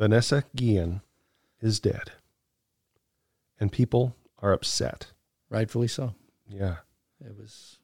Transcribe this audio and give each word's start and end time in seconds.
Vanessa 0.00 0.44
Guillen 0.56 1.02
is 1.60 1.78
dead. 1.78 2.12
And 3.60 3.70
people 3.70 4.16
are 4.38 4.54
upset. 4.54 5.08
Rightfully 5.50 5.88
so. 5.88 6.14
Yeah. 6.48 6.76
It 7.22 7.36
was 7.36 7.76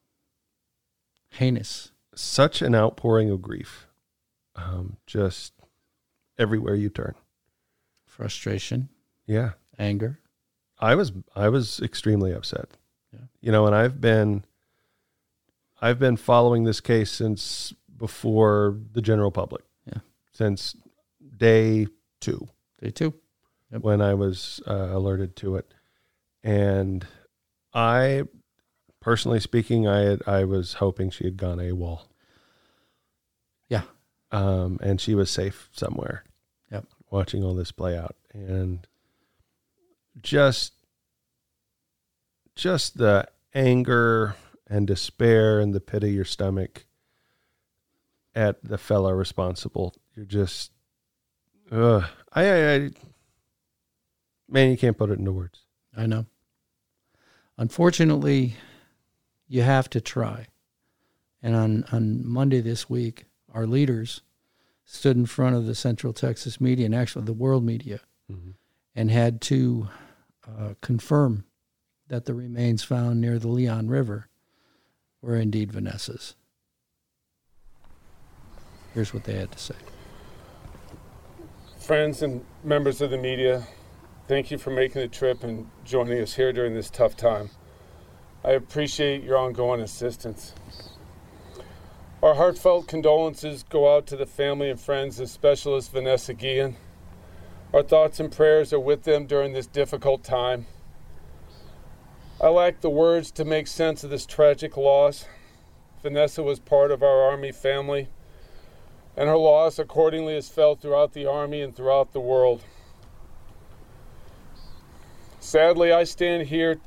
heinous. 1.29 1.92
Such 2.14 2.62
an 2.62 2.74
outpouring 2.74 3.29
of 3.29 3.42
grief. 3.42 3.87
Um, 4.54 4.96
just 5.06 5.52
everywhere 6.38 6.74
you 6.74 6.88
turn. 6.88 7.14
Frustration, 8.06 8.88
Yeah. 9.26 9.51
anger. 9.78 10.19
I 10.78 10.94
was 10.94 11.12
I 11.35 11.51
was 11.51 11.80
extremely 11.80 12.33
upset. 12.33 12.78
Yeah. 13.12 13.26
You 13.42 13.53
know, 13.53 13.67
and 13.67 13.74
I've 13.74 14.01
been 14.01 14.46
I've 15.83 15.98
been 15.98 16.16
following 16.16 16.64
this 16.64 16.80
case 16.80 17.10
since 17.10 17.74
before 17.95 18.78
the 18.92 19.02
general 19.02 19.30
public. 19.30 19.64
Yeah. 19.87 20.01
Since 20.33 20.77
day 21.37 21.88
2 22.27 22.48
Day 22.83 22.91
two. 22.91 23.15
Yep. 23.73 23.82
when 23.82 24.00
I 24.00 24.14
was 24.14 24.60
uh, 24.66 24.88
alerted 24.91 25.34
to 25.37 25.56
it. 25.56 25.73
And 26.45 27.06
I 27.74 28.23
personally 29.00 29.41
speaking, 29.41 29.88
I 29.88 30.00
had, 30.00 30.23
I 30.27 30.45
was 30.45 30.74
hoping 30.74 31.10
she 31.10 31.24
had 31.24 31.36
gone 31.36 31.59
AWOL. 31.59 32.02
Yeah. 33.69 33.83
Um, 34.30 34.78
and 34.83 35.00
she 35.00 35.14
was 35.14 35.30
safe 35.30 35.69
somewhere. 35.73 36.24
Yep. 36.70 36.86
Watching 37.10 37.42
all 37.42 37.55
this 37.55 37.73
play 37.73 37.97
out 37.97 38.16
and 38.33 38.86
just 40.20 40.72
just 42.55 42.98
the 42.98 43.28
anger 43.55 44.34
and 44.66 44.86
despair 44.86 45.61
and 45.61 45.74
the 45.74 45.80
pit 45.80 46.02
of 46.02 46.11
your 46.11 46.24
stomach 46.24 46.86
at 48.34 48.62
the 48.62 48.78
fellow 48.78 49.12
responsible. 49.12 49.95
You're 50.14 50.27
just, 50.27 50.72
ugh. 51.70 52.05
I, 52.36 52.45
I, 52.45 52.74
I, 52.74 52.90
man, 54.48 54.70
you 54.70 54.77
can't 54.77 54.98
put 54.98 55.10
it 55.10 55.18
into 55.18 55.32
words. 55.32 55.61
I 55.97 56.05
know. 56.06 56.27
Unfortunately, 57.56 58.55
you 59.48 59.62
have 59.62 59.88
to 59.91 60.00
try. 60.02 60.46
And 61.42 61.56
on, 61.56 61.84
on 61.91 62.27
Monday 62.27 62.61
this 62.61 62.91
week, 62.91 63.24
our 63.55 63.66
leaders 63.66 64.20
stood 64.84 65.16
in 65.16 65.24
front 65.24 65.56
of 65.56 65.64
the 65.64 65.74
Central 65.74 66.12
Texas 66.12 66.61
media 66.61 66.84
and 66.84 66.94
actually 66.94 67.24
the 67.24 67.33
world 67.33 67.64
media 67.64 68.00
and 68.94 69.11
had 69.11 69.41
to 69.41 69.89
uh, 70.46 70.74
confirm 70.83 71.44
that 72.08 72.27
the 72.27 72.34
remains 72.34 72.84
found 72.84 73.20
near 73.20 73.39
the 73.39 73.48
Leon 73.48 73.89
River 73.89 74.28
were 75.22 75.36
indeed 75.36 75.72
Vanessa's. 75.72 76.34
Here's 78.92 79.14
what 79.14 79.24
they 79.24 79.34
had 79.34 79.52
to 79.52 79.58
say. 79.58 79.74
Friends 81.87 82.20
and 82.20 82.45
members 82.65 83.01
of 83.01 83.12
the 83.12 83.17
media, 83.17 83.65
thank 84.27 84.51
you 84.51 84.59
for 84.59 84.70
making 84.70 85.03
the 85.03 85.06
trip 85.06 85.45
and 85.45 85.70
joining 85.84 86.20
us 86.20 86.34
here 86.34 86.53
during 86.53 86.75
this 86.75 86.91
tough 86.91 87.17
time. 87.17 87.48
I 88.45 88.51
appreciate 88.51 89.23
your 89.23 89.39
ongoing 89.39 89.81
assistance. 89.81 90.53
Our 92.25 92.34
heartfelt 92.34 92.89
condolences 92.89 93.62
go 93.62 93.95
out 93.95 94.09
to 94.09 94.17
the 94.17 94.27
family 94.27 94.69
and 94.69 94.81
friends 94.81 95.20
of 95.20 95.31
Specialist 95.31 95.92
Vanessa 95.92 96.34
Guillen. 96.34 96.75
Our 97.73 97.84
thoughts 97.84 98.19
and 98.19 98.33
prayers 98.33 98.73
are 98.73 98.81
with 98.81 99.05
them 99.05 99.27
during 99.27 99.53
this 99.53 99.69
difficult 99.69 100.25
time. 100.25 100.67
I 102.41 102.48
lack 102.48 102.81
the 102.81 102.91
words 102.91 103.31
to 103.31 103.45
make 103.45 103.69
sense 103.69 104.03
of 104.03 104.11
this 104.11 104.27
tragic 104.27 104.77
loss. 104.77 105.27
Vanessa 106.03 106.42
was 106.42 106.59
part 106.59 106.91
of 106.91 107.05
our 107.05 107.31
Army 107.31 107.53
family, 107.53 108.09
and 109.17 109.28
her 109.28 109.36
loss 109.36 109.78
accordingly 109.78 110.36
is 110.36 110.48
felt 110.48 110.81
throughout 110.81 111.12
the 111.14 111.27
Army 111.27 111.62
and 111.62 111.75
throughout 111.75 112.12
the 112.12 112.20
world. 112.20 112.62
Sadly, 115.41 115.92
I 115.92 116.05
stand 116.05 116.48
here 116.48 116.81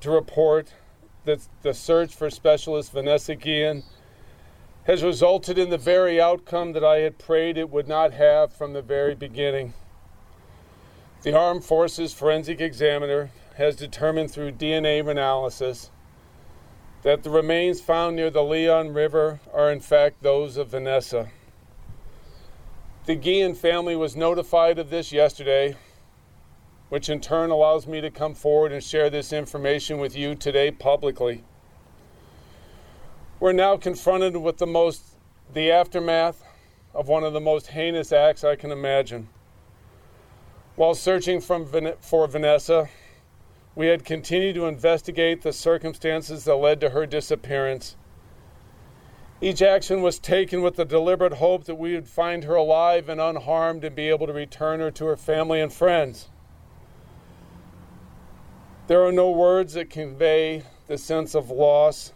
to 0.00 0.10
report 0.10 0.74
that 1.24 1.40
the 1.62 1.74
search 1.74 2.14
for 2.14 2.30
Specialist 2.30 2.92
Vanessa 2.92 3.34
Guillen 3.34 3.84
has 4.84 5.04
resulted 5.04 5.58
in 5.58 5.68
the 5.68 5.78
very 5.78 6.20
outcome 6.20 6.72
that 6.72 6.84
I 6.84 7.00
had 7.00 7.18
prayed 7.18 7.58
it 7.58 7.68
would 7.68 7.86
not 7.86 8.14
have 8.14 8.52
from 8.52 8.72
the 8.72 8.82
very 8.82 9.14
beginning. 9.14 9.74
The 11.22 11.36
Armed 11.36 11.64
Forces 11.64 12.14
Forensic 12.14 12.60
Examiner 12.60 13.30
has 13.56 13.76
determined 13.76 14.30
through 14.30 14.52
DNA 14.52 15.06
analysis 15.06 15.90
that 17.02 17.22
the 17.22 17.30
remains 17.30 17.80
found 17.80 18.16
near 18.16 18.30
the 18.30 18.42
Leon 18.42 18.94
River 18.94 19.40
are 19.52 19.70
in 19.70 19.80
fact 19.80 20.22
those 20.22 20.56
of 20.56 20.68
Vanessa. 20.68 21.28
The 23.08 23.16
Guillen 23.16 23.54
family 23.54 23.96
was 23.96 24.16
notified 24.16 24.78
of 24.78 24.90
this 24.90 25.12
yesterday, 25.12 25.76
which 26.90 27.08
in 27.08 27.22
turn 27.22 27.48
allows 27.48 27.86
me 27.86 28.02
to 28.02 28.10
come 28.10 28.34
forward 28.34 28.70
and 28.70 28.84
share 28.84 29.08
this 29.08 29.32
information 29.32 29.96
with 29.96 30.14
you 30.14 30.34
today 30.34 30.70
publicly. 30.70 31.42
We're 33.40 33.54
now 33.54 33.78
confronted 33.78 34.36
with 34.36 34.58
the 34.58 34.66
most 34.66 35.02
the 35.54 35.70
aftermath 35.70 36.44
of 36.92 37.08
one 37.08 37.24
of 37.24 37.32
the 37.32 37.40
most 37.40 37.68
heinous 37.68 38.12
acts 38.12 38.44
I 38.44 38.56
can 38.56 38.70
imagine. 38.70 39.30
While 40.76 40.94
searching 40.94 41.40
Van- 41.40 41.94
for 42.00 42.26
Vanessa, 42.26 42.90
we 43.74 43.86
had 43.86 44.04
continued 44.04 44.56
to 44.56 44.66
investigate 44.66 45.40
the 45.40 45.54
circumstances 45.54 46.44
that 46.44 46.56
led 46.56 46.78
to 46.82 46.90
her 46.90 47.06
disappearance. 47.06 47.96
Each 49.40 49.62
action 49.62 50.02
was 50.02 50.18
taken 50.18 50.62
with 50.62 50.76
the 50.76 50.84
deliberate 50.84 51.34
hope 51.34 51.64
that 51.64 51.76
we 51.76 51.94
would 51.94 52.08
find 52.08 52.44
her 52.44 52.56
alive 52.56 53.08
and 53.08 53.20
unharmed 53.20 53.84
and 53.84 53.94
be 53.94 54.08
able 54.08 54.26
to 54.26 54.32
return 54.32 54.80
her 54.80 54.90
to 54.90 55.06
her 55.06 55.16
family 55.16 55.60
and 55.60 55.72
friends. 55.72 56.28
There 58.88 59.04
are 59.04 59.12
no 59.12 59.30
words 59.30 59.74
that 59.74 59.90
convey 59.90 60.64
the 60.88 60.98
sense 60.98 61.34
of 61.34 61.50
loss 61.50 62.12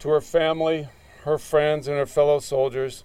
to 0.00 0.08
her 0.08 0.20
family, 0.20 0.88
her 1.22 1.38
friends, 1.38 1.86
and 1.86 1.96
her 1.96 2.06
fellow 2.06 2.40
soldiers 2.40 3.04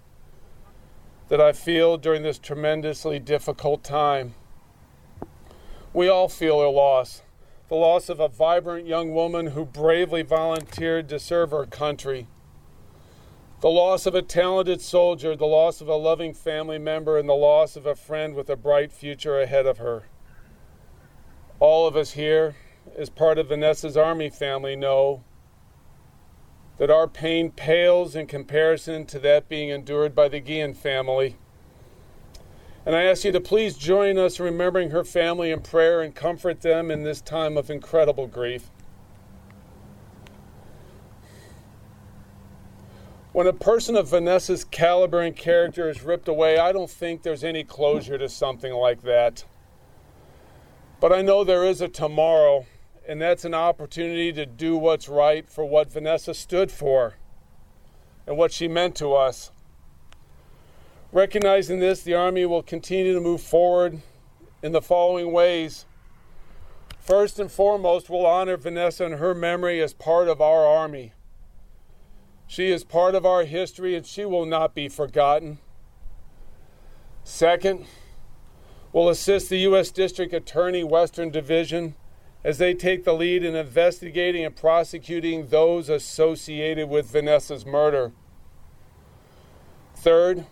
that 1.27 1.41
I 1.41 1.51
feel 1.51 1.97
during 1.97 2.23
this 2.23 2.39
tremendously 2.39 3.19
difficult 3.19 3.83
time. 3.83 4.33
We 5.93 6.07
all 6.07 6.29
feel 6.29 6.59
her 6.61 6.69
loss 6.69 7.21
the 7.69 7.75
loss 7.75 8.07
of 8.07 8.19
a 8.19 8.29
vibrant 8.29 8.87
young 8.87 9.13
woman 9.13 9.47
who 9.47 9.65
bravely 9.65 10.21
volunteered 10.21 11.09
to 11.09 11.19
serve 11.19 11.51
her 11.51 11.65
country, 11.65 12.27
the 13.59 13.69
loss 13.69 14.05
of 14.05 14.13
a 14.13 14.21
talented 14.21 14.81
soldier, 14.81 15.35
the 15.35 15.45
loss 15.45 15.81
of 15.81 15.87
a 15.87 15.95
loving 15.95 16.33
family 16.33 16.77
member, 16.77 17.17
and 17.17 17.27
the 17.27 17.33
loss 17.33 17.75
of 17.75 17.87
a 17.87 17.95
friend 17.95 18.35
with 18.35 18.49
a 18.49 18.55
bright 18.55 18.91
future 18.91 19.39
ahead 19.39 19.65
of 19.65 19.79
her. 19.79 20.03
All 21.59 21.87
of 21.87 21.95
us 21.95 22.11
here, 22.11 22.55
as 22.95 23.09
part 23.09 23.39
of 23.39 23.49
Vanessa's 23.49 23.97
Army 23.97 24.29
family, 24.29 24.75
know 24.75 25.23
that 26.77 26.91
our 26.91 27.07
pain 27.07 27.49
pales 27.49 28.15
in 28.15 28.27
comparison 28.27 29.07
to 29.07 29.17
that 29.19 29.49
being 29.49 29.69
endured 29.69 30.13
by 30.13 30.27
the 30.27 30.39
Guillen 30.39 30.75
family. 30.75 31.35
And 32.85 32.95
I 32.95 33.03
ask 33.03 33.25
you 33.25 33.31
to 33.31 33.41
please 33.41 33.75
join 33.75 34.19
us 34.19 34.39
in 34.39 34.45
remembering 34.45 34.91
her 34.91 35.03
family 35.03 35.49
in 35.51 35.61
prayer 35.61 36.01
and 36.01 36.13
comfort 36.13 36.61
them 36.61 36.91
in 36.91 37.03
this 37.03 37.21
time 37.21 37.57
of 37.57 37.71
incredible 37.71 38.27
grief. 38.27 38.69
When 43.37 43.45
a 43.45 43.53
person 43.53 43.95
of 43.95 44.07
Vanessa's 44.07 44.63
caliber 44.63 45.21
and 45.21 45.35
character 45.35 45.91
is 45.91 46.01
ripped 46.01 46.27
away, 46.27 46.57
I 46.57 46.71
don't 46.71 46.89
think 46.89 47.21
there's 47.21 47.43
any 47.43 47.63
closure 47.63 48.17
to 48.17 48.27
something 48.29 48.73
like 48.73 49.03
that. 49.03 49.45
But 50.99 51.13
I 51.13 51.21
know 51.21 51.43
there 51.43 51.63
is 51.63 51.79
a 51.79 51.87
tomorrow, 51.87 52.65
and 53.07 53.21
that's 53.21 53.45
an 53.45 53.53
opportunity 53.53 54.33
to 54.33 54.47
do 54.47 54.75
what's 54.75 55.07
right 55.07 55.47
for 55.47 55.63
what 55.63 55.93
Vanessa 55.93 56.33
stood 56.33 56.71
for 56.71 57.17
and 58.25 58.37
what 58.37 58.51
she 58.51 58.67
meant 58.67 58.95
to 58.95 59.13
us. 59.13 59.51
Recognizing 61.11 61.77
this, 61.77 62.01
the 62.01 62.15
Army 62.15 62.47
will 62.47 62.63
continue 62.63 63.13
to 63.13 63.21
move 63.21 63.41
forward 63.41 64.01
in 64.63 64.71
the 64.71 64.81
following 64.81 65.31
ways. 65.31 65.85
First 66.99 67.37
and 67.37 67.51
foremost, 67.51 68.09
we'll 68.09 68.25
honor 68.25 68.57
Vanessa 68.57 69.05
and 69.05 69.19
her 69.19 69.35
memory 69.35 69.79
as 69.79 69.93
part 69.93 70.27
of 70.27 70.41
our 70.41 70.65
Army. 70.65 71.13
She 72.47 72.71
is 72.71 72.83
part 72.83 73.13
of 73.13 73.25
our 73.25 73.43
history 73.43 73.95
and 73.95 74.05
she 74.05 74.25
will 74.25 74.45
not 74.45 74.73
be 74.73 74.87
forgotten. 74.87 75.59
Second, 77.23 77.85
we'll 78.93 79.09
assist 79.09 79.49
the 79.49 79.57
U.S. 79.59 79.91
District 79.91 80.33
Attorney 80.33 80.83
Western 80.83 81.29
Division 81.29 81.95
as 82.43 82.57
they 82.57 82.73
take 82.73 83.03
the 83.03 83.13
lead 83.13 83.43
in 83.43 83.55
investigating 83.55 84.45
and 84.45 84.55
prosecuting 84.55 85.47
those 85.47 85.89
associated 85.89 86.87
with 86.87 87.11
Vanessa's 87.11 87.65
murder. 87.65 88.13
Third, 89.93 90.45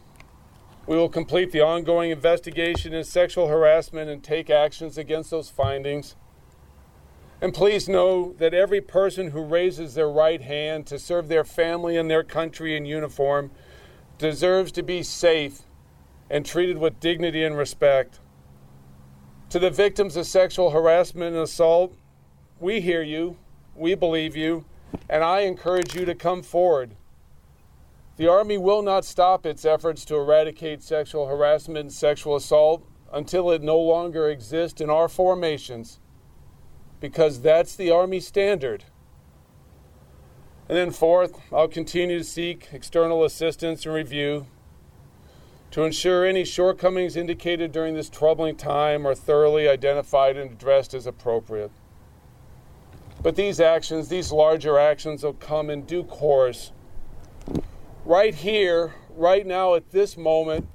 we 0.86 0.98
will 0.98 1.08
complete 1.08 1.52
the 1.52 1.62
ongoing 1.62 2.12
investigation 2.12 2.94
in 2.94 3.06
sexual 3.06 3.48
harassment 3.48 4.10
and 4.10 4.22
take 4.22 4.50
actions 4.50 4.98
against 4.98 5.32
those 5.32 5.50
findings. 5.50 6.18
And 7.46 7.54
please 7.54 7.88
know 7.88 8.34
that 8.40 8.56
every 8.56 8.82
person 8.82 9.30
who 9.30 9.44
raises 9.44 9.94
their 9.94 10.10
right 10.10 10.42
hand 10.42 10.88
to 10.88 10.98
serve 10.98 11.28
their 11.28 11.44
family 11.44 11.96
and 11.96 12.10
their 12.10 12.24
country 12.24 12.76
in 12.76 12.88
uniform 12.88 13.52
deserves 14.18 14.72
to 14.72 14.82
be 14.82 15.04
safe 15.04 15.62
and 16.28 16.44
treated 16.44 16.80
with 16.80 17.00
dignity 17.00 17.44
and 17.44 17.56
respect. 17.56 18.20
To 19.52 19.60
the 19.60 19.70
victims 19.70 20.16
of 20.16 20.26
sexual 20.26 20.72
harassment 20.72 21.36
and 21.36 21.44
assault, 21.44 21.96
we 22.60 22.82
hear 22.82 23.04
you, 23.04 23.38
we 23.76 23.94
believe 23.94 24.36
you, 24.36 24.66
and 25.08 25.24
I 25.24 25.42
encourage 25.42 25.94
you 25.94 26.04
to 26.06 26.16
come 26.16 26.42
forward. 26.42 26.96
The 28.18 28.28
Army 28.28 28.58
will 28.58 28.82
not 28.82 29.06
stop 29.06 29.46
its 29.46 29.66
efforts 29.66 30.04
to 30.06 30.16
eradicate 30.16 30.82
sexual 30.82 31.28
harassment 31.28 31.78
and 31.78 31.94
sexual 31.94 32.38
assault 32.38 32.90
until 33.14 33.52
it 33.52 33.62
no 33.62 33.78
longer 33.78 34.32
exists 34.32 34.82
in 34.82 34.90
our 34.90 35.08
formations, 35.08 36.00
because 37.10 37.40
that's 37.40 37.76
the 37.76 37.92
Army 37.92 38.20
standard. 38.20 38.84
And 40.68 40.76
then, 40.76 40.90
fourth, 40.90 41.40
I'll 41.54 41.68
continue 41.68 42.18
to 42.18 42.24
seek 42.24 42.70
external 42.72 43.24
assistance 43.24 43.86
and 43.86 43.94
review 43.94 44.48
to 45.70 45.84
ensure 45.84 46.26
any 46.26 46.44
shortcomings 46.44 47.16
indicated 47.16 47.72
during 47.72 47.94
this 47.94 48.10
troubling 48.10 48.56
time 48.56 49.06
are 49.06 49.14
thoroughly 49.14 49.70
identified 49.70 50.36
and 50.36 50.54
addressed 50.54 50.96
as 50.96 51.06
appropriate. 51.06 51.70
But 53.22 53.36
these 53.36 53.60
actions, 53.60 54.08
these 54.08 54.32
larger 54.32 54.80
actions, 54.80 55.22
will 55.22 55.34
come 55.34 55.70
in 55.70 55.84
due 55.84 56.06
course. 56.06 56.72
Right 58.04 58.34
here, 58.34 58.96
right 59.12 59.46
now, 59.46 59.76
at 59.76 59.92
this 59.92 60.18
moment, 60.18 60.68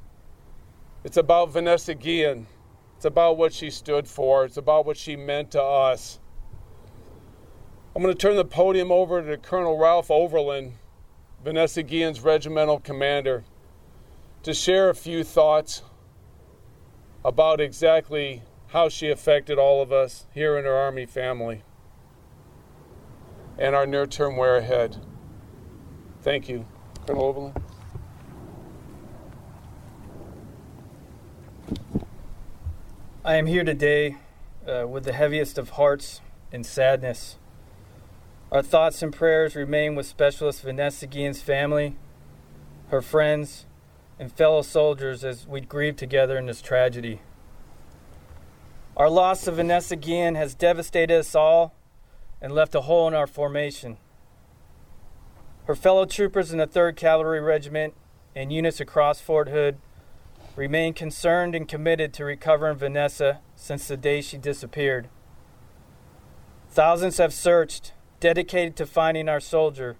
it's 1.02 1.16
about 1.16 1.50
Vanessa 1.50 1.96
Guillen. 1.96 2.46
It's 2.94 3.04
about 3.04 3.36
what 3.36 3.52
she 3.52 3.68
stood 3.70 4.06
for, 4.06 4.44
it's 4.44 4.58
about 4.58 4.86
what 4.86 4.96
she 4.96 5.16
meant 5.16 5.50
to 5.52 5.62
us. 5.62 6.19
I'm 7.94 8.02
going 8.02 8.14
to 8.14 8.18
turn 8.18 8.36
the 8.36 8.44
podium 8.44 8.92
over 8.92 9.20
to 9.20 9.36
Colonel 9.36 9.76
Ralph 9.76 10.12
Overland, 10.12 10.74
Vanessa 11.42 11.82
Guillen's 11.82 12.20
regimental 12.20 12.78
commander, 12.78 13.42
to 14.44 14.54
share 14.54 14.88
a 14.90 14.94
few 14.94 15.24
thoughts 15.24 15.82
about 17.24 17.60
exactly 17.60 18.42
how 18.68 18.88
she 18.88 19.10
affected 19.10 19.58
all 19.58 19.82
of 19.82 19.90
us 19.90 20.26
here 20.32 20.56
in 20.56 20.66
our 20.66 20.76
Army 20.76 21.04
family 21.04 21.64
and 23.58 23.74
our 23.74 23.86
near 23.86 24.06
term 24.06 24.36
way 24.36 24.58
ahead. 24.58 24.96
Thank 26.22 26.48
you, 26.48 26.66
Colonel 27.08 27.24
Overland. 27.24 27.60
I 33.24 33.34
am 33.34 33.46
here 33.46 33.64
today 33.64 34.16
uh, 34.64 34.86
with 34.86 35.02
the 35.04 35.12
heaviest 35.12 35.58
of 35.58 35.70
hearts 35.70 36.20
and 36.52 36.64
sadness 36.64 37.36
our 38.52 38.62
thoughts 38.62 39.00
and 39.00 39.12
prayers 39.12 39.54
remain 39.54 39.94
with 39.94 40.06
Specialist 40.06 40.62
Vanessa 40.62 41.06
Guillen's 41.06 41.40
family, 41.40 41.96
her 42.88 43.00
friends, 43.00 43.66
and 44.18 44.32
fellow 44.32 44.62
soldiers 44.62 45.24
as 45.24 45.46
we 45.46 45.60
grieve 45.60 45.94
together 45.94 46.36
in 46.36 46.46
this 46.46 46.60
tragedy. 46.60 47.20
Our 48.96 49.08
loss 49.08 49.46
of 49.46 49.54
Vanessa 49.54 49.94
Guillen 49.94 50.34
has 50.34 50.54
devastated 50.54 51.20
us 51.20 51.34
all 51.34 51.74
and 52.42 52.52
left 52.52 52.74
a 52.74 52.82
hole 52.82 53.06
in 53.06 53.14
our 53.14 53.28
formation. 53.28 53.98
Her 55.66 55.76
fellow 55.76 56.04
troopers 56.04 56.50
in 56.50 56.58
the 56.58 56.66
3rd 56.66 56.96
Cavalry 56.96 57.40
Regiment 57.40 57.94
and 58.34 58.52
units 58.52 58.80
across 58.80 59.20
Fort 59.20 59.48
Hood 59.48 59.78
remain 60.56 60.92
concerned 60.92 61.54
and 61.54 61.68
committed 61.68 62.12
to 62.14 62.24
recovering 62.24 62.76
Vanessa 62.76 63.38
since 63.54 63.86
the 63.86 63.96
day 63.96 64.20
she 64.20 64.36
disappeared. 64.36 65.08
Thousands 66.68 67.18
have 67.18 67.32
searched 67.32 67.92
dedicated 68.20 68.76
to 68.76 68.86
finding 68.86 69.28
our 69.28 69.40
soldier 69.40 69.96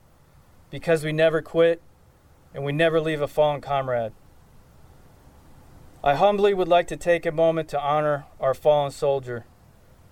because 0.70 1.02
we 1.02 1.12
never 1.12 1.43
quit 1.43 1.82
and 2.55 2.64
we 2.64 2.72
never 2.72 3.00
leave 3.00 3.20
a 3.20 3.28
fallen 3.28 3.61
comrade. 3.61 4.12
I 6.02 6.14
humbly 6.14 6.55
would 6.55 6.69
like 6.69 6.87
to 6.88 6.96
take 6.96 7.26
a 7.26 7.32
moment 7.32 7.69
to 7.70 7.81
honor 7.81 8.26
our 8.38 8.55
fallen 8.55 8.90
soldier, 8.90 9.44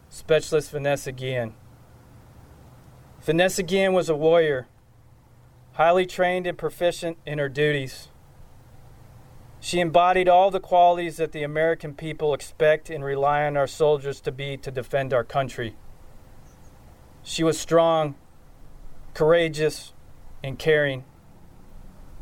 Specialist 0.09 0.71
Vanessa 0.71 1.13
Guillen. 1.13 1.55
Vanessa 3.23 3.63
Guillen 3.63 3.93
was 3.93 4.09
a 4.09 4.17
warrior, 4.17 4.69
highly 5.73 6.07
trained 6.07 6.47
and 6.47 6.59
proficient 6.59 7.19
in 7.25 7.39
her 7.39 7.49
duties. 7.49 8.09
She 9.61 9.81
embodied 9.81 10.29
all 10.29 10.51
the 10.51 10.61
qualities 10.61 11.17
that 11.17 11.33
the 11.33 11.43
American 11.43 11.95
people 11.95 12.33
expect 12.33 12.91
and 12.91 13.05
rely 13.05 13.45
on 13.45 13.57
our 13.57 13.67
soldiers 13.67 14.21
to 14.21 14.33
be 14.33 14.57
to 14.59 14.71
defend 14.71 15.13
our 15.13 15.25
country. 15.25 15.77
She 17.23 17.43
was 17.45 17.59
strong, 17.59 18.15
courageous, 19.15 19.93
and 20.43 20.59
caring. 20.59 21.05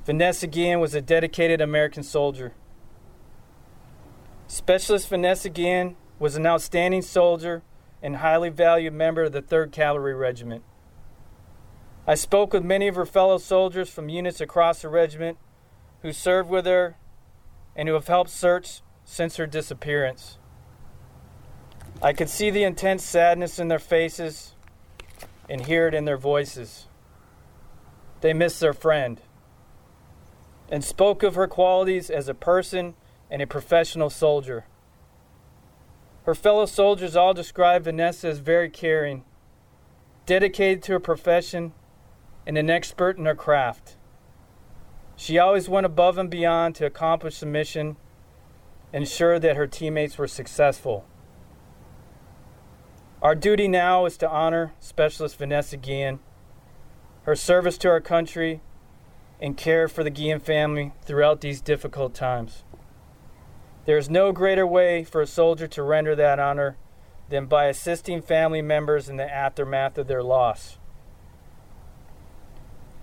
Vanessa 0.04 0.46
Guillen 0.46 0.80
was 0.80 0.94
a 0.94 1.00
dedicated 1.00 1.60
American 1.60 2.02
soldier. 2.02 2.52
Specialist 4.48 5.08
Vanessa 5.08 5.48
Guillen 5.48 5.96
was 6.18 6.36
an 6.36 6.46
outstanding 6.46 7.02
soldier 7.02 7.62
and 8.02 8.16
highly 8.16 8.48
valued 8.48 8.94
member 8.94 9.24
of 9.24 9.32
the 9.32 9.42
3rd 9.42 9.72
Cavalry 9.72 10.14
Regiment. 10.14 10.62
I 12.06 12.14
spoke 12.14 12.52
with 12.52 12.64
many 12.64 12.86
of 12.88 12.94
her 12.94 13.06
fellow 13.06 13.38
soldiers 13.38 13.90
from 13.90 14.08
units 14.08 14.40
across 14.40 14.82
the 14.82 14.88
regiment 14.88 15.38
who 16.02 16.12
served 16.12 16.48
with 16.48 16.66
her 16.66 16.96
and 17.74 17.88
who 17.88 17.94
have 17.94 18.06
helped 18.06 18.30
search 18.30 18.80
since 19.04 19.36
her 19.36 19.46
disappearance. 19.46 20.38
I 22.00 22.12
could 22.12 22.28
see 22.28 22.50
the 22.50 22.64
intense 22.64 23.02
sadness 23.02 23.58
in 23.58 23.68
their 23.68 23.78
faces 23.78 24.55
and 25.48 25.66
hear 25.66 25.86
it 25.86 25.94
in 25.94 26.04
their 26.04 26.16
voices. 26.16 26.86
They 28.20 28.32
miss 28.32 28.58
their 28.58 28.72
friend 28.72 29.20
and 30.68 30.84
spoke 30.84 31.22
of 31.22 31.34
her 31.34 31.46
qualities 31.46 32.10
as 32.10 32.28
a 32.28 32.34
person 32.34 32.94
and 33.30 33.40
a 33.40 33.46
professional 33.46 34.10
soldier. 34.10 34.66
Her 36.24 36.34
fellow 36.34 36.66
soldiers 36.66 37.14
all 37.14 37.34
described 37.34 37.84
Vanessa 37.84 38.28
as 38.28 38.38
very 38.38 38.68
caring, 38.68 39.24
dedicated 40.24 40.82
to 40.84 40.92
her 40.92 41.00
profession, 41.00 41.72
and 42.46 42.58
an 42.58 42.68
expert 42.68 43.16
in 43.16 43.26
her 43.26 43.34
craft. 43.34 43.96
She 45.14 45.38
always 45.38 45.68
went 45.68 45.86
above 45.86 46.18
and 46.18 46.28
beyond 46.28 46.74
to 46.76 46.86
accomplish 46.86 47.40
the 47.40 47.46
mission, 47.46 47.96
ensure 48.92 49.38
that 49.38 49.56
her 49.56 49.66
teammates 49.66 50.18
were 50.18 50.26
successful. 50.26 51.04
Our 53.26 53.34
duty 53.34 53.66
now 53.66 54.06
is 54.06 54.16
to 54.18 54.30
honor 54.30 54.74
Specialist 54.78 55.36
Vanessa 55.36 55.76
Guillen, 55.76 56.20
her 57.24 57.34
service 57.34 57.76
to 57.78 57.88
our 57.88 58.00
country, 58.00 58.60
and 59.42 59.56
care 59.56 59.88
for 59.88 60.04
the 60.04 60.10
Guillen 60.10 60.38
family 60.38 60.92
throughout 61.02 61.40
these 61.40 61.60
difficult 61.60 62.14
times. 62.14 62.62
There 63.84 63.98
is 63.98 64.08
no 64.08 64.30
greater 64.30 64.64
way 64.64 65.02
for 65.02 65.20
a 65.20 65.26
soldier 65.26 65.66
to 65.66 65.82
render 65.82 66.14
that 66.14 66.38
honor 66.38 66.76
than 67.28 67.46
by 67.46 67.64
assisting 67.64 68.22
family 68.22 68.62
members 68.62 69.08
in 69.08 69.16
the 69.16 69.28
aftermath 69.28 69.98
of 69.98 70.06
their 70.06 70.22
loss. 70.22 70.78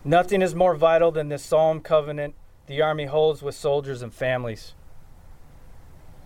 Nothing 0.05 0.41
is 0.41 0.55
more 0.55 0.73
vital 0.73 1.11
than 1.11 1.27
this 1.27 1.43
solemn 1.43 1.81
covenant 1.81 2.35
the 2.67 2.81
Army 2.81 3.07
holds 3.07 3.41
with 3.41 3.55
soldiers 3.55 4.01
and 4.01 4.13
families. 4.13 4.73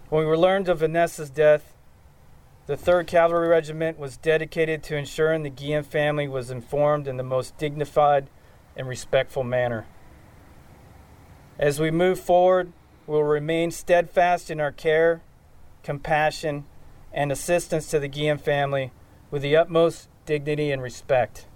When 0.10 0.27
we 0.27 0.36
learned 0.36 0.69
of 0.69 0.81
Vanessa's 0.81 1.31
death, 1.31 1.74
the 2.67 2.75
3rd 2.75 3.07
Cavalry 3.07 3.47
Regiment 3.47 3.97
was 3.97 4.17
dedicated 4.17 4.83
to 4.83 4.97
ensuring 4.97 5.43
the 5.43 5.50
Guillen 5.50 5.86
family 5.86 6.27
was 6.27 6.51
informed 6.51 7.07
in 7.07 7.15
the 7.15 7.24
most 7.24 7.57
dignified 7.57 8.29
and 8.75 8.89
respectful 8.89 9.43
manner. 9.43 9.88
As 11.57 11.79
we 11.79 11.91
move 11.91 12.19
forward, 12.19 12.74
we 13.07 13.13
will 13.13 13.24
remain 13.24 13.71
steadfast 13.71 14.51
in 14.51 14.59
our 14.59 14.74
care, 14.74 15.21
compassion, 15.81 16.65
and 17.13 17.31
assistance 17.31 17.88
to 17.88 18.00
the 18.00 18.09
Guillen 18.09 18.38
family 18.38 18.91
with 19.31 19.41
the 19.41 19.55
utmost 19.55 20.09
dignity 20.25 20.69
and 20.69 20.81
respect. 20.81 21.47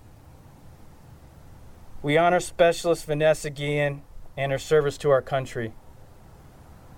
We 2.02 2.18
honor 2.18 2.40
Specialist 2.40 3.06
Vanessa 3.06 3.50
Guillen 3.50 4.02
and 4.38 4.54
her 4.54 4.58
service 4.58 4.98
to 5.00 5.10
our 5.10 5.22
country. 5.22 5.74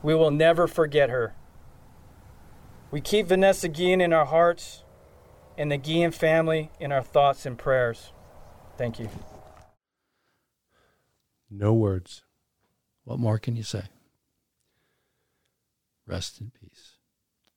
We 0.04 0.14
will 0.14 0.32
never 0.32 0.68
forget 0.68 1.10
her. 1.10 1.34
We 2.94 3.02
keep 3.02 3.26
Vanessa 3.26 3.70
Guillen 3.70 4.02
in 4.02 4.14
our 4.14 4.26
hearts 4.26 4.84
and 5.58 5.72
the 5.72 5.78
Guillen 5.78 6.12
family 6.12 6.70
in 6.80 6.92
our 6.92 7.02
thoughts 7.02 7.44
and 7.44 7.58
prayers. 7.58 8.12
Thank 8.78 9.00
you. 9.00 9.10
No 11.50 11.74
words. 11.74 12.24
What 13.04 13.18
more 13.18 13.40
can 13.40 13.56
you 13.56 13.64
say? 13.64 13.86
Rest 16.06 16.40
in 16.40 16.52
peace. 16.52 16.98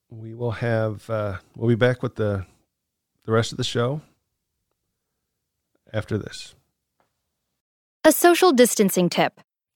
We 0.09 0.33
will 0.33 0.53
have. 0.53 1.07
Uh, 1.07 1.37
we'll 1.55 1.69
be 1.69 1.75
back 1.75 2.01
with 2.01 2.15
the 2.15 2.47
the 3.25 3.31
rest 3.31 3.51
of 3.51 3.59
the 3.59 3.63
show 3.63 4.01
after 5.93 6.17
this. 6.17 6.55
A 8.03 8.11
social 8.11 8.53
distancing 8.53 9.07
tip. 9.07 9.39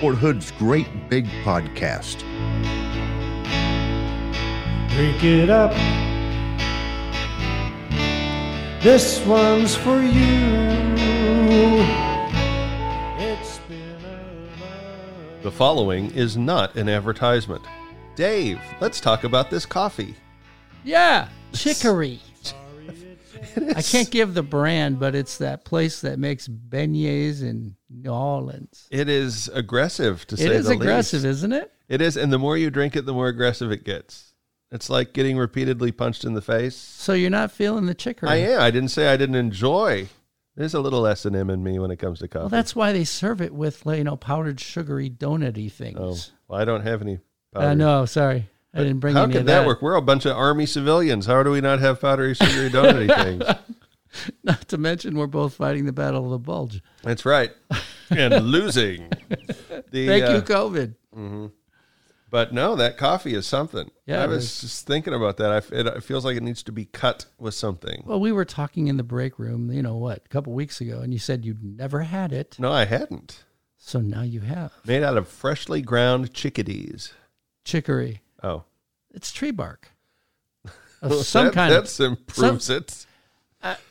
Fort 0.00 0.14
Hood's 0.14 0.52
great 0.52 0.86
big 1.08 1.26
podcast. 1.42 2.20
Drink 4.90 5.24
it 5.24 5.50
up. 5.50 5.72
This 8.80 9.18
one's 9.26 9.74
for 9.74 10.00
you. 10.00 10.22
It's 13.18 13.58
been 13.68 13.98
a 14.04 15.42
The 15.42 15.50
following 15.50 16.12
is 16.12 16.36
not 16.36 16.76
an 16.76 16.88
advertisement. 16.88 17.64
Dave, 18.14 18.60
let's 18.80 19.00
talk 19.00 19.24
about 19.24 19.50
this 19.50 19.66
coffee. 19.66 20.14
Yeah, 20.84 21.28
chicory. 21.52 22.20
I 23.76 23.82
can't 23.82 24.10
give 24.10 24.34
the 24.34 24.42
brand, 24.42 24.98
but 24.98 25.14
it's 25.14 25.38
that 25.38 25.64
place 25.64 26.00
that 26.02 26.18
makes 26.18 26.48
beignets 26.48 27.42
in 27.42 27.76
New 27.90 28.10
Orleans. 28.10 28.86
It 28.90 29.08
is 29.08 29.48
aggressive 29.48 30.26
to 30.28 30.36
say 30.36 30.44
the 30.48 30.50
It 30.50 30.56
is 30.56 30.66
the 30.66 30.72
aggressive, 30.74 31.22
least. 31.24 31.38
isn't 31.38 31.52
it? 31.52 31.72
It 31.88 32.00
is, 32.00 32.16
and 32.16 32.32
the 32.32 32.38
more 32.38 32.56
you 32.56 32.70
drink 32.70 32.96
it, 32.96 33.06
the 33.06 33.12
more 33.14 33.28
aggressive 33.28 33.70
it 33.72 33.84
gets. 33.84 34.34
It's 34.70 34.90
like 34.90 35.14
getting 35.14 35.38
repeatedly 35.38 35.92
punched 35.92 36.24
in 36.24 36.34
the 36.34 36.42
face. 36.42 36.76
So 36.76 37.14
you're 37.14 37.30
not 37.30 37.50
feeling 37.50 37.86
the 37.86 37.94
chicory. 37.94 38.28
I 38.28 38.36
am. 38.36 38.60
I 38.60 38.70
didn't 38.70 38.90
say 38.90 39.08
I 39.08 39.16
didn't 39.16 39.36
enjoy. 39.36 40.08
There's 40.56 40.74
a 40.74 40.80
little 40.80 41.06
S 41.06 41.24
and 41.24 41.34
M 41.36 41.50
in 41.50 41.62
me 41.62 41.78
when 41.78 41.90
it 41.90 41.98
comes 41.98 42.18
to 42.18 42.28
coffee. 42.28 42.40
Well, 42.42 42.48
that's 42.50 42.74
why 42.76 42.92
they 42.92 43.04
serve 43.04 43.40
it 43.40 43.54
with 43.54 43.84
you 43.86 44.04
know 44.04 44.16
powdered 44.16 44.60
sugary 44.60 45.08
donutty 45.08 45.70
things. 45.72 45.96
oh, 45.98 46.16
well, 46.48 46.60
I 46.60 46.64
don't 46.64 46.82
have 46.82 47.00
any. 47.00 47.20
I 47.54 47.74
know. 47.74 48.04
Sorry, 48.04 48.48
I 48.74 48.78
didn't 48.78 49.00
bring 49.00 49.14
How 49.14 49.26
could 49.26 49.34
that, 49.34 49.60
that 49.60 49.66
work? 49.66 49.80
We're 49.82 49.94
a 49.94 50.02
bunch 50.02 50.26
of 50.26 50.36
army 50.36 50.66
civilians. 50.66 51.26
How 51.26 51.42
do 51.42 51.50
we 51.50 51.60
not 51.60 51.80
have 51.80 52.00
powdery 52.00 52.34
sugary 52.34 52.70
donutty 52.70 53.14
things? 53.24 53.44
Not 54.44 54.68
to 54.68 54.78
mention, 54.78 55.16
we're 55.16 55.26
both 55.26 55.54
fighting 55.54 55.84
the 55.86 55.92
battle 55.92 56.24
of 56.24 56.30
the 56.30 56.38
bulge. 56.38 56.82
That's 57.02 57.24
right, 57.24 57.50
and 58.10 58.34
losing. 58.46 59.10
The, 59.90 60.06
Thank 60.06 60.24
you, 60.24 60.36
uh, 60.36 60.40
COVID. 60.42 61.50
But 62.30 62.52
no, 62.52 62.76
that 62.76 62.98
coffee 62.98 63.34
is 63.34 63.46
something. 63.46 63.90
Yeah, 64.06 64.22
I 64.22 64.26
was 64.26 64.60
just 64.60 64.86
thinking 64.86 65.14
about 65.14 65.38
that. 65.38 65.50
I 65.50 65.56
it, 65.74 65.86
it 65.86 66.04
feels 66.04 66.24
like 66.26 66.36
it 66.36 66.42
needs 66.42 66.62
to 66.64 66.72
be 66.72 66.84
cut 66.84 67.24
with 67.38 67.54
something. 67.54 68.02
Well, 68.06 68.20
we 68.20 68.32
were 68.32 68.44
talking 68.44 68.88
in 68.88 68.98
the 68.98 69.02
break 69.02 69.38
room, 69.38 69.70
you 69.72 69.82
know 69.82 69.96
what, 69.96 70.22
a 70.26 70.28
couple 70.28 70.52
weeks 70.52 70.80
ago, 70.80 71.00
and 71.00 71.12
you 71.12 71.18
said 71.18 71.44
you'd 71.46 71.64
never 71.64 72.00
had 72.00 72.32
it. 72.32 72.56
No, 72.58 72.70
I 72.70 72.84
hadn't. 72.84 73.44
So 73.78 74.00
now 74.00 74.22
you 74.22 74.40
have 74.40 74.72
Made 74.84 75.02
out 75.02 75.16
of 75.16 75.28
freshly 75.28 75.80
ground 75.80 76.34
chickadees. 76.34 77.14
chicory. 77.64 78.20
Oh, 78.42 78.64
It's 79.12 79.32
tree 79.32 79.50
bark 79.50 79.90
of 81.02 81.12
some 81.26 81.46
that, 81.46 81.54
kind. 81.54 81.72
That's 81.72 81.98
improves 82.00 82.70
it. 82.70 83.06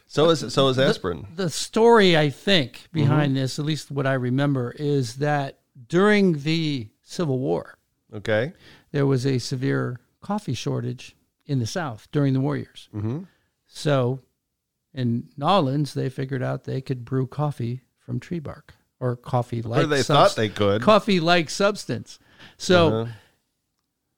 so 0.08 0.30
is 0.30 0.54
so 0.54 0.68
is 0.70 0.80
aspirin. 0.80 1.28
the 1.36 1.50
story 1.50 2.16
I 2.18 2.30
think 2.30 2.88
behind 2.94 3.32
Mm-hmm. 3.32 3.42
this, 3.42 3.60
at 3.60 3.66
least 3.66 3.92
what 3.92 4.08
I 4.08 4.14
remember, 4.14 4.72
is 4.78 5.16
that 5.18 5.60
during 5.90 6.40
the 6.44 6.88
Civil 7.02 7.40
War, 7.40 7.78
Okay. 8.14 8.54
there 8.92 9.06
was 9.06 9.26
a 9.26 9.38
severe 9.38 10.00
coffee 10.22 10.54
shortage 10.54 11.16
in 11.46 11.60
the 11.60 11.66
South 11.68 12.08
during 12.12 12.34
the 12.34 12.40
war 12.42 12.56
years. 12.58 12.90
Mm-hmm. 12.96 13.24
So, 13.68 14.22
in 14.94 15.30
Nolans, 15.38 15.94
they 15.94 16.10
figured 16.10 16.42
out 16.42 16.64
they 16.64 16.82
could 16.82 17.04
brew 17.06 17.28
coffee 17.28 17.82
from 18.00 18.20
tree 18.20 18.40
bark 18.40 18.74
or 19.00 19.16
coffee 19.18 19.62
like. 19.62 19.84
Or 19.84 19.88
they 19.88 20.04
thought 20.04 20.36
they 20.36 20.50
could. 20.50 20.82
coffee 20.82 21.20
like 21.20 21.50
substance. 21.50 22.18
So. 22.58 22.88
Uh-huh. 23.02 23.12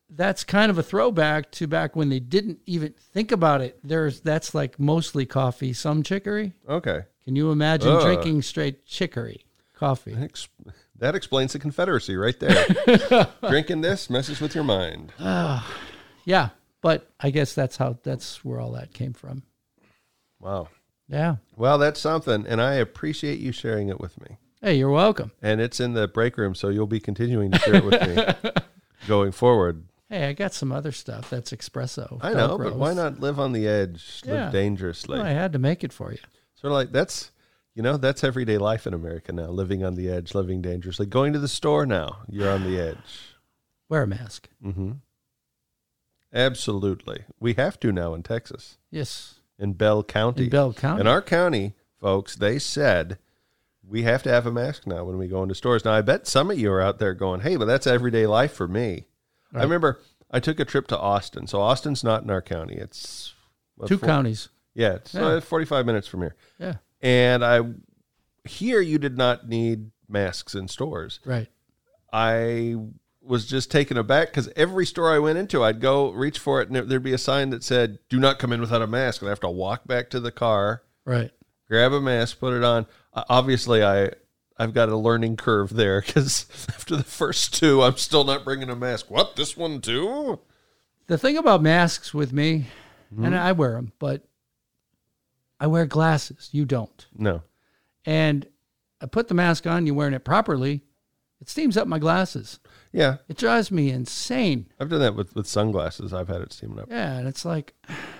That's 0.09 0.43
kind 0.43 0.69
of 0.71 0.77
a 0.77 0.83
throwback 0.83 1.51
to 1.51 1.67
back 1.67 1.95
when 1.95 2.09
they 2.09 2.19
didn't 2.19 2.59
even 2.65 2.93
think 3.13 3.31
about 3.31 3.61
it. 3.61 3.79
There's 3.83 4.21
that's 4.21 4.55
like 4.55 4.79
mostly 4.79 5.25
coffee, 5.25 5.71
some 5.73 6.03
chicory. 6.03 6.53
Okay. 6.67 7.03
Can 7.25 7.35
you 7.35 7.51
imagine 7.51 7.89
Ugh. 7.91 8.01
drinking 8.01 8.41
straight 8.41 8.85
chicory 8.85 9.45
coffee? 9.75 10.13
That 10.15 10.23
ex- 10.23 10.47
That 10.97 11.15
explains 11.15 11.53
the 11.53 11.59
Confederacy 11.59 12.15
right 12.17 12.37
there. 12.39 13.27
Drinking 13.49 13.81
this 13.81 14.09
messes 14.09 14.41
with 14.41 14.55
your 14.55 14.63
mind. 14.63 15.13
Yeah, 16.25 16.49
but 16.81 17.09
I 17.19 17.31
guess 17.31 17.55
that's 17.55 17.77
how 17.77 17.97
that's 18.03 18.43
where 18.45 18.59
all 18.59 18.73
that 18.73 18.93
came 18.93 19.13
from. 19.13 19.43
Wow. 20.39 20.67
Yeah. 21.07 21.37
Well, 21.55 21.77
that's 21.79 21.99
something, 21.99 22.45
and 22.45 22.61
I 22.61 22.73
appreciate 22.73 23.39
you 23.39 23.51
sharing 23.51 23.89
it 23.89 23.99
with 23.99 24.19
me. 24.21 24.37
Hey, 24.61 24.75
you're 24.75 24.91
welcome. 24.91 25.31
And 25.41 25.59
it's 25.59 25.79
in 25.79 25.93
the 25.93 26.07
break 26.07 26.37
room, 26.37 26.53
so 26.53 26.69
you'll 26.69 26.85
be 26.85 26.99
continuing 26.99 27.49
to 27.51 27.59
share 27.59 27.75
it 27.77 27.83
with 27.85 28.45
me 28.45 28.51
going 29.07 29.31
forward. 29.31 29.85
Hey, 30.09 30.27
I 30.27 30.33
got 30.33 30.53
some 30.53 30.71
other 30.71 30.91
stuff 30.91 31.29
that's 31.29 31.51
espresso. 31.51 32.17
I 32.21 32.33
know, 32.33 32.57
but 32.57 32.75
why 32.75 32.93
not 32.95 33.19
live 33.19 33.39
on 33.39 33.51
the 33.53 33.67
edge, 33.67 34.21
Yeah. 34.25 34.45
live 34.45 34.51
dangerously? 34.53 35.17
Well, 35.19 35.27
I 35.27 35.31
had 35.31 35.53
to 35.53 35.59
make 35.59 35.83
it 35.83 35.93
for 35.93 36.11
you. 36.11 36.17
Sort 36.55 36.71
of 36.71 36.75
like 36.75 36.91
that's, 36.91 37.31
you 37.75 37.83
know, 37.83 37.95
that's 37.95 38.23
everyday 38.23 38.57
life 38.57 38.87
in 38.87 38.93
America 38.95 39.31
now. 39.31 39.49
Living 39.49 39.83
on 39.83 39.93
the 39.95 40.09
edge, 40.09 40.33
living 40.33 40.61
dangerously. 40.63 41.05
Going 41.05 41.31
to 41.33 41.39
the 41.39 41.47
store 41.47 41.85
now, 41.85 42.23
you're 42.27 42.49
on 42.49 42.63
the 42.63 42.79
edge. 42.79 43.35
Wear 43.87 44.03
a 44.03 44.07
mask. 44.07 44.49
Mm-hmm. 44.65 44.93
Absolutely, 46.33 47.23
we 47.39 47.53
have 47.55 47.79
to 47.79 47.91
now 47.91 48.13
in 48.13 48.21
Texas, 48.23 48.77
Yes. 48.91 49.35
in 49.57 49.73
Bell 49.73 50.03
County. 50.03 50.43
In 50.45 50.49
Bell 50.49 50.73
County. 50.73 51.01
In 51.01 51.07
our 51.07 51.21
county, 51.23 51.73
folks, 51.99 52.35
they 52.35 52.59
said 52.59 53.17
we 53.83 54.03
have 54.03 54.21
to 54.23 54.29
have 54.29 54.45
a 54.45 54.51
mask 54.51 54.85
now 54.85 55.03
when 55.03 55.17
we 55.17 55.27
go 55.27 55.41
into 55.41 55.55
stores. 55.55 55.83
Now, 55.83 55.93
I 55.93 56.01
bet 56.01 56.27
some 56.27 56.51
of 56.51 56.59
you 56.59 56.71
are 56.71 56.81
out 56.81 56.99
there 56.99 57.15
going, 57.15 57.41
"Hey, 57.41 57.55
but 57.55 57.65
that's 57.65 57.87
everyday 57.87 58.27
life 58.27 58.53
for 58.53 58.67
me." 58.67 59.05
I 59.53 59.63
remember 59.63 59.99
I 60.31 60.39
took 60.39 60.59
a 60.59 60.65
trip 60.65 60.87
to 60.87 60.97
Austin. 60.99 61.47
So 61.47 61.59
Austin's 61.61 62.03
not 62.03 62.23
in 62.23 62.29
our 62.29 62.41
county; 62.41 62.75
it's 62.75 63.33
what, 63.75 63.87
Two 63.87 63.97
four- 63.97 64.07
counties. 64.07 64.49
Yeah, 64.75 64.93
it's 64.95 65.13
Yeah. 65.13 65.25
uh, 65.25 65.41
forty-five 65.41 65.85
minutes 65.85 66.07
from 66.07 66.21
here. 66.21 66.35
Yeah. 66.59 66.75
And 67.01 67.43
I 67.43 67.61
here 68.45 68.81
you 68.81 68.97
did 68.99 69.17
not 69.17 69.47
need 69.47 69.91
masks 70.07 70.55
in 70.55 70.67
stores. 70.67 71.19
Right. 71.25 71.47
I 72.11 72.75
was 73.21 73.45
just 73.45 73.69
taken 73.69 73.97
aback 73.97 74.29
because 74.29 74.49
every 74.55 74.85
store 74.85 75.13
I 75.13 75.19
went 75.19 75.37
into, 75.37 75.63
I'd 75.63 75.81
go 75.81 76.11
reach 76.11 76.39
for 76.39 76.61
it, 76.61 76.67
and 76.67 76.75
there- 76.75 76.85
there'd 76.85 77.03
be 77.03 77.13
a 77.13 77.17
sign 77.19 77.49
that 77.51 77.63
said, 77.63 77.99
"Do 78.09 78.19
not 78.19 78.39
come 78.39 78.51
in 78.51 78.61
without 78.61 78.81
a 78.81 78.87
mask." 78.87 79.21
And 79.21 79.29
I 79.29 79.31
have 79.31 79.39
to 79.41 79.49
walk 79.49 79.85
back 79.85 80.09
to 80.11 80.19
the 80.19 80.31
car, 80.31 80.81
Right. 81.05 81.31
grab 81.67 81.91
a 81.91 82.01
mask, 82.01 82.39
put 82.39 82.53
it 82.53 82.63
on. 82.63 82.87
Uh, 83.13 83.23
obviously, 83.29 83.83
I 83.83 84.11
I've 84.59 84.73
got 84.73 84.89
a 84.89 84.97
learning 84.97 85.37
curve 85.37 85.73
there 85.73 86.01
because 86.01 86.45
after 86.69 86.95
the 86.97 87.03
first 87.03 87.53
two, 87.57 87.81
I'm 87.81 87.95
still 87.97 88.23
not 88.25 88.43
bringing 88.43 88.69
a 88.69 88.75
mask. 88.75 89.09
What 89.09 89.35
this 89.37 89.55
one 89.57 89.79
too? 89.81 90.39
The 91.07 91.17
thing 91.17 91.37
about 91.37 91.61
masks 91.63 92.13
with 92.13 92.31
me, 92.33 92.67
Mm-hmm. 93.11 93.25
and 93.25 93.35
I 93.35 93.53
wear 93.53 93.71
them, 93.71 93.91
but 93.97 94.23
I 95.59 95.65
wear 95.65 95.87
glasses. 95.87 96.49
You 96.51 96.65
don't. 96.65 97.07
No, 97.17 97.41
And 98.05 98.45
I 99.01 99.07
put 99.07 99.27
the 99.29 99.33
mask 99.33 99.65
on, 99.65 99.85
you're 99.87 99.95
wearing 99.95 100.13
it 100.13 100.23
properly. 100.23 100.83
It 101.41 101.49
steams 101.49 101.75
up 101.77 101.87
my 101.87 101.97
glasses. 101.97 102.59
yeah, 102.91 103.17
It 103.27 103.37
drives 103.37 103.71
me 103.71 103.89
insane. 103.89 104.67
I've 104.79 104.89
done 104.89 104.99
that 104.99 105.15
with 105.15 105.33
with 105.35 105.47
sunglasses. 105.47 106.13
I've 106.13 106.27
had 106.27 106.41
it 106.41 106.53
steaming 106.53 106.79
up. 106.79 106.89
Yeah. 106.91 107.17
And 107.17 107.27
it's 107.27 107.45
like, 107.45 107.73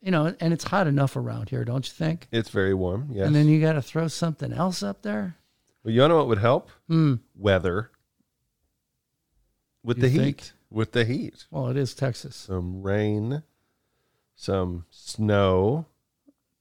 you 0.00 0.10
know, 0.10 0.34
and 0.40 0.52
it's 0.52 0.64
hot 0.64 0.86
enough 0.86 1.16
around 1.16 1.50
here, 1.50 1.64
don't 1.64 1.86
you 1.86 1.92
think? 1.92 2.26
It's 2.32 2.48
very 2.50 2.74
warm. 2.74 3.08
Yes. 3.12 3.26
And 3.26 3.34
then 3.34 3.48
you 3.48 3.60
got 3.60 3.74
to 3.74 3.82
throw 3.82 4.08
something 4.08 4.52
else 4.52 4.82
up 4.82 5.02
there. 5.02 5.36
Well, 5.84 5.94
you 5.94 6.06
know 6.08 6.16
what 6.16 6.28
would 6.28 6.38
help? 6.38 6.70
Hmm. 6.88 7.14
Weather. 7.36 7.90
With 9.82 9.98
You 9.98 10.02
the 10.02 10.08
think? 10.10 10.40
heat. 10.40 10.52
With 10.70 10.92
the 10.92 11.04
heat. 11.04 11.46
Well, 11.50 11.68
it 11.68 11.76
is 11.76 11.94
Texas. 11.94 12.36
Some 12.36 12.82
rain, 12.82 13.42
some 14.36 14.84
snow. 14.90 15.86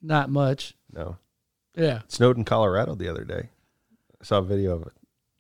Not 0.02 0.30
much. 0.30 0.76
No. 0.92 1.18
Yeah. 1.76 2.00
It 2.00 2.12
snowed 2.12 2.38
in 2.38 2.46
Colorado 2.46 2.96
the 2.96 3.10
other 3.10 3.24
day. 3.24 3.50
I 4.22 4.24
saw 4.24 4.40
a 4.40 4.44
video 4.44 4.76
of 4.76 4.84
it. 4.84 4.94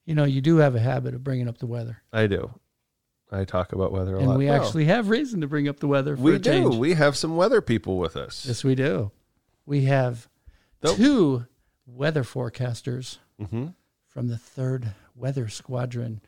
You 0.06 0.15
know, 0.15 0.24
you 0.25 0.41
do 0.41 0.58
have 0.58 0.75
a 0.75 0.79
habit 0.79 1.13
of 1.13 1.24
bringing 1.24 1.48
up 1.48 1.58
the 1.60 1.68
weather. 1.68 2.01
I 2.12 2.27
do. 2.27 2.51
I 3.31 3.45
talk 3.45 3.74
about 3.74 3.91
weather 3.91 4.13
a 4.15 4.17
lot. 4.17 4.21
And 4.21 4.29
lot. 4.29 4.38
we 4.39 4.45
Well, 4.48 4.62
actually 4.63 4.86
have 4.86 5.09
reason 5.09 5.41
to 5.41 5.48
bring 5.48 5.67
up 5.67 5.79
the 5.79 5.88
weather 5.88 6.15
for 6.15 6.21
we 6.24 6.36
a 6.36 6.39
do. 6.39 6.50
change. 6.50 6.75
We 6.77 6.93
have 6.95 7.15
some 7.15 7.36
weather 7.36 7.62
people 7.62 7.98
with 8.00 8.15
us. 8.17 8.45
Yes, 8.48 8.63
we 8.63 8.74
do. 8.75 9.12
We 9.65 9.83
have 9.86 10.27
Though- 10.81 10.95
two 10.95 11.45
weather 11.86 12.24
forecasters 12.24 13.17
Mhm. 13.39 13.75
from 14.07 14.27
the 14.29 14.38
3rd 14.38 14.93
Weather 15.15 15.48
Squadron 15.48 16.21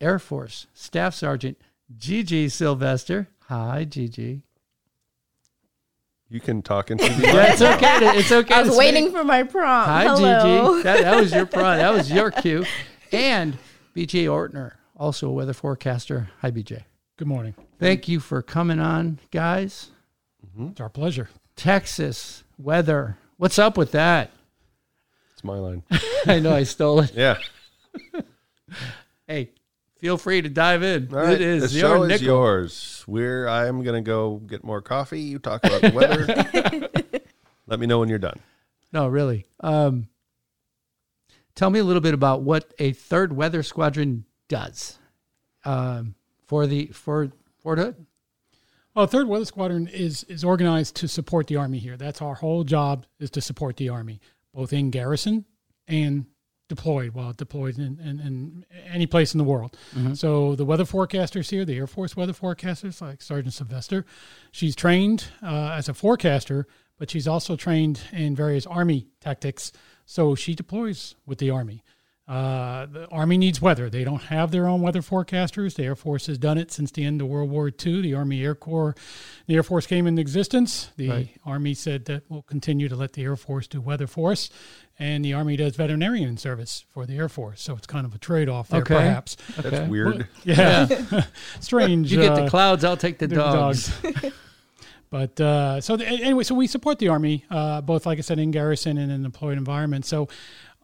Air 0.00 0.18
Force 0.18 0.66
Staff 0.72 1.14
Sergeant 1.14 1.58
Gigi 1.96 2.48
Sylvester. 2.48 3.28
Hi, 3.48 3.84
Gigi. 3.84 4.42
You 6.28 6.40
can 6.40 6.62
talk 6.62 6.90
into 6.90 7.04
the 7.20 7.22
Yeah, 7.26 7.52
it's 7.52 7.62
okay. 7.62 8.00
To, 8.00 8.06
it's 8.18 8.32
okay. 8.32 8.54
I 8.54 8.58
to 8.62 8.68
was 8.68 8.76
speak. 8.76 8.78
waiting 8.78 9.12
for 9.12 9.22
my 9.22 9.42
prompt. 9.44 9.88
Hi, 9.88 10.04
Hello. 10.04 10.72
Gigi. 10.76 10.82
That, 10.82 11.02
that 11.02 11.16
was 11.20 11.32
your 11.32 11.46
prompt. 11.46 11.78
That 11.80 11.92
was 11.92 12.10
your 12.10 12.30
cue. 12.30 12.64
And 13.12 13.58
BJ 13.94 14.24
Ortner, 14.24 14.72
also 14.96 15.28
a 15.28 15.32
weather 15.32 15.52
forecaster. 15.52 16.30
Hi, 16.40 16.50
BJ. 16.50 16.84
Good 17.16 17.28
morning. 17.28 17.54
Thank 17.78 18.08
you 18.08 18.20
for 18.20 18.42
coming 18.42 18.80
on, 18.80 19.18
guys. 19.30 19.90
It's 20.58 20.80
our 20.80 20.88
pleasure. 20.88 21.28
Texas 21.54 22.44
weather. 22.58 23.18
What's 23.36 23.58
up 23.58 23.76
with 23.76 23.92
that? 23.92 24.30
It's 25.32 25.44
my 25.44 25.58
line. 25.58 25.82
I 26.26 26.40
know 26.40 26.54
I 26.54 26.62
stole 26.64 27.00
it. 27.00 27.12
Yeah. 27.14 27.38
Hey, 29.28 29.50
feel 29.98 30.18
free 30.18 30.40
to 30.40 30.48
dive 30.48 30.84
in. 30.84 31.08
All 31.12 31.18
right. 31.18 31.32
It 31.32 31.40
is 31.40 31.72
the 31.72 31.78
your 31.80 31.96
show 31.96 32.02
is 32.04 32.22
yours. 32.22 33.04
We're 33.08 33.48
I'm 33.48 33.82
gonna 33.82 34.02
go 34.02 34.36
get 34.36 34.62
more 34.62 34.80
coffee. 34.80 35.20
You 35.20 35.40
talk 35.40 35.64
about 35.64 35.82
the 35.82 35.90
weather. 35.90 37.20
Let 37.66 37.80
me 37.80 37.86
know 37.86 37.98
when 37.98 38.08
you're 38.08 38.20
done. 38.20 38.38
No, 38.92 39.08
really. 39.08 39.46
Um, 39.58 40.08
tell 41.56 41.70
me 41.70 41.80
a 41.80 41.84
little 41.84 42.00
bit 42.00 42.14
about 42.14 42.42
what 42.42 42.72
a 42.78 42.92
third 42.92 43.32
weather 43.32 43.64
squadron 43.64 44.24
does 44.48 44.98
um, 45.64 46.14
for 46.46 46.66
the 46.66 46.86
for 46.86 47.30
Fort 47.58 47.78
Hood. 47.78 48.06
Well, 48.94 49.06
Third 49.06 49.28
Weather 49.28 49.44
Squadron 49.44 49.88
is 49.88 50.24
is 50.24 50.44
organized 50.44 50.96
to 50.96 51.08
support 51.08 51.46
the 51.48 51.56
Army 51.56 51.78
here. 51.78 51.96
That's 51.96 52.22
our 52.22 52.34
whole 52.34 52.64
job 52.64 53.06
is 53.18 53.30
to 53.30 53.40
support 53.40 53.76
the 53.76 53.88
Army, 53.90 54.20
both 54.54 54.72
in 54.72 54.90
garrison 54.90 55.44
and 55.86 56.26
deployed 56.68 57.14
while 57.14 57.32
deployed 57.32 57.78
in, 57.78 58.00
in, 58.00 58.18
in 58.20 58.66
any 58.92 59.06
place 59.06 59.34
in 59.34 59.38
the 59.38 59.44
world. 59.44 59.76
So 60.14 60.56
the 60.56 60.64
weather 60.64 60.84
forecasters 60.84 61.48
here, 61.50 61.64
the 61.64 61.76
Air 61.76 61.86
Force 61.86 62.16
weather 62.16 62.32
forecasters, 62.32 63.00
like 63.00 63.22
Sergeant 63.22 63.54
Sylvester, 63.54 64.04
she's 64.50 64.74
trained 64.74 65.28
uh, 65.42 65.74
as 65.74 65.88
a 65.88 65.94
forecaster, 65.94 66.66
but 66.98 67.08
she's 67.10 67.28
also 67.28 67.54
trained 67.54 68.00
in 68.12 68.34
various 68.34 68.66
Army 68.66 69.06
tactics. 69.20 69.70
So 70.06 70.34
she 70.34 70.54
deploys 70.54 71.14
with 71.24 71.38
the 71.38 71.50
Army. 71.50 71.84
Uh, 72.28 72.86
the 72.86 73.06
Army 73.08 73.38
needs 73.38 73.62
weather. 73.62 73.88
They 73.88 74.02
don't 74.02 74.22
have 74.24 74.50
their 74.50 74.66
own 74.66 74.80
weather 74.82 75.00
forecasters. 75.00 75.74
The 75.76 75.84
Air 75.84 75.94
Force 75.94 76.26
has 76.26 76.38
done 76.38 76.58
it 76.58 76.72
since 76.72 76.90
the 76.90 77.04
end 77.04 77.20
of 77.22 77.28
World 77.28 77.50
War 77.50 77.68
II. 77.68 78.02
The 78.02 78.14
Army 78.14 78.42
Air 78.42 78.56
Corps, 78.56 78.96
the 79.46 79.54
Air 79.54 79.62
Force 79.62 79.86
came 79.86 80.08
into 80.08 80.20
existence. 80.20 80.90
The 80.96 81.08
Right. 81.08 81.28
Army 81.46 81.72
said 81.74 82.06
that 82.06 82.24
we'll 82.28 82.42
continue 82.42 82.88
to 82.88 82.96
let 82.96 83.12
the 83.12 83.22
Air 83.22 83.36
Force 83.36 83.68
do 83.68 83.80
weather 83.80 84.08
for 84.08 84.32
us, 84.32 84.50
and 84.98 85.24
the 85.24 85.34
Army 85.34 85.56
does 85.56 85.76
veterinarian 85.76 86.36
service 86.36 86.84
for 86.88 87.06
the 87.06 87.16
Air 87.16 87.28
Force. 87.28 87.62
So 87.62 87.76
it's 87.76 87.86
kind 87.86 88.04
of 88.04 88.12
a 88.12 88.18
trade 88.18 88.48
off 88.48 88.68
there, 88.70 88.80
Okay. 88.80 88.94
perhaps. 88.96 89.36
That's 89.54 89.66
Okay. 89.68 89.86
weird. 89.88 90.26
Yeah, 90.44 90.88
strange. 91.60 92.10
You 92.10 92.20
get 92.22 92.34
the 92.34 92.44
uh, 92.46 92.50
clouds, 92.50 92.82
I'll 92.82 92.96
take 92.96 93.18
the 93.18 93.28
the 93.28 93.36
dogs. 93.36 93.92
But 95.08 95.40
uh, 95.40 95.80
so 95.80 95.96
the, 95.96 96.04
anyway, 96.06 96.42
so 96.42 96.56
we 96.56 96.66
support 96.66 96.98
the 96.98 97.08
army, 97.08 97.44
uh, 97.48 97.80
both 97.80 98.04
like 98.06 98.18
I 98.18 98.22
said 98.22 98.40
in 98.40 98.50
garrison 98.50 98.98
and 98.98 99.12
in 99.12 99.22
deployed 99.22 99.56
environment. 99.56 100.04
So 100.04 100.28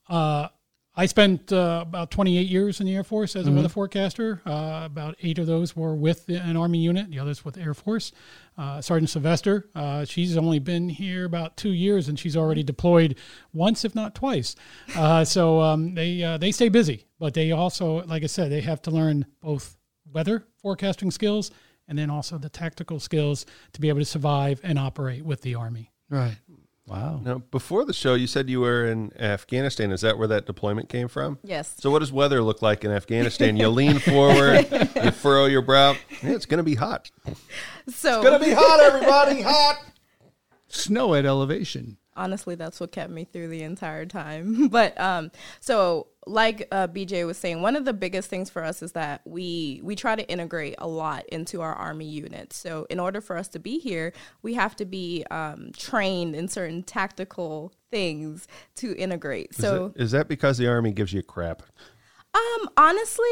uh, 0.09 0.47
I 0.95 1.07
spent 1.07 1.53
uh, 1.53 1.85
about 1.87 2.11
28 2.11 2.47
years 2.47 2.81
in 2.81 2.87
the 2.87 2.95
Air 2.95 3.05
Force 3.05 3.35
as 3.35 3.47
a 3.47 3.53
weather 3.53 3.71
forecaster. 3.71 4.43
Uh, 4.45 4.83
about 4.85 5.17
eight 5.23 5.39
of 5.39 5.47
those 5.47 5.75
were 5.75 5.95
with 5.95 6.29
an 6.29 6.55
Army 6.55 6.81
unit, 6.81 7.11
the 7.11 7.19
others 7.19 7.47
with 7.47 7.57
Air 7.57 7.73
Force. 7.73 8.13
Uh, 8.59 8.83
Sergeant 8.83 9.09
Sylvester, 9.09 9.71
uh, 9.75 10.05
she's 10.05 10.37
only 10.37 10.59
been 10.59 10.91
here 10.91 11.25
about 11.25 11.57
two 11.57 11.73
years, 11.73 12.09
and 12.09 12.19
she's 12.19 12.37
already 12.37 12.63
deployed 12.63 13.17
once, 13.55 13.87
if 13.87 13.95
not 13.95 14.15
twice. 14.15 14.55
Uh, 14.95 15.25
so 15.25 15.63
um, 15.63 15.95
they 15.95 16.23
uh, 16.23 16.37
they 16.37 16.53
stay 16.53 16.69
busy, 16.69 17.07
but 17.19 17.33
they 17.33 17.53
also, 17.53 18.05
like 18.05 18.23
I 18.23 18.27
said, 18.27 18.53
they 18.53 18.61
have 18.61 18.83
to 18.83 18.91
learn 18.91 19.25
both 19.41 19.79
weather 20.13 20.45
forecasting 20.61 21.11
skills 21.11 21.51
and 21.89 21.99
then 21.99 22.11
also 22.11 22.37
the 22.37 22.51
tactical 22.51 23.01
skills 23.01 23.47
to 23.73 23.81
be 23.81 23.89
able 23.89 24.01
to 24.01 24.05
survive 24.05 24.61
and 24.63 24.79
operate 24.79 25.25
with 25.25 25.41
the 25.41 25.55
Army. 25.55 25.91
Right. 26.11 26.37
Wow. 26.87 27.21
Now, 27.23 27.39
before 27.39 27.85
the 27.85 27.93
show, 27.93 28.15
you 28.15 28.27
said 28.27 28.51
you 28.51 28.61
were 28.61 28.85
in 28.87 29.13
Afghanistan. 29.19 29.93
Is 29.93 30.01
that 30.01 30.19
where 30.19 30.27
that 30.29 30.47
deployment 30.47 30.89
came 30.89 31.07
from? 31.09 31.39
Yes. 31.45 31.75
So, 31.79 31.91
what 31.91 32.01
does 32.01 32.11
weather 32.13 32.43
look 32.43 32.61
like 32.61 32.85
in 32.85 32.91
Afghanistan? 32.91 33.57
You 33.57 33.69
lean 33.69 33.99
forward, 34.01 34.67
you 34.97 35.11
furrow 35.13 35.47
your 35.47 35.63
brow. 35.63 35.93
Yeah, 36.23 36.31
it's 36.31 36.47
going 36.47 36.59
to 36.59 36.65
be 36.65 36.75
hot. 36.75 37.11
So 37.25 37.35
it's 37.87 38.03
Going 38.29 38.39
to 38.41 38.45
be 38.45 38.53
hot, 38.53 38.81
everybody. 38.81 39.43
Hot. 39.43 39.79
Snow 40.69 41.15
at 41.15 41.25
elevation. 41.27 41.99
honestly 42.17 42.55
that's 42.55 42.81
what 42.81 42.91
kept 42.93 43.11
me 43.11 43.25
through 43.25 43.49
the 43.49 43.63
entire 43.63 44.07
time 44.07 44.69
but 44.71 44.99
um 45.01 45.31
so 45.61 46.07
like 46.27 46.69
uh, 46.71 46.87
bj 46.89 47.27
was 47.27 47.37
saying 47.37 47.63
one 47.63 47.75
of 47.77 47.85
the 47.85 47.93
biggest 47.93 48.29
things 48.29 48.49
for 48.49 48.63
us 48.63 48.83
is 48.83 48.93
that 48.93 49.21
we 49.25 49.81
we 49.83 49.97
try 49.97 50.15
to 50.15 50.29
integrate 50.31 50.75
a 50.79 50.87
lot 50.87 51.25
into 51.31 51.61
our 51.61 51.75
army 51.75 52.07
units 52.07 52.57
so 52.57 52.87
in 52.91 53.01
order 53.01 53.21
for 53.21 53.37
us 53.37 53.49
to 53.49 53.59
be 53.59 53.79
here 53.79 54.13
we 54.43 54.55
have 54.55 54.77
to 54.77 54.85
be 54.85 55.25
um, 55.31 55.71
trained 55.77 56.35
in 56.35 56.47
certain 56.49 56.83
tactical 56.83 57.73
things 57.91 58.47
to 58.77 58.95
integrate 58.97 59.55
so 59.55 59.87
is, 59.87 59.93
that, 59.93 60.03
is 60.03 60.11
that 60.13 60.29
because 60.29 60.59
the 60.59 60.69
army 60.69 60.93
gives 60.93 61.13
you 61.13 61.23
crap? 61.23 61.63
um, 62.35 62.69
honestly, 62.77 63.25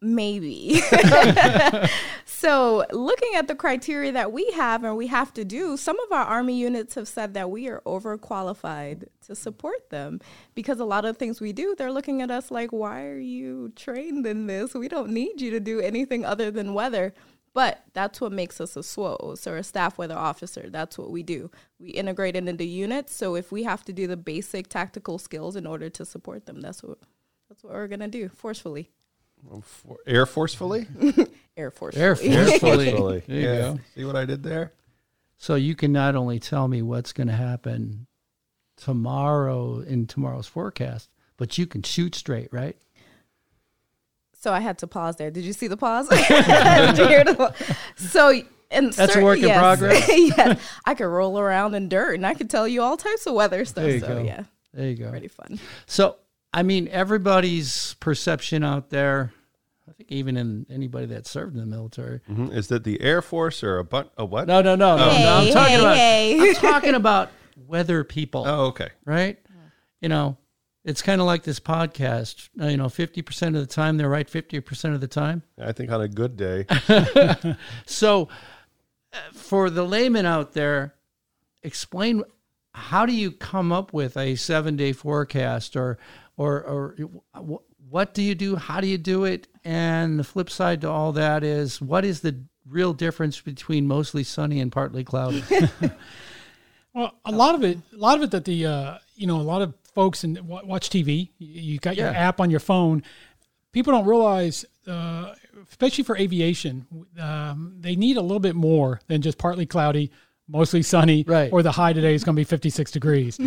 maybe. 0.00 0.80
so, 2.46 2.84
looking 2.92 3.34
at 3.34 3.48
the 3.48 3.56
criteria 3.56 4.12
that 4.12 4.30
we 4.30 4.48
have 4.52 4.84
and 4.84 4.96
we 4.96 5.08
have 5.08 5.34
to 5.34 5.44
do, 5.44 5.76
some 5.76 5.98
of 5.98 6.12
our 6.12 6.24
Army 6.24 6.56
units 6.56 6.94
have 6.94 7.08
said 7.08 7.34
that 7.34 7.50
we 7.50 7.66
are 7.66 7.82
overqualified 7.84 9.06
to 9.26 9.34
support 9.34 9.90
them 9.90 10.20
because 10.54 10.78
a 10.78 10.84
lot 10.84 11.04
of 11.04 11.16
things 11.16 11.40
we 11.40 11.52
do, 11.52 11.74
they're 11.76 11.90
looking 11.90 12.22
at 12.22 12.30
us 12.30 12.52
like, 12.52 12.70
why 12.70 13.04
are 13.04 13.18
you 13.18 13.72
trained 13.74 14.24
in 14.28 14.46
this? 14.46 14.74
We 14.74 14.86
don't 14.86 15.10
need 15.10 15.40
you 15.40 15.50
to 15.50 15.58
do 15.58 15.80
anything 15.80 16.24
other 16.24 16.52
than 16.52 16.72
weather. 16.72 17.14
But 17.52 17.82
that's 17.94 18.20
what 18.20 18.30
makes 18.30 18.60
us 18.60 18.76
a 18.76 18.80
SWOs 18.80 19.44
or 19.48 19.56
a 19.56 19.64
staff 19.64 19.98
weather 19.98 20.14
officer. 20.16 20.70
That's 20.70 20.96
what 20.96 21.10
we 21.10 21.24
do. 21.24 21.50
We 21.80 21.88
integrate 21.88 22.36
it 22.36 22.46
into 22.46 22.64
units. 22.64 23.12
So 23.12 23.34
if 23.34 23.50
we 23.50 23.64
have 23.64 23.84
to 23.86 23.92
do 23.92 24.06
the 24.06 24.16
basic 24.16 24.68
tactical 24.68 25.18
skills 25.18 25.56
in 25.56 25.66
order 25.66 25.90
to 25.90 26.04
support 26.04 26.46
them, 26.46 26.60
that's 26.60 26.84
what 26.84 26.98
that's 27.48 27.64
what 27.64 27.72
we're 27.72 27.88
gonna 27.88 28.06
do 28.06 28.28
forcefully. 28.28 28.90
For, 29.62 29.98
Air 30.06 30.26
Forcefully? 30.26 30.86
Air 31.56 31.70
Force. 31.70 31.96
Air. 31.96 32.16
Forcefully. 32.16 32.58
Forcefully. 32.58 33.22
There 33.26 33.36
you 33.40 33.46
yeah. 33.46 33.60
go. 33.60 33.80
See 33.94 34.04
what 34.04 34.16
I 34.16 34.24
did 34.24 34.42
there? 34.42 34.72
So 35.38 35.54
you 35.54 35.74
can 35.74 35.92
not 35.92 36.16
only 36.16 36.38
tell 36.38 36.66
me 36.68 36.82
what's 36.82 37.12
going 37.12 37.26
to 37.28 37.34
happen 37.34 38.06
tomorrow 38.76 39.80
in 39.80 40.06
tomorrow's 40.06 40.46
forecast, 40.46 41.10
but 41.36 41.58
you 41.58 41.66
can 41.66 41.82
shoot 41.82 42.14
straight, 42.14 42.52
right? 42.52 42.76
So 44.40 44.52
I 44.52 44.60
had 44.60 44.78
to 44.78 44.86
pause 44.86 45.16
there. 45.16 45.30
Did 45.30 45.44
you 45.44 45.52
see 45.52 45.66
the 45.66 45.76
pause? 45.76 46.08
Did 46.28 46.98
you 46.98 47.06
hear 47.06 47.24
the- 47.24 47.54
so 47.96 48.40
and 48.70 48.86
That's 48.92 48.98
a 48.98 49.06
certain- 49.06 49.24
work 49.24 49.38
in 49.38 49.44
yes, 49.46 49.58
progress? 49.58 50.08
yes, 50.36 50.60
I 50.84 50.94
could 50.94 51.06
roll 51.06 51.38
around 51.38 51.74
in 51.74 51.88
dirt 51.88 52.14
and 52.14 52.26
I 52.26 52.34
could 52.34 52.50
tell 52.50 52.66
you 52.66 52.82
all 52.82 52.96
types 52.96 53.26
of 53.26 53.34
weather 53.34 53.64
stuff. 53.64 53.84
There 53.84 53.94
you 53.94 54.00
so 54.00 54.06
go. 54.08 54.22
yeah, 54.22 54.44
There 54.74 54.88
you 54.88 54.96
go. 54.96 55.10
pretty 55.10 55.28
fun. 55.28 55.58
So, 55.86 56.16
I 56.56 56.62
mean, 56.62 56.88
everybody's 56.88 57.94
perception 58.00 58.64
out 58.64 58.88
there, 58.88 59.32
I 59.86 59.92
think 59.92 60.10
even 60.10 60.36
in 60.38 60.64
anybody 60.70 61.04
that 61.06 61.26
served 61.26 61.54
in 61.54 61.60
the 61.60 61.66
military. 61.66 62.20
Mhm. 62.30 62.50
Is 62.52 62.68
that 62.68 62.82
the 62.82 62.98
Air 63.02 63.20
Force 63.20 63.62
or 63.62 63.78
a, 63.78 63.84
but, 63.84 64.10
a 64.16 64.24
what? 64.24 64.46
No, 64.48 64.62
no, 64.62 64.74
no, 64.74 64.96
no. 64.96 65.10
Hey, 65.10 65.22
no 65.22 65.36
I'm 65.36 65.52
talking 65.52 65.74
hey, 65.74 65.80
about 65.80 65.96
hey. 65.96 66.48
I'm 66.48 66.54
talking 66.72 66.94
about 66.94 67.30
weather 67.68 68.04
people, 68.04 68.44
Oh, 68.46 68.66
okay. 68.68 68.88
right? 69.04 69.38
You 70.00 70.08
know, 70.08 70.38
it's 70.84 71.02
kind 71.02 71.20
of 71.20 71.26
like 71.26 71.42
this 71.42 71.60
podcast. 71.60 72.48
Uh, 72.60 72.66
You 72.68 72.76
know, 72.78 72.86
50% 72.86 73.48
of 73.48 73.54
the 73.54 73.66
time 73.66 73.98
they're 73.98 74.08
right 74.08 74.26
50% 74.28 74.94
of 74.94 75.00
the 75.02 75.08
time. 75.08 75.42
I 75.60 75.72
think 75.72 75.90
on 75.90 76.00
a 76.00 76.08
good 76.08 76.36
day. 76.38 76.64
So, 77.86 78.28
uh, 79.12 79.18
for 79.32 79.68
the 79.68 79.82
layman 79.84 80.24
out 80.26 80.52
there, 80.54 80.94
explain 81.62 82.22
how 82.72 83.04
do 83.06 83.12
you 83.12 83.30
come 83.30 83.72
up 83.72 83.92
with 83.92 84.16
a 84.16 84.36
seven 84.36 84.76
day 84.76 84.92
forecast, 84.92 85.76
or 85.76 85.98
or 86.36 86.62
or 86.62 86.96
what 87.88 88.14
do 88.14 88.22
you 88.22 88.34
do? 88.34 88.56
How 88.56 88.80
do 88.80 88.86
you 88.86 88.98
do 88.98 89.24
it? 89.24 89.48
And 89.64 90.18
the 90.18 90.24
flip 90.24 90.50
side 90.50 90.80
to 90.82 90.90
all 90.90 91.12
that 91.12 91.42
is, 91.44 91.80
what 91.80 92.04
is 92.04 92.20
the 92.20 92.36
real 92.68 92.92
difference 92.92 93.40
between 93.40 93.86
mostly 93.86 94.24
sunny 94.24 94.60
and 94.60 94.70
partly 94.72 95.04
cloudy? 95.04 95.42
Well, 96.94 97.12
a 97.26 97.30
lot 97.30 97.54
of 97.54 97.62
it, 97.62 97.78
a 97.92 97.98
lot 97.98 98.16
of 98.16 98.22
it 98.22 98.30
that 98.30 98.46
the 98.46 98.64
uh, 98.66 98.98
you 99.16 99.26
know 99.26 99.36
a 99.38 99.42
lot 99.42 99.60
of 99.60 99.74
folks 99.94 100.24
and 100.24 100.40
watch 100.48 100.88
TV. 100.88 101.28
You 101.38 101.60
you 101.74 101.78
got 101.78 101.94
your 101.96 102.06
Yeah. 102.06 102.12
app 102.28 102.40
on 102.40 102.50
your 102.50 102.60
phone. 102.60 103.02
People 103.72 103.92
don't 103.92 104.06
realize, 104.06 104.64
uh, 104.86 105.34
especially 105.68 106.04
for 106.04 106.16
aviation, 106.16 106.86
um, 107.20 107.74
they 107.80 107.94
need 107.96 108.16
a 108.16 108.22
little 108.22 108.40
bit 108.40 108.56
more 108.56 109.00
than 109.08 109.20
just 109.20 109.36
partly 109.36 109.66
cloudy, 109.66 110.10
mostly 110.48 110.80
sunny, 110.80 111.22
Right. 111.26 111.52
or 111.52 111.62
the 111.62 111.72
high 111.72 111.92
today 111.92 112.14
is 112.14 112.24
going 112.24 112.34
to 112.34 112.40
be 112.40 112.44
56 112.44 112.90
degrees. 112.90 113.38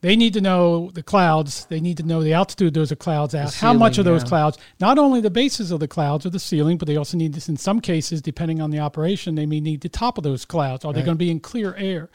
They 0.00 0.14
need 0.16 0.34
to 0.34 0.40
know 0.40 0.90
the 0.92 1.02
clouds. 1.02 1.64
They 1.66 1.80
need 1.80 1.96
to 1.96 2.02
know 2.02 2.22
the 2.22 2.34
altitude 2.34 2.74
those 2.74 2.92
are 2.92 2.96
clouds 2.96 3.34
at. 3.34 3.54
How 3.54 3.72
much 3.72 3.98
of 3.98 4.04
those 4.04 4.22
yeah. 4.22 4.28
clouds? 4.28 4.58
Not 4.78 4.98
only 4.98 5.20
the 5.20 5.30
bases 5.30 5.70
of 5.70 5.80
the 5.80 5.88
clouds 5.88 6.26
or 6.26 6.30
the 6.30 6.38
ceiling, 6.38 6.76
but 6.76 6.86
they 6.86 6.96
also 6.96 7.16
need 7.16 7.32
this. 7.32 7.48
In 7.48 7.56
some 7.56 7.80
cases, 7.80 8.20
depending 8.20 8.60
on 8.60 8.70
the 8.70 8.78
operation, 8.78 9.34
they 9.34 9.46
may 9.46 9.60
need 9.60 9.80
the 9.80 9.88
top 9.88 10.18
of 10.18 10.24
those 10.24 10.44
clouds. 10.44 10.84
Are 10.84 10.92
they 10.92 11.02
going 11.02 11.16
to 11.16 11.24
be 11.24 11.30
in 11.30 11.40
clear 11.40 11.74
air? 11.76 12.10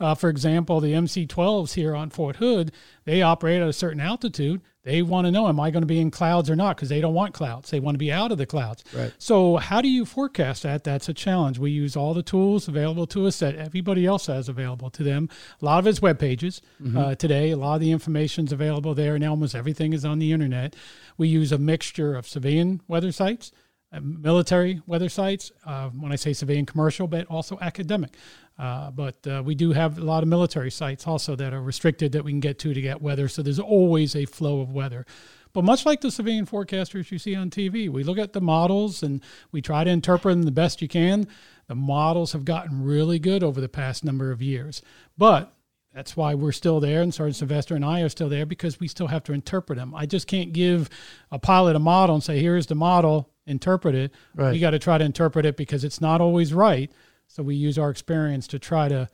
Uh, 0.00 0.14
for 0.14 0.30
example, 0.30 0.80
the 0.80 0.94
MC-12s 0.94 1.74
here 1.74 1.94
on 1.94 2.08
Fort 2.08 2.36
Hood, 2.36 2.72
they 3.04 3.20
operate 3.20 3.60
at 3.60 3.68
a 3.68 3.72
certain 3.72 4.00
altitude. 4.00 4.62
They 4.82 5.02
want 5.02 5.26
to 5.26 5.30
know, 5.30 5.46
am 5.46 5.60
I 5.60 5.70
going 5.70 5.82
to 5.82 5.86
be 5.86 6.00
in 6.00 6.10
clouds 6.10 6.48
or 6.48 6.56
not? 6.56 6.74
Because 6.76 6.88
they 6.88 7.02
don't 7.02 7.12
want 7.12 7.34
clouds. 7.34 7.70
They 7.70 7.80
want 7.80 7.94
to 7.96 7.98
be 7.98 8.10
out 8.10 8.32
of 8.32 8.38
the 8.38 8.46
clouds. 8.46 8.82
Right. 8.96 9.12
So 9.18 9.56
how 9.56 9.82
do 9.82 9.88
you 9.88 10.06
forecast 10.06 10.62
that? 10.62 10.84
That's 10.84 11.08
a 11.08 11.12
challenge. 11.14 11.58
We 11.58 11.70
use 11.70 11.96
all 11.96 12.14
the 12.14 12.22
tools 12.22 12.66
available 12.66 13.06
to 13.08 13.26
us 13.26 13.38
that 13.40 13.56
everybody 13.56 14.06
else 14.06 14.26
has 14.28 14.48
available 14.48 14.88
to 14.90 15.02
them. 15.02 15.28
A 15.60 15.64
lot 15.64 15.80
of 15.80 15.86
it's 15.86 16.00
web 16.00 16.18
pages 16.18 16.62
uh, 16.96 17.14
today. 17.14 17.50
A 17.50 17.56
lot 17.58 17.74
of 17.74 17.80
the 17.80 17.92
information 17.92 18.46
is 18.46 18.52
available 18.52 18.94
there, 18.94 19.14
and 19.14 19.22
almost 19.24 19.54
everything 19.54 19.92
is 19.92 20.04
on 20.06 20.18
the 20.18 20.32
internet. 20.32 20.74
We 21.18 21.28
use 21.28 21.52
a 21.52 21.58
mixture 21.58 22.14
of 22.16 22.26
civilian 22.26 22.80
weather 22.88 23.12
sites. 23.12 23.52
uh, 23.92 24.00
military 24.00 24.80
weather 24.86 25.08
sites. 25.08 25.52
Uh, 25.66 25.88
when 25.90 26.12
I 26.12 26.16
say 26.16 26.32
civilian 26.32 26.64
commercial, 26.64 27.06
but 27.06 27.26
also 27.26 27.58
academic. 27.60 28.14
Uh, 28.60 28.90
but 28.90 29.26
uh, 29.26 29.42
we 29.42 29.54
do 29.54 29.72
have 29.72 29.96
a 29.96 30.02
lot 30.02 30.22
of 30.22 30.28
military 30.28 30.70
sites 30.70 31.06
also 31.06 31.34
that 31.34 31.54
are 31.54 31.62
restricted 31.62 32.12
that 32.12 32.22
we 32.22 32.30
can 32.30 32.40
get 32.40 32.58
to 32.58 32.74
to 32.74 32.80
get 32.82 33.00
weather. 33.00 33.26
So 33.26 33.42
there's 33.42 33.58
always 33.58 34.14
a 34.14 34.26
flow 34.26 34.60
of 34.60 34.70
weather. 34.70 35.06
But 35.54 35.64
much 35.64 35.86
like 35.86 36.02
the 36.02 36.10
civilian 36.10 36.44
forecasters 36.44 37.10
you 37.10 37.18
see 37.18 37.34
on 37.34 37.48
TV, 37.48 37.88
we 37.88 38.04
look 38.04 38.18
at 38.18 38.34
the 38.34 38.40
models 38.42 39.02
and 39.02 39.22
we 39.50 39.62
try 39.62 39.82
to 39.82 39.90
interpret 39.90 40.34
them 40.34 40.42
the 40.42 40.50
best 40.50 40.82
you 40.82 40.88
can. 40.88 41.26
The 41.68 41.74
models 41.74 42.32
have 42.32 42.44
gotten 42.44 42.84
really 42.84 43.18
good 43.18 43.42
over 43.42 43.62
the 43.62 43.68
past 43.68 44.04
number 44.04 44.30
of 44.30 44.42
years. 44.42 44.82
But 45.16 45.54
that's 45.94 46.14
why 46.14 46.34
we're 46.34 46.52
still 46.52 46.78
there, 46.80 47.02
and 47.02 47.12
Sergeant 47.12 47.36
Sylvester 47.36 47.74
and 47.74 47.84
I 47.84 48.02
are 48.02 48.08
still 48.08 48.28
there 48.28 48.46
because 48.46 48.78
we 48.78 48.86
still 48.86 49.08
have 49.08 49.24
to 49.24 49.32
interpret 49.32 49.76
them. 49.78 49.92
I 49.94 50.06
just 50.06 50.26
can't 50.28 50.52
give 50.52 50.88
a 51.32 51.38
pilot 51.38 51.74
a 51.74 51.80
model 51.80 52.14
and 52.14 52.22
say, 52.22 52.38
here's 52.38 52.66
the 52.66 52.76
model, 52.76 53.30
interpret 53.46 53.96
it. 53.96 54.12
Right. 54.36 54.52
We 54.52 54.60
got 54.60 54.70
to 54.70 54.78
try 54.78 54.98
to 54.98 55.04
interpret 55.04 55.46
it 55.46 55.56
because 55.56 55.82
it's 55.82 56.00
not 56.00 56.20
always 56.20 56.54
right. 56.54 56.92
So 57.32 57.42
we 57.44 57.54
use 57.54 57.78
our 57.78 57.90
experience 57.90 58.48
to 58.48 58.58
try 58.58 58.88
to 58.88 59.08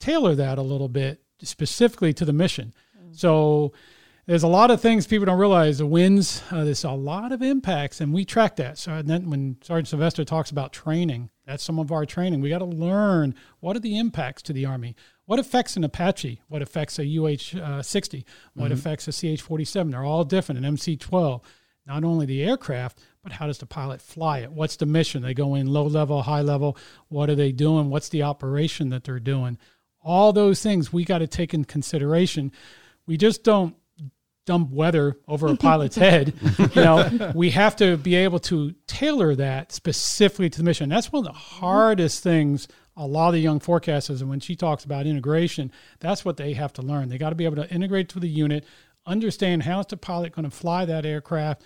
tailor 0.00 0.34
that 0.34 0.58
a 0.58 0.62
little 0.62 0.88
bit 0.88 1.22
specifically 1.40 2.12
to 2.14 2.24
the 2.24 2.32
mission. 2.32 2.74
So 3.12 3.72
there's 4.26 4.42
a 4.42 4.48
lot 4.48 4.70
of 4.70 4.80
things 4.80 5.06
people 5.06 5.26
don't 5.26 5.38
realize. 5.38 5.78
The 5.78 5.86
winds, 5.86 6.42
uh, 6.50 6.64
there's 6.64 6.84
a 6.84 6.90
lot 6.90 7.30
of 7.32 7.42
impacts, 7.42 8.00
and 8.00 8.12
we 8.12 8.24
track 8.24 8.56
that. 8.56 8.76
So 8.78 9.02
then 9.02 9.30
when 9.30 9.56
Sergeant 9.62 9.88
Sylvester 9.88 10.24
talks 10.24 10.50
about 10.50 10.72
training, 10.72 11.30
that's 11.46 11.62
some 11.62 11.78
of 11.78 11.90
our 11.92 12.04
training. 12.04 12.40
We 12.40 12.48
got 12.50 12.58
to 12.58 12.64
learn 12.64 13.34
what 13.60 13.76
are 13.76 13.80
the 13.80 13.98
impacts 13.98 14.42
to 14.42 14.52
the 14.52 14.66
Army. 14.66 14.94
What 15.26 15.38
affects 15.38 15.76
an 15.76 15.84
Apache? 15.84 16.42
What 16.48 16.62
affects 16.62 16.98
a 16.98 17.04
UH 17.04 17.56
uh, 17.60 17.82
60? 17.82 18.24
What 18.54 18.70
Mhm. 18.70 18.74
affects 18.74 19.06
a 19.08 19.12
CH 19.12 19.40
47? 19.42 19.92
They're 19.92 20.04
all 20.04 20.24
different. 20.24 20.58
An 20.58 20.64
MC 20.64 20.96
12. 20.96 21.40
Not 21.86 22.04
only 22.04 22.26
the 22.26 22.42
aircraft, 22.42 23.00
but 23.22 23.32
how 23.32 23.46
does 23.46 23.58
the 23.58 23.66
pilot 23.66 24.00
fly 24.00 24.40
it? 24.40 24.52
What's 24.52 24.76
the 24.76 24.86
mission? 24.86 25.22
They 25.22 25.34
go 25.34 25.54
in 25.54 25.66
low 25.66 25.86
level, 25.86 26.22
high 26.22 26.42
level. 26.42 26.76
What 27.08 27.30
are 27.30 27.34
they 27.34 27.52
doing? 27.52 27.90
What's 27.90 28.08
the 28.08 28.22
operation 28.22 28.90
that 28.90 29.04
they're 29.04 29.20
doing? 29.20 29.58
All 30.02 30.32
those 30.32 30.62
things 30.62 30.92
we 30.92 31.04
got 31.04 31.18
to 31.18 31.26
take 31.26 31.52
in 31.52 31.64
consideration. 31.64 32.52
We 33.06 33.16
just 33.16 33.44
don't 33.44 33.76
dump 34.46 34.70
weather 34.70 35.18
over 35.28 35.48
a 35.48 35.56
pilot's 35.56 35.96
head. 35.96 36.32
You 36.58 36.82
know, 36.82 37.32
we 37.34 37.50
have 37.50 37.76
to 37.76 37.96
be 37.98 38.14
able 38.14 38.38
to 38.40 38.74
tailor 38.86 39.34
that 39.36 39.72
specifically 39.72 40.48
to 40.50 40.58
the 40.58 40.64
mission. 40.64 40.88
That's 40.88 41.12
one 41.12 41.26
of 41.26 41.32
the 41.32 41.38
hardest 41.38 42.22
things 42.22 42.66
a 42.96 43.06
lot 43.06 43.28
of 43.28 43.34
the 43.34 43.40
young 43.40 43.60
forecasters, 43.60 44.20
and 44.20 44.28
when 44.28 44.40
she 44.40 44.54
talks 44.54 44.84
about 44.84 45.06
integration, 45.06 45.72
that's 46.00 46.24
what 46.24 46.36
they 46.36 46.52
have 46.52 46.72
to 46.74 46.82
learn. 46.82 47.08
They 47.08 47.16
got 47.16 47.30
to 47.30 47.34
be 47.34 47.46
able 47.46 47.56
to 47.56 47.70
integrate 47.72 48.10
to 48.10 48.20
the 48.20 48.28
unit, 48.28 48.66
understand 49.06 49.62
how's 49.62 49.86
the 49.86 49.96
pilot 49.96 50.34
going 50.34 50.48
to 50.48 50.54
fly 50.54 50.84
that 50.84 51.06
aircraft, 51.06 51.62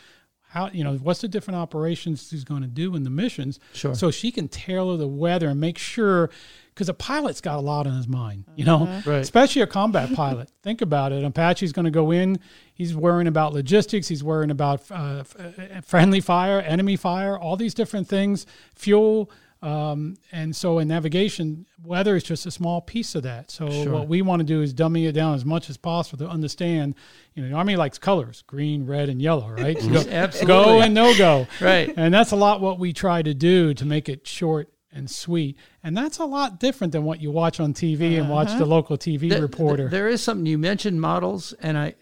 how 0.55 0.71
you 0.73 0.85
know 0.85 0.95
what's 0.97 1.21
the 1.21 1.29
different 1.29 1.59
operations 1.59 2.31
he's 2.31 2.45
going 2.45 2.63
to 2.63 2.69
do 2.69 2.95
in 2.95 3.03
the 3.03 3.11
missions, 3.11 3.59
Sure. 3.73 3.95
so 3.95 4.11
she 4.11 4.31
can 4.31 4.47
tailor 4.49 4.97
the 4.97 5.09
weather 5.09 5.49
and 5.49 5.61
make 5.61 5.77
sure. 5.79 6.31
Because 6.73 6.89
a 6.89 6.95
pilot's 6.95 7.41
got 7.41 7.57
a 7.57 7.61
lot 7.61 7.87
on 7.87 7.97
his 7.97 8.09
mind, 8.09 8.47
you 8.57 8.65
know, 8.65 8.81
Mhm. 8.81 9.07
Right. 9.07 9.19
especially 9.21 9.63
a 9.63 9.67
combat 9.69 10.13
pilot. 10.13 10.51
Think 10.65 10.83
about 10.83 11.13
it. 11.13 11.23
Apache's 11.23 11.71
going 11.73 11.85
to 11.85 11.91
go 11.93 12.11
in. 12.11 12.41
He's 12.75 12.97
worrying 12.97 13.29
about 13.29 13.53
logistics. 13.53 14.09
He's 14.09 14.25
worrying 14.25 14.51
about 14.51 14.83
uh, 14.91 15.23
uh, 15.39 15.83
friendly 15.85 16.21
fire, 16.21 16.61
enemy 16.61 16.97
fire, 16.97 17.39
all 17.39 17.57
these 17.57 17.75
different 17.75 18.09
things, 18.09 18.45
fuel. 18.75 19.31
Um, 19.65 20.17
and 20.31 20.55
so 20.55 20.79
in 20.79 20.89
navigation, 20.89 21.65
weather 21.83 22.17
is 22.17 22.23
just 22.23 22.45
a 22.45 22.51
small 22.51 22.81
piece 22.83 23.15
of 23.15 23.23
that. 23.23 23.51
So 23.51 23.71
Sure. 23.71 23.93
what 23.93 24.09
we 24.09 24.21
want 24.21 24.41
to 24.41 24.45
do 24.45 24.61
is 24.61 24.73
dummy 24.75 25.07
it 25.07 25.13
down 25.13 25.35
as 25.35 25.45
much 25.45 25.71
as 25.71 25.77
possible 25.79 26.19
to 26.25 26.31
understand. 26.31 26.95
You 27.35 27.43
know, 27.43 27.49
the 27.49 27.55
army 27.55 27.77
likes 27.77 27.99
colors: 27.99 28.45
green, 28.47 28.85
red, 28.87 29.09
and 29.09 29.23
yellow. 29.23 29.49
Right? 29.51 29.81
So 29.81 29.89
go, 29.93 30.01
Absolutely. 30.11 30.47
go 30.47 30.81
and 30.83 30.93
no 30.95 31.17
go. 31.17 31.47
Right. 31.61 31.93
And 31.97 32.13
that's 32.13 32.33
a 32.33 32.37
lot 32.37 32.61
what 32.61 32.79
we 32.79 32.93
try 32.93 33.23
to 33.23 33.33
do 33.33 33.73
to 33.75 33.85
make 33.87 34.09
it 34.09 34.27
short 34.27 34.69
and 34.93 35.11
sweet. 35.11 35.57
And 35.83 35.97
that's 35.97 36.19
a 36.19 36.25
lot 36.25 36.61
different 36.61 36.93
than 36.93 37.05
what 37.05 37.21
you 37.21 37.31
watch 37.31 37.59
on 37.59 37.73
TV 37.75 38.19
and 38.19 38.29
watch 38.29 38.57
the 38.59 38.67
local 38.67 38.97
TV 38.99 39.29
Th- 39.31 39.41
reporter. 39.41 39.85
th- 39.85 39.91
there 39.91 40.09
is 40.09 40.23
something 40.23 40.47
you 40.47 40.59
mentioned 40.59 41.01
models, 41.01 41.53
and 41.55 41.77
I 41.79 41.95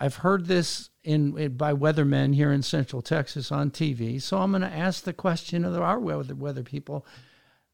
I've 0.00 0.16
heard 0.16 0.46
this 0.46 0.90
in, 1.04 1.36
in 1.38 1.56
by 1.56 1.72
weathermen 1.72 2.34
here 2.34 2.50
in 2.52 2.62
Central 2.62 3.02
Texas 3.02 3.52
on 3.52 3.70
TV. 3.70 4.20
So 4.20 4.38
I'm 4.38 4.50
going 4.50 4.62
to 4.62 4.68
ask 4.68 5.04
the 5.04 5.12
question 5.12 5.64
of 5.64 5.74
our 5.76 5.98
weather 5.98 6.34
weather 6.34 6.62
people. 6.62 7.06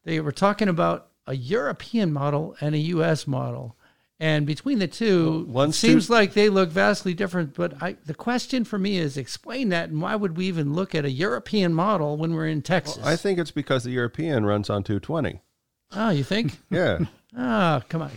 They 0.03 0.19
were 0.19 0.31
talking 0.31 0.67
about 0.67 1.07
a 1.27 1.35
European 1.35 2.11
model 2.11 2.55
and 2.61 2.73
a 2.75 2.79
U.S. 2.79 3.27
model, 3.27 3.77
and 4.19 4.45
between 4.45 4.79
the 4.79 4.87
two, 4.87 5.45
Well, 5.47 5.69
it 5.69 5.73
seems 5.73 6.07
too- 6.07 6.13
like 6.13 6.33
they 6.33 6.49
look 6.49 6.69
vastly 6.69 7.13
different. 7.13 7.53
But 7.53 7.81
I, 7.81 7.97
the 8.05 8.13
question 8.15 8.63
for 8.65 8.77
me 8.79 8.97
is, 8.97 9.17
explain 9.17 9.69
that, 9.69 9.89
and 9.89 10.01
why 10.01 10.15
would 10.15 10.35
we 10.37 10.47
even 10.47 10.73
look 10.73 10.93
at 10.95 11.05
a 11.05 11.11
European 11.11 11.73
model 11.73 12.17
when 12.17 12.33
we're 12.33 12.47
in 12.47 12.61
Texas? 12.63 13.03
I 13.03 13.15
think 13.15 13.37
it's 13.39 13.51
because 13.51 13.83
the 13.83 13.91
European 13.91 14.45
runs 14.45 14.69
on 14.69 14.83
220. 14.83 15.41
oh, 15.93 16.09
you 16.09 16.23
think? 16.23 16.57
Yeah. 16.69 16.99
Ah, 17.37 17.81
come 17.87 18.01
on. 18.01 18.11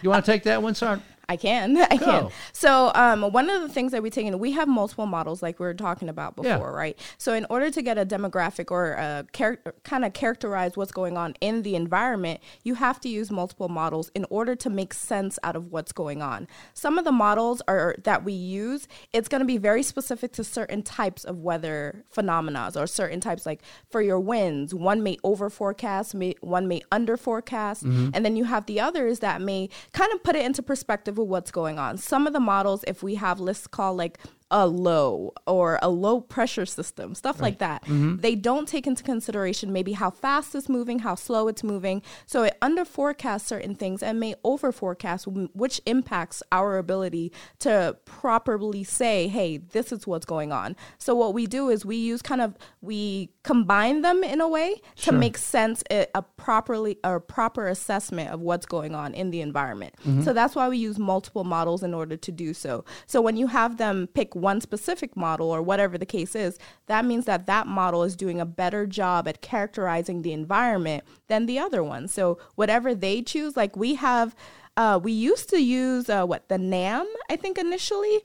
You 0.00 0.08
want 0.08 0.24
to 0.24 0.32
take 0.32 0.44
that 0.44 0.62
one, 0.62 0.74
Sergeant? 0.74 1.06
I 1.28 1.36
can. 1.36 1.76
I 1.90 1.96
can. 1.96 2.28
So, 2.52 2.92
um, 2.94 3.22
one 3.32 3.50
of 3.50 3.60
the 3.62 3.68
things 3.68 3.92
that 3.92 4.02
we 4.02 4.10
take 4.10 4.26
in, 4.26 4.38
we 4.38 4.52
have 4.52 4.68
multiple 4.68 5.06
models 5.06 5.42
like 5.42 5.58
we 5.58 5.66
were 5.66 5.74
talking 5.74 6.08
about 6.08 6.36
before, 6.36 6.50
Yeah. 6.50 6.58
right? 6.82 6.98
So, 7.18 7.32
in 7.34 7.46
order 7.50 7.70
to 7.70 7.82
get 7.82 7.98
a 7.98 8.06
demographic 8.06 8.70
or 8.70 8.92
a 8.92 9.26
char- 9.32 9.58
kind 9.82 10.04
of 10.04 10.12
characterize 10.12 10.76
what's 10.76 10.92
going 10.92 11.16
on 11.16 11.34
in 11.40 11.62
the 11.62 11.74
environment, 11.74 12.40
you 12.62 12.74
have 12.74 13.00
to 13.00 13.08
use 13.08 13.30
multiple 13.30 13.68
models 13.68 14.10
in 14.14 14.24
order 14.30 14.54
to 14.54 14.70
make 14.70 14.94
sense 14.94 15.38
out 15.42 15.56
of 15.56 15.72
what's 15.72 15.90
going 15.92 16.22
on. 16.22 16.46
Some 16.74 16.96
of 16.98 17.04
the 17.04 17.12
models 17.12 17.60
are 17.66 17.96
that 18.04 18.22
we 18.24 18.32
use, 18.32 18.86
it's 19.12 19.28
going 19.28 19.40
to 19.40 19.46
be 19.46 19.58
very 19.58 19.82
specific 19.82 20.32
to 20.34 20.44
certain 20.44 20.82
types 20.82 21.24
of 21.24 21.38
weather 21.38 22.04
phenomena 22.10 22.70
or 22.76 22.86
certain 22.86 23.20
types, 23.20 23.44
like 23.46 23.62
for 23.90 24.00
your 24.00 24.20
winds, 24.20 24.72
one 24.74 25.02
may 25.02 25.16
over 25.24 25.50
forecast, 25.50 26.14
may, 26.14 26.34
one 26.40 26.68
may 26.68 26.82
under 26.92 27.16
forecast, 27.16 27.84
Mm-hmm. 27.84 28.10
and 28.14 28.24
then 28.24 28.36
you 28.36 28.44
have 28.44 28.66
the 28.66 28.80
others 28.80 29.18
that 29.20 29.40
may 29.40 29.68
kind 29.92 30.12
of 30.12 30.22
put 30.22 30.36
it 30.36 30.44
into 30.44 30.62
perspective 30.62 31.15
of 31.18 31.28
what's 31.28 31.50
going 31.50 31.78
on. 31.78 31.98
Some 31.98 32.26
of 32.26 32.32
the 32.32 32.40
models, 32.40 32.84
if 32.86 33.02
we 33.02 33.14
have 33.16 33.40
lists 33.40 33.66
called 33.66 33.96
like 33.96 34.18
a 34.50 34.66
low 34.66 35.32
or 35.46 35.78
a 35.82 35.88
low 35.88 36.20
pressure 36.20 36.64
system, 36.66 37.14
stuff 37.14 37.40
like 37.40 37.58
that, 37.58 37.82
Mm-hmm. 37.86 38.16
they 38.16 38.34
don't 38.36 38.68
take 38.68 38.86
into 38.86 39.02
consideration 39.02 39.72
maybe 39.72 39.92
how 39.92 40.10
fast 40.10 40.54
it's 40.54 40.68
moving, 40.68 41.00
how 41.00 41.14
slow 41.16 41.48
it's 41.48 41.64
moving. 41.64 42.00
So 42.26 42.44
it 42.44 42.56
under 42.62 42.84
forecasts 42.84 43.46
certain 43.48 43.74
things 43.74 44.02
and 44.02 44.20
may 44.20 44.34
over 44.44 44.70
forecast, 44.72 45.26
which 45.26 45.80
impacts 45.84 46.42
our 46.52 46.78
ability 46.78 47.32
to 47.60 47.96
properly 48.04 48.84
say, 48.84 49.26
hey, 49.28 49.58
this 49.58 49.90
is 49.92 50.06
what's 50.06 50.26
going 50.26 50.52
on. 50.52 50.76
So 50.98 51.14
what 51.14 51.34
we 51.34 51.46
do 51.46 51.68
is 51.68 51.84
we 51.84 51.96
use 51.96 52.22
kind 52.22 52.40
of, 52.40 52.56
we 52.80 53.30
combine 53.42 54.02
them 54.02 54.22
in 54.22 54.40
a 54.40 54.48
way 54.48 54.80
to 55.02 55.12
make 55.12 55.38
sense, 55.38 55.82
a, 55.90 56.06
a 56.14 56.22
properly 56.22 56.98
or 57.04 57.18
proper 57.18 57.66
assessment 57.68 58.30
of 58.30 58.40
what's 58.40 58.66
going 58.66 58.94
on 58.94 59.12
in 59.14 59.30
the 59.30 59.40
environment. 59.40 59.94
So 60.22 60.32
that's 60.32 60.54
why 60.54 60.68
we 60.68 60.78
use 60.78 60.98
multiple 60.98 61.42
models 61.44 61.82
in 61.82 61.92
order 61.94 62.16
to 62.16 62.32
do 62.32 62.54
so. 62.54 62.84
So 63.06 63.20
when 63.20 63.36
you 63.36 63.48
have 63.48 63.76
them 63.78 64.06
pick 64.14 64.35
one 64.36 64.60
specific 64.60 65.16
model 65.16 65.50
or 65.50 65.62
whatever 65.62 65.96
the 65.98 66.06
case 66.06 66.34
is, 66.34 66.58
that 66.86 67.04
means 67.04 67.24
that 67.24 67.46
that 67.46 67.66
model 67.66 68.02
is 68.02 68.14
doing 68.14 68.40
a 68.40 68.46
better 68.46 68.86
job 68.86 69.26
at 69.26 69.40
characterizing 69.40 70.22
the 70.22 70.32
environment 70.32 71.04
than 71.28 71.46
the 71.46 71.58
other 71.58 71.82
one. 71.82 72.06
So 72.08 72.38
whatever 72.54 72.94
they 72.94 73.22
choose, 73.22 73.56
like 73.56 73.76
we 73.76 73.94
have, 73.94 74.34
uh, 74.76 75.00
we 75.02 75.12
used 75.12 75.48
to 75.50 75.62
use 75.62 76.08
uh, 76.08 76.24
what 76.24 76.48
the 76.48 76.58
NAM, 76.58 77.06
I 77.30 77.36
think 77.36 77.58
initially. 77.58 78.20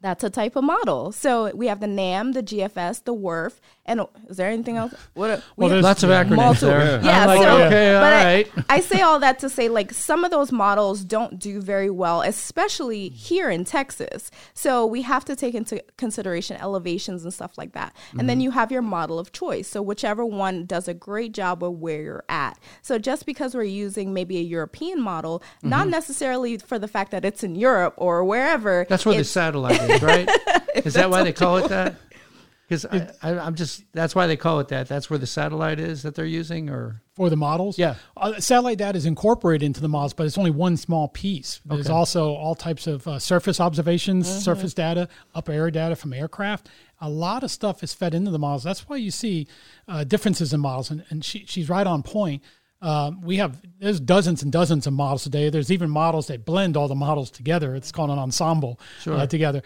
That's 0.00 0.24
a 0.24 0.30
type 0.30 0.56
of 0.56 0.64
model. 0.64 1.10
So 1.10 1.54
we 1.54 1.68
have 1.68 1.80
the 1.80 1.86
NAM, 1.86 2.32
the 2.32 2.42
GFS, 2.42 3.04
the 3.04 3.14
WRF, 3.14 3.60
and 3.86 4.02
is 4.28 4.36
there 4.36 4.48
anything 4.50 4.76
else? 4.76 4.92
What? 5.14 5.42
we 5.56 5.62
Well, 5.64 5.68
have- 5.70 5.70
there's- 5.70 5.84
Lots 5.84 6.02
of 6.02 6.10
acronyms 6.10 6.36
Multiple- 6.36 6.68
there. 6.68 7.00
Yeah, 7.04 7.20
I'm 7.22 7.26
like, 7.28 7.42
so, 7.42 7.64
okay, 7.66 7.94
all 7.94 8.00
but 8.02 8.12
I- 8.12 8.74
I, 8.76 8.80
say 8.80 9.00
all 9.00 9.18
that 9.20 9.38
to 9.40 9.48
say, 9.48 9.68
like, 9.68 9.92
some 9.92 10.24
of 10.24 10.30
those 10.30 10.52
models 10.52 11.04
don't 11.04 11.38
do 11.38 11.60
very 11.60 11.90
well, 11.90 12.22
especially 12.22 13.08
here 13.10 13.48
in 13.50 13.64
Texas. 13.64 14.30
So 14.54 14.84
we 14.86 15.02
have 15.02 15.24
to 15.26 15.36
take 15.36 15.54
into 15.54 15.82
consideration 15.96 16.56
elevations 16.60 17.22
and 17.24 17.32
stuff 17.32 17.56
like 17.56 17.72
that. 17.72 17.94
And 18.12 18.20
Mm-hmm. 18.20 18.26
then 18.28 18.40
you 18.40 18.50
have 18.52 18.72
your 18.72 18.82
model 18.82 19.18
of 19.18 19.32
choice. 19.32 19.68
So 19.68 19.80
whichever 19.82 20.24
one 20.26 20.66
does 20.66 20.88
a 20.88 20.94
great 20.94 21.32
job 21.32 21.62
of 21.62 21.74
where 21.78 22.00
you're 22.02 22.24
at. 22.28 22.58
So 22.82 22.98
just 22.98 23.26
because 23.26 23.54
we're 23.54 23.62
using 23.64 24.12
maybe 24.12 24.38
a 24.38 24.42
European 24.42 25.00
model, 25.00 25.42
Mm-hmm. 25.58 25.68
not 25.70 25.88
necessarily 25.88 26.58
for 26.58 26.78
the 26.78 26.88
fact 26.88 27.10
that 27.12 27.24
it's 27.24 27.42
in 27.44 27.54
Europe 27.56 27.94
or 27.96 28.24
wherever. 28.24 28.86
That's 28.88 29.06
where 29.06 29.16
the 29.16 29.24
satellite 29.24 29.80
is, 29.90 30.02
right? 30.02 30.28
is 30.74 30.94
that 30.94 31.10
why 31.10 31.22
they 31.22 31.32
call 31.32 31.58
it 31.58 31.68
that? 31.68 31.94
Because 32.68 32.84
I'm 33.22 33.54
just 33.54 33.84
that's 33.92 34.14
why 34.16 34.26
they 34.26 34.36
call 34.36 34.58
it 34.58 34.68
that. 34.68 34.88
That's 34.88 35.08
where 35.08 35.20
the 35.20 35.26
satellite 35.26 35.78
is 35.78 36.02
that 36.02 36.16
they're 36.16 36.24
using, 36.24 36.68
or 36.68 37.00
for 37.14 37.30
the 37.30 37.36
models. 37.36 37.78
Yeah. 37.78 37.94
Uh, 38.16 38.40
satellite 38.40 38.78
data 38.78 38.98
is 38.98 39.06
incorporated 39.06 39.64
into 39.64 39.80
the 39.80 39.88
models, 39.88 40.14
but 40.14 40.26
it's 40.26 40.36
only 40.36 40.50
one 40.50 40.76
small 40.76 41.06
piece. 41.06 41.60
There's 41.64 41.86
Okay. 41.86 41.94
also 41.94 42.34
all 42.34 42.56
types 42.56 42.88
of 42.88 43.06
uh, 43.06 43.20
surface 43.20 43.60
observations, 43.60 44.26
surface 44.28 44.74
data, 44.74 45.08
up 45.32 45.48
air 45.48 45.70
data 45.70 45.94
from 45.94 46.12
aircraft. 46.12 46.68
A 47.00 47.08
lot 47.08 47.44
of 47.44 47.52
stuff 47.52 47.84
is 47.84 47.94
fed 47.94 48.14
into 48.14 48.32
the 48.32 48.38
models. 48.38 48.64
That's 48.64 48.88
why 48.88 48.96
you 48.96 49.12
see 49.12 49.46
uh, 49.86 50.02
differences 50.02 50.52
in 50.52 50.58
models, 50.60 50.90
and, 50.90 51.04
and 51.10 51.24
she, 51.24 51.44
she's 51.46 51.68
right 51.68 51.86
on 51.86 52.02
point. 52.02 52.42
Um, 52.82 53.22
we 53.22 53.36
have 53.36 53.62
there's 53.78 54.00
dozens 54.00 54.42
and 54.42 54.52
dozens 54.52 54.86
of 54.86 54.92
models 54.92 55.22
today. 55.22 55.48
There's 55.50 55.70
even 55.72 55.88
models 55.88 56.26
that 56.26 56.44
blend 56.44 56.76
all 56.76 56.88
the 56.88 56.94
models 56.94 57.30
together. 57.30 57.74
It's 57.74 57.90
called 57.90 58.10
an 58.10 58.18
ensemble 58.18 58.78
uh, 59.06 59.26
together. 59.26 59.62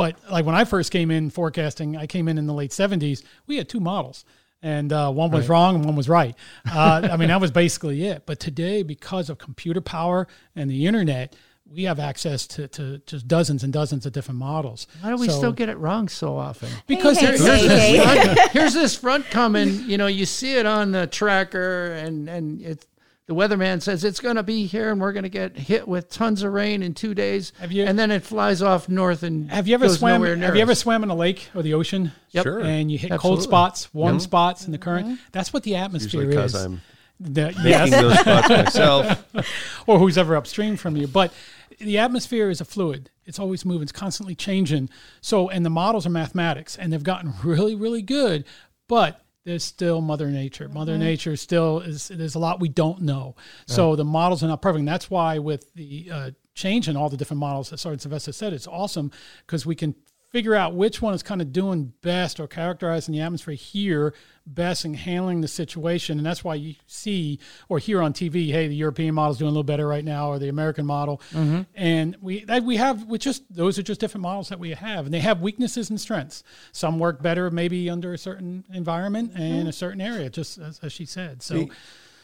But 0.00 0.16
like 0.30 0.46
when 0.46 0.54
I 0.54 0.64
first 0.64 0.90
came 0.90 1.10
in 1.10 1.28
forecasting, 1.28 1.94
I 1.94 2.06
came 2.06 2.26
in 2.26 2.38
in 2.38 2.46
the 2.46 2.54
late 2.54 2.70
'70s. 2.70 3.22
We 3.46 3.58
had 3.58 3.68
two 3.68 3.80
models, 3.80 4.24
and 4.62 4.90
uh, 4.92 5.10
one 5.12 5.30
was 5.30 5.42
Right. 5.46 5.52
wrong 5.52 5.74
and 5.74 5.84
one 5.84 5.94
was 5.94 6.08
right. 6.08 6.34
Uh, 6.72 7.06
I 7.12 7.18
mean, 7.18 7.28
that 7.28 7.38
was 7.40 7.50
basically 7.50 8.06
it. 8.06 8.24
But 8.24 8.40
today, 8.40 8.82
because 8.82 9.28
of 9.28 9.36
computer 9.36 9.82
power 9.82 10.26
and 10.56 10.70
the 10.70 10.86
internet, 10.86 11.36
we 11.70 11.82
have 11.84 12.00
access 12.00 12.46
to, 12.46 12.66
to 12.68 12.98
just 13.04 13.28
dozens 13.28 13.62
and 13.62 13.72
dozens 13.74 14.06
of 14.06 14.12
different 14.12 14.40
models. 14.40 14.86
Why 15.02 15.10
do 15.10 15.16
we 15.18 15.28
So- 15.28 15.36
still 15.36 15.52
get 15.52 15.68
it 15.68 15.76
wrong 15.76 16.08
so 16.08 16.36
often? 16.38 16.70
Because 16.86 17.18
Hey, 17.18 17.26
there's, 17.26 17.40
hey, 17.40 17.46
there's 17.46 17.60
hey, 17.60 17.68
this- 17.68 18.06
hey. 18.08 18.24
front- 18.34 18.50
here's 18.52 18.74
this 18.74 18.94
front 18.96 19.26
coming. 19.26 19.84
You 19.88 19.98
know, 19.98 20.06
you 20.06 20.24
see 20.24 20.54
it 20.56 20.64
on 20.66 20.92
the 20.92 21.06
tracker, 21.08 21.92
and 21.92 22.26
and 22.26 22.62
it's 22.62 22.86
the 23.30 23.36
weatherman 23.36 23.80
says 23.80 24.02
it's 24.02 24.18
going 24.18 24.34
to 24.34 24.42
be 24.42 24.66
here, 24.66 24.90
and 24.90 25.00
we're 25.00 25.12
going 25.12 25.22
to 25.22 25.28
get 25.28 25.56
hit 25.56 25.86
with 25.86 26.10
tons 26.10 26.42
of 26.42 26.52
rain 26.52 26.82
in 26.82 26.94
two 26.94 27.14
days. 27.14 27.52
Have 27.60 27.70
you- 27.70 27.84
and 27.84 27.96
then 27.96 28.10
it 28.10 28.24
flies 28.24 28.60
off 28.60 28.88
north 28.88 29.22
and 29.22 29.48
Have 29.52 29.68
you 29.68 29.74
ever 29.74 29.86
goes 29.86 30.00
swam? 30.00 30.20
nowhere 30.20 30.34
near 30.34 30.46
Have 30.46 30.56
you 30.56 30.62
ever 30.62 30.74
swam 30.74 31.04
in 31.04 31.10
a 31.10 31.14
lake 31.14 31.48
or 31.54 31.62
the 31.62 31.74
ocean? 31.74 32.10
Yep. 32.30 32.42
Sure. 32.42 32.58
And 32.60 32.90
you 32.90 32.98
hit 32.98 33.12
Absolutely. 33.12 33.36
cold 33.36 33.42
spots, 33.44 33.94
warm 33.94 34.18
spots 34.18 34.66
in 34.66 34.72
the 34.72 34.78
current. 34.78 35.06
Mm-hmm. 35.06 35.14
That's 35.30 35.52
what 35.52 35.62
the 35.62 35.76
atmosphere 35.76 36.22
Usually 36.22 36.26
because 36.26 36.54
is. 36.56 36.64
I'm 36.64 36.80
The- 37.20 37.46
making 37.52 37.64
yes. 37.66 37.90
those 37.92 38.18
spots 38.18 38.48
myself. 38.48 39.24
or 39.86 40.00
who's 40.00 40.18
ever 40.18 40.34
upstream 40.34 40.76
from 40.76 40.96
you. 40.96 41.06
But 41.06 41.32
the 41.78 41.98
atmosphere 41.98 42.50
is 42.50 42.60
a 42.60 42.64
fluid. 42.64 43.10
It's 43.26 43.38
always 43.38 43.64
moving. 43.64 43.82
It's 43.84 43.92
constantly 43.92 44.34
changing. 44.34 44.90
So, 45.20 45.48
and 45.48 45.64
the 45.64 45.70
models 45.70 46.04
are 46.04 46.10
mathematics, 46.10 46.76
and 46.76 46.92
they've 46.92 47.00
gotten 47.04 47.32
really, 47.44 47.76
really 47.76 48.02
good. 48.02 48.44
But 48.88 49.24
there's 49.44 49.64
still 49.64 50.00
Mother 50.00 50.28
Nature. 50.28 50.68
Mother 50.68 50.98
Nature 50.98 51.36
still 51.36 51.80
is. 51.80 52.08
There's 52.08 52.34
a 52.34 52.38
lot 52.38 52.60
we 52.60 52.68
don't 52.68 53.02
know. 53.02 53.36
So 53.66 53.96
the 53.96 54.04
models 54.04 54.42
are 54.44 54.48
not 54.48 54.60
perfect. 54.60 54.80
And 54.80 54.88
that's 54.88 55.10
why 55.10 55.38
with 55.38 55.72
the 55.74 56.10
uh, 56.12 56.30
change 56.54 56.88
in 56.88 56.96
all 56.96 57.08
the 57.08 57.16
different 57.16 57.40
models, 57.40 57.72
as 57.72 57.80
Sergeant 57.80 58.02
Sylvester 58.02 58.32
said, 58.32 58.52
it's 58.52 58.66
awesome 58.66 59.10
because 59.46 59.64
we 59.64 59.74
can 59.74 59.94
figure 60.30 60.54
out 60.54 60.74
which 60.74 61.02
one 61.02 61.12
is 61.12 61.22
kind 61.22 61.42
of 61.42 61.52
doing 61.52 61.92
best 62.02 62.40
or 62.40 62.46
characterizing 62.46 63.12
the 63.12 63.20
atmosphere 63.20 63.54
here 63.54 64.14
best 64.46 64.84
and 64.84 64.96
handling 64.96 65.40
the 65.40 65.48
situation. 65.48 66.18
And 66.18 66.26
that's 66.26 66.42
why 66.42 66.54
you 66.54 66.74
see 66.86 67.38
or 67.68 67.78
hear 67.78 68.02
on 68.02 68.12
TV, 68.12 68.50
hey, 68.50 68.68
the 68.68 68.74
European 68.74 69.14
model's 69.14 69.38
doing 69.38 69.48
a 69.48 69.52
little 69.52 69.62
better 69.62 69.86
right 69.86 70.04
now, 70.04 70.30
or 70.30 70.38
the 70.38 70.48
American 70.48 70.86
model. 70.86 71.20
Mm-hmm. 71.32 71.62
And 71.74 72.16
we 72.20 72.44
that 72.44 72.64
we 72.64 72.76
have 72.76 73.04
we 73.06 73.18
just 73.18 73.42
those 73.54 73.78
are 73.78 73.82
just 73.82 74.00
different 74.00 74.22
models 74.22 74.48
that 74.48 74.58
we 74.58 74.70
have. 74.70 75.04
And 75.04 75.14
they 75.14 75.20
have 75.20 75.40
weaknesses 75.40 75.90
and 75.90 76.00
strengths. 76.00 76.42
Some 76.72 76.98
work 76.98 77.22
better 77.22 77.50
maybe 77.50 77.90
under 77.90 78.12
a 78.12 78.18
certain 78.18 78.64
environment 78.72 79.32
and 79.34 79.60
mm-hmm. 79.60 79.68
a 79.68 79.72
certain 79.72 80.00
area, 80.00 80.30
just 80.30 80.58
as, 80.58 80.78
as 80.82 80.92
she 80.92 81.04
said. 81.04 81.42
So 81.42 81.68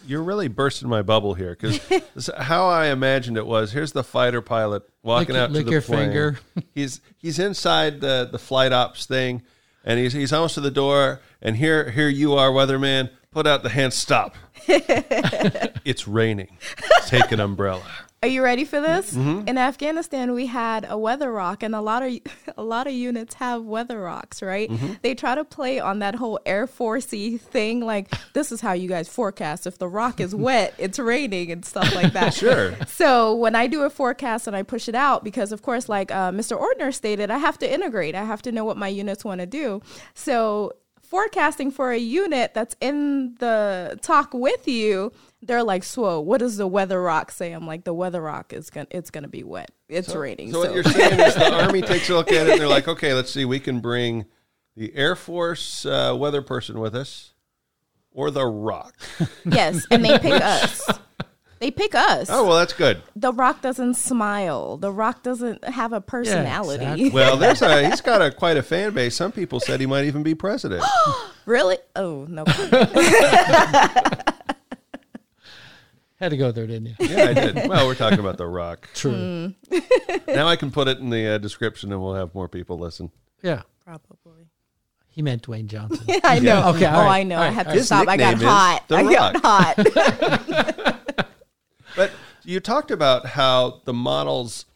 You're 0.06 0.22
really 0.22 0.48
bursting 0.48 0.88
my 0.88 1.02
bubble 1.02 1.34
here 1.34 1.56
because 1.58 2.30
how 2.38 2.66
I 2.66 2.86
imagined 2.86 3.36
it 3.36 3.46
was 3.46 3.72
here's 3.72 3.92
the 3.92 4.04
fighter 4.04 4.40
pilot 4.40 4.82
walking 5.02 5.34
Lick- 5.34 5.42
out 5.42 5.46
to 5.48 5.52
lick 5.52 5.66
the 5.66 5.72
your 5.72 5.82
plane. 5.82 6.08
finger. 6.08 6.38
he's 6.74 7.00
he's 7.18 7.38
inside 7.38 8.00
the 8.00 8.28
the 8.30 8.38
flight 8.38 8.72
ops 8.72 9.06
thing, 9.06 9.42
and 9.84 9.98
he's 9.98 10.12
he's 10.12 10.32
almost 10.32 10.54
to 10.54 10.60
the 10.60 10.70
door, 10.70 11.20
and 11.42 11.56
here 11.56 11.90
here 11.90 12.08
you 12.08 12.34
are, 12.34 12.50
weatherman. 12.50 13.10
Put 13.30 13.46
out 13.46 13.62
the 13.62 13.68
hand. 13.68 13.92
Stop. 13.92 14.34
it's 14.66 16.08
raining. 16.08 16.56
Take 17.06 17.32
an 17.32 17.40
umbrella. 17.40 17.84
Are 18.22 18.28
you 18.28 18.42
ready 18.42 18.64
for 18.64 18.80
this? 18.80 19.12
Mm-hmm. 19.12 19.46
In 19.46 19.58
Afghanistan, 19.58 20.32
we 20.32 20.46
had 20.46 20.86
a 20.88 20.96
weather 20.96 21.30
rock, 21.30 21.62
and 21.62 21.74
a 21.74 21.80
lot 21.80 22.02
of 22.02 22.18
a 22.56 22.62
lot 22.62 22.86
of 22.86 22.94
units 22.94 23.34
have 23.34 23.62
weather 23.62 24.00
rocks, 24.00 24.42
right? 24.42 24.70
Mm-hmm. 24.70 24.94
They 25.02 25.14
try 25.14 25.34
to 25.34 25.44
play 25.44 25.80
on 25.80 25.98
that 25.98 26.14
whole 26.14 26.40
Air 26.46 26.66
Forcey 26.66 27.38
thing, 27.38 27.80
like 27.80 28.12
this 28.32 28.50
is 28.52 28.60
how 28.60 28.72
you 28.72 28.88
guys 28.88 29.08
forecast. 29.08 29.66
If 29.66 29.78
the 29.78 29.88
rock 29.88 30.18
is 30.18 30.34
wet, 30.48 30.74
it's 30.78 30.98
raining 30.98 31.52
and 31.52 31.64
stuff 31.64 31.94
like 31.94 32.12
that. 32.12 32.26
Sure. 32.36 32.74
So 32.86 33.34
when 33.34 33.54
I 33.54 33.66
do 33.66 33.82
a 33.84 33.90
forecast 33.90 34.46
and 34.46 34.54
I 34.54 34.62
push 34.62 34.88
it 34.88 34.94
out, 34.94 35.24
because 35.24 35.52
of 35.52 35.62
course, 35.62 35.88
like 35.88 36.10
uh, 36.10 36.32
Mr. 36.32 36.60
Ordner 36.60 36.92
stated, 36.92 37.30
I 37.30 37.38
have 37.38 37.56
to 37.58 37.72
integrate. 37.72 38.14
I 38.14 38.24
have 38.24 38.42
to 38.42 38.52
know 38.52 38.64
what 38.64 38.76
my 38.76 38.88
units 38.88 39.24
want 39.24 39.40
to 39.40 39.46
do. 39.46 39.80
So 40.12 40.74
forecasting 41.06 41.70
for 41.70 41.92
a 41.92 41.98
unit 41.98 42.52
that's 42.52 42.76
in 42.80 43.34
the 43.36 43.98
TOC 44.02 44.34
with 44.34 44.68
you, 44.68 45.12
they're 45.42 45.62
like, 45.62 45.82
"SWO, 45.82 46.22
what 46.22 46.38
does 46.38 46.56
the 46.56 46.66
weather 46.66 47.00
rock 47.02 47.30
say?" 47.30 47.52
I'm 47.52 47.66
like, 47.66 47.84
"The 47.84 47.94
weather 47.94 48.20
rock 48.20 48.52
is 48.52 48.70
gonna, 48.70 48.86
it's 48.90 49.10
gonna 49.10 49.28
be 49.28 49.44
wet. 49.44 49.70
It's 49.88 50.14
raining." 50.14 50.52
So 50.52 50.60
what 50.60 50.74
you're 50.74 50.84
saying 50.84 51.20
is 51.20 51.34
the 51.34 51.52
army 51.64 51.82
takes 51.82 52.08
a 52.08 52.14
look 52.14 52.32
at 52.32 52.46
it 52.46 52.52
and 52.52 52.60
they're 52.60 52.68
like, 52.68 52.88
okay, 52.88 53.14
let's 53.14 53.30
see, 53.30 53.44
we 53.44 53.60
can 53.60 53.80
bring 53.80 54.26
the 54.76 54.94
Air 54.94 55.16
Force 55.16 55.86
uh, 55.86 56.14
weather 56.18 56.42
person 56.42 56.78
with 56.80 56.94
us, 56.94 57.34
or 58.12 58.30
the 58.30 58.46
Rock. 58.46 58.94
yes, 59.44 59.86
and 59.90 60.04
they 60.04 60.18
pick 60.18 60.42
us. 60.42 60.82
They 61.58 61.70
pick 61.70 61.94
us. 61.94 62.28
Oh 62.30 62.46
well, 62.46 62.58
that's 62.58 62.74
good. 62.74 63.02
The 63.14 63.32
Rock 63.32 63.62
doesn't 63.62 63.94
smile. 63.94 64.76
The 64.76 64.92
Rock 64.92 65.22
doesn't 65.22 65.64
have 65.64 65.92
a 65.94 66.02
personality. 66.02 66.84
exactly. 66.84 67.10
Well, 67.10 67.38
there's 67.38 67.62
a 67.62 67.88
he's 67.90 68.02
got 68.02 68.20
a 68.20 68.30
quite 68.30 68.58
a 68.58 68.62
fan 68.62 68.92
base. 68.92 69.16
Some 69.16 69.32
people 69.32 69.60
said 69.60 69.80
he 69.80 69.86
might 69.86 70.04
even 70.04 70.22
be 70.22 70.34
president. 70.34 70.84
really? 71.46 71.78
Oh 71.94 72.26
no. 72.28 72.44
Had 76.18 76.30
to 76.30 76.36
go 76.36 76.50
there, 76.50 76.66
didn't 76.66 76.86
you? 76.86 76.94
Yeah, 76.98 77.24
I 77.24 77.34
did. 77.34 77.68
Well, 77.68 77.86
we're 77.86 77.94
talking 77.94 78.20
about 78.20 78.38
the 78.38 78.46
Rock. 78.46 78.88
True. 78.94 79.54
Now 80.26 80.48
I 80.48 80.56
can 80.56 80.70
put 80.70 80.88
it 80.88 80.98
in 80.98 81.10
the 81.10 81.34
uh, 81.34 81.38
description, 81.38 81.92
and 81.92 82.00
we'll 82.02 82.14
have 82.14 82.34
more 82.34 82.48
people 82.48 82.78
listen. 82.78 83.10
Yeah. 83.42 83.62
Probably. 83.84 84.48
He 85.08 85.22
meant 85.22 85.46
Dwayne 85.46 85.66
Johnson. 85.66 86.04
I 86.24 86.38
know. 86.38 86.68
Okay, 86.74 86.86
oh, 86.86 86.90
right, 86.90 87.20
I 87.20 87.22
know. 87.22 87.36
all 87.36 87.42
I 87.42 87.46
right, 87.46 87.54
had 87.54 87.66
to 87.66 87.72
His 87.72 87.86
stop. 87.86 88.08
I 88.08 88.16
got 88.16 88.32
nickname 88.32 88.48
hot. 88.48 88.88
The 88.88 88.96
I 88.96 89.02
got 89.12 89.36
hot. 89.42 90.96
But 91.96 92.10
you 92.44 92.60
talked 92.60 92.90
about 92.90 93.24
how 93.24 93.80
the 93.86 93.94
models 93.94 94.66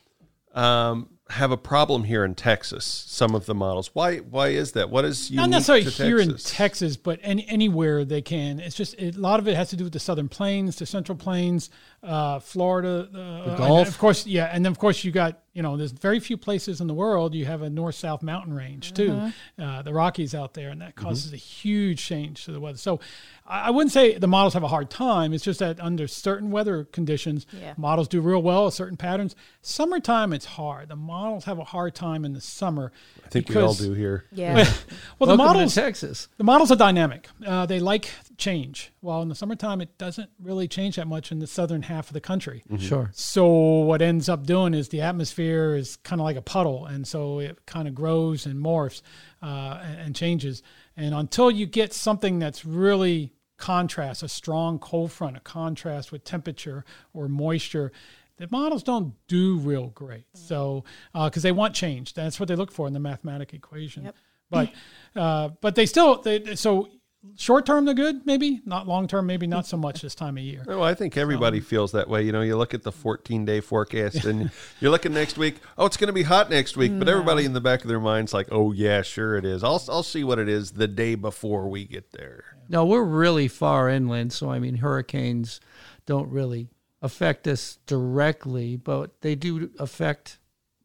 um, 0.54 1.10
have 1.30 1.50
a 1.50 1.56
problem 1.56 2.04
here 2.04 2.24
in 2.24 2.34
Texas. 2.34 2.84
Some 2.84 3.34
of 3.34 3.46
the 3.46 3.54
models. 3.54 3.90
Why? 3.92 4.18
Why 4.18 4.48
is 4.48 4.72
that? 4.72 4.90
What 4.90 5.04
is 5.04 5.30
unique 5.30 5.40
not 5.42 5.50
necessarily 5.50 5.84
here 5.84 6.18
in 6.18 6.30
Texas? 6.30 6.50
Texas, 6.50 6.96
but 6.96 7.20
any, 7.22 7.46
anywhere 7.48 8.04
they 8.04 8.22
can. 8.22 8.60
It's 8.60 8.76
just 8.76 8.94
it, 8.94 9.16
a 9.16 9.20
lot 9.20 9.40
of 9.40 9.48
it 9.48 9.56
has 9.56 9.70
to 9.70 9.76
do 9.76 9.84
with 9.84 9.92
the 9.92 10.00
southern 10.00 10.28
plains, 10.28 10.76
the 10.76 10.86
central 10.86 11.16
plains, 11.16 11.70
uh, 12.02 12.38
Florida, 12.38 13.08
uh, 13.14 13.48
and 13.50 13.58
Gulf. 13.58 13.88
Of 13.88 13.98
course, 13.98 14.26
yeah, 14.26 14.46
and 14.46 14.64
then 14.64 14.72
of 14.72 14.78
course 14.78 15.04
you 15.04 15.12
got 15.12 15.42
you 15.52 15.62
know 15.62 15.76
there's 15.76 15.92
very 15.92 16.20
few 16.20 16.36
places 16.36 16.80
in 16.80 16.86
the 16.86 16.94
world 16.94 17.34
you 17.34 17.44
have 17.44 17.60
a 17.60 17.68
north 17.68 17.96
south 17.96 18.22
mountain 18.22 18.54
range 18.54 18.94
too, 18.94 19.30
uh, 19.58 19.82
the 19.82 19.92
Rockies 19.92 20.34
out 20.34 20.54
there, 20.54 20.70
and 20.70 20.80
that 20.80 20.94
causes 20.94 21.32
a 21.32 21.36
huge 21.36 22.02
change 22.04 22.44
to 22.44 22.52
the 22.52 22.60
weather. 22.60 22.78
So 22.78 23.00
I, 23.46 23.62
I 23.66 23.70
wouldn't 23.70 23.92
say 23.92 24.16
the 24.16 24.28
models 24.28 24.54
have 24.54 24.62
a 24.62 24.68
hard 24.68 24.88
time. 24.90 25.32
It's 25.34 25.44
just 25.44 25.58
that 25.60 25.78
under 25.80 26.06
certain 26.08 26.50
weather 26.50 26.84
conditions, 26.84 27.46
Yeah. 27.52 27.74
models 27.76 28.08
do 28.08 28.20
real 28.20 28.40
well 28.42 28.68
at 28.68 28.72
certain 28.72 28.96
patterns. 28.96 29.34
Summertime, 29.60 30.32
it's 30.32 30.44
hard. 30.46 30.88
The 30.88 30.96
models 30.96 31.44
have 31.44 31.58
a 31.58 31.64
hard 31.64 31.94
time 31.94 32.24
in 32.24 32.32
the 32.32 32.40
summer. 32.40 32.92
I 33.24 33.28
think 33.28 33.48
we 33.48 33.56
all 33.56 33.74
do 33.74 33.92
here. 33.92 34.24
Yeah. 34.32 34.64
Well, 35.18 35.28
the 35.28 35.36
models 35.36 35.74
to 35.74 35.80
Texas. 35.82 36.28
the 36.38 36.44
models 36.44 36.70
are 36.72 36.76
dynamic. 36.76 37.28
Uh, 37.44 37.66
they 37.66 37.78
like 37.78 38.10
change. 38.40 38.92
While 39.00 39.22
in 39.22 39.28
the 39.28 39.34
summertime, 39.36 39.80
it 39.80 39.96
doesn't 39.98 40.30
really 40.42 40.66
change 40.66 40.96
that 40.96 41.06
much 41.06 41.30
in 41.30 41.38
the 41.38 41.46
southern 41.46 41.82
half 41.82 42.08
of 42.08 42.14
the 42.14 42.20
country. 42.20 42.64
Sure. 42.78 43.10
So 43.12 43.46
what 43.46 44.02
ends 44.02 44.28
up 44.28 44.44
doing 44.44 44.74
is 44.74 44.88
the 44.88 45.02
atmosphere 45.02 45.76
is 45.76 45.96
kind 45.96 46.20
of 46.20 46.24
like 46.24 46.36
a 46.36 46.42
puddle, 46.42 46.86
and 46.86 47.06
so 47.06 47.38
it 47.38 47.64
kind 47.66 47.86
of 47.86 47.94
grows 47.94 48.46
and 48.46 48.56
morphs 48.64 49.02
uh, 49.42 49.80
and, 49.84 50.00
and 50.00 50.16
changes. 50.16 50.62
And 50.96 51.14
until 51.14 51.50
you 51.50 51.66
get 51.66 51.92
something 51.92 52.40
that's 52.40 52.64
really 52.64 53.32
contrast, 53.56 54.22
a 54.22 54.28
strong 54.28 54.78
cold 54.78 55.12
front, 55.12 55.36
a 55.36 55.40
contrast 55.40 56.10
with 56.10 56.24
temperature 56.24 56.84
or 57.12 57.28
moisture, 57.28 57.92
the 58.38 58.48
models 58.50 58.82
don't 58.82 59.14
do 59.28 59.58
real 59.58 59.88
great. 59.88 60.24
So 60.32 60.84
because 61.12 61.42
they 61.42 61.52
want 61.52 61.74
change, 61.74 62.14
that's 62.14 62.40
what 62.40 62.48
they 62.48 62.56
look 62.56 62.72
for 62.72 62.86
in 62.86 62.94
the 62.94 63.00
mathematic 63.00 63.52
equation. 63.52 64.04
Yep. 64.04 64.16
But 64.50 64.72
uh, 65.14 65.50
but 65.60 65.74
they 65.74 65.86
still 65.86 66.20
they, 66.22 66.56
so 66.56 66.88
short 67.40 67.64
term 67.64 67.86
they're 67.86 67.94
good 67.94 68.26
maybe 68.26 68.60
not 68.66 68.86
long 68.86 69.08
term 69.08 69.26
maybe 69.26 69.46
not 69.46 69.66
so 69.66 69.76
much 69.76 70.02
this 70.02 70.14
time 70.14 70.36
of 70.36 70.44
year. 70.44 70.62
Well, 70.66 70.82
I 70.82 70.94
think 70.94 71.16
everybody 71.16 71.58
um, 71.58 71.64
feels 71.64 71.92
that 71.92 72.08
way. 72.08 72.22
You 72.22 72.32
know, 72.32 72.42
you 72.42 72.56
look 72.56 72.74
at 72.74 72.82
the 72.82 72.92
14 72.92 73.44
day 73.44 73.60
forecast 73.60 74.24
and 74.26 74.50
you're 74.80 74.90
looking 74.90 75.14
next 75.14 75.38
week. 75.38 75.56
Oh, 75.78 75.86
it's 75.86 75.96
going 75.96 76.08
to 76.08 76.12
be 76.12 76.22
hot 76.22 76.50
next 76.50 76.76
week. 76.76 76.92
But 76.98 77.08
everybody 77.08 77.44
in 77.44 77.52
the 77.52 77.60
back 77.60 77.82
of 77.82 77.88
their 77.88 78.00
mind's 78.00 78.34
like, 78.34 78.48
oh, 78.50 78.72
yeah, 78.72 79.02
sure 79.02 79.36
it 79.36 79.44
is. 79.44 79.64
I'll, 79.64 79.82
I'll 79.88 80.02
see 80.02 80.24
what 80.24 80.38
it 80.38 80.48
is 80.48 80.72
the 80.72 80.88
day 80.88 81.14
before 81.14 81.68
we 81.68 81.84
get 81.84 82.12
there. 82.12 82.44
No, 82.68 82.84
we're 82.84 83.02
really 83.02 83.48
far 83.48 83.88
inland, 83.88 84.32
so 84.32 84.50
I 84.50 84.58
mean, 84.58 84.76
hurricanes 84.76 85.60
don't 86.06 86.28
really 86.28 86.68
affect 87.02 87.48
us 87.48 87.78
directly, 87.86 88.76
but 88.76 89.20
they 89.22 89.34
do 89.34 89.70
affect 89.78 90.38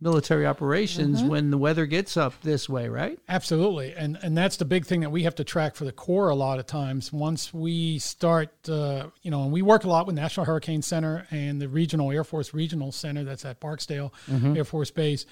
military 0.06 0.46
operations 0.46 1.22
when 1.24 1.50
the 1.50 1.58
weather 1.58 1.86
gets 1.86 2.16
up 2.16 2.40
this 2.42 2.70
way, 2.70 2.88
right? 2.88 3.20
Absolutely, 3.28 3.94
and 3.94 4.18
and 4.22 4.38
that's 4.38 4.56
the 4.56 4.66
big 4.66 4.86
thing 4.86 5.02
that 5.02 5.10
we 5.10 5.24
have 5.24 5.36
to 5.36 5.44
track 5.44 5.76
for 5.76 5.84
the 5.84 5.92
Corps 5.92 6.30
a 6.30 6.36
lot 6.36 6.60
of 6.60 6.68
times. 6.68 7.12
Once 7.12 7.54
we 7.54 8.00
start, 8.00 8.50
uh, 8.70 9.08
you 9.24 9.32
know, 9.32 9.44
and 9.44 9.52
we 9.52 9.62
work 9.62 9.84
a 9.84 9.90
lot 9.90 10.06
with 10.06 10.16
National 10.16 10.46
Hurricane 10.46 10.82
Center 10.82 11.28
and 11.32 11.60
the 11.62 11.68
Regional 11.68 12.12
Air 12.12 12.24
Force 12.24 12.54
Regional 12.54 12.92
Center 12.92 13.24
that's 13.24 13.44
at 13.44 13.60
Barksdale 13.60 14.14
Air 14.56 14.64
Force 14.64 14.92
Base. 14.92 15.26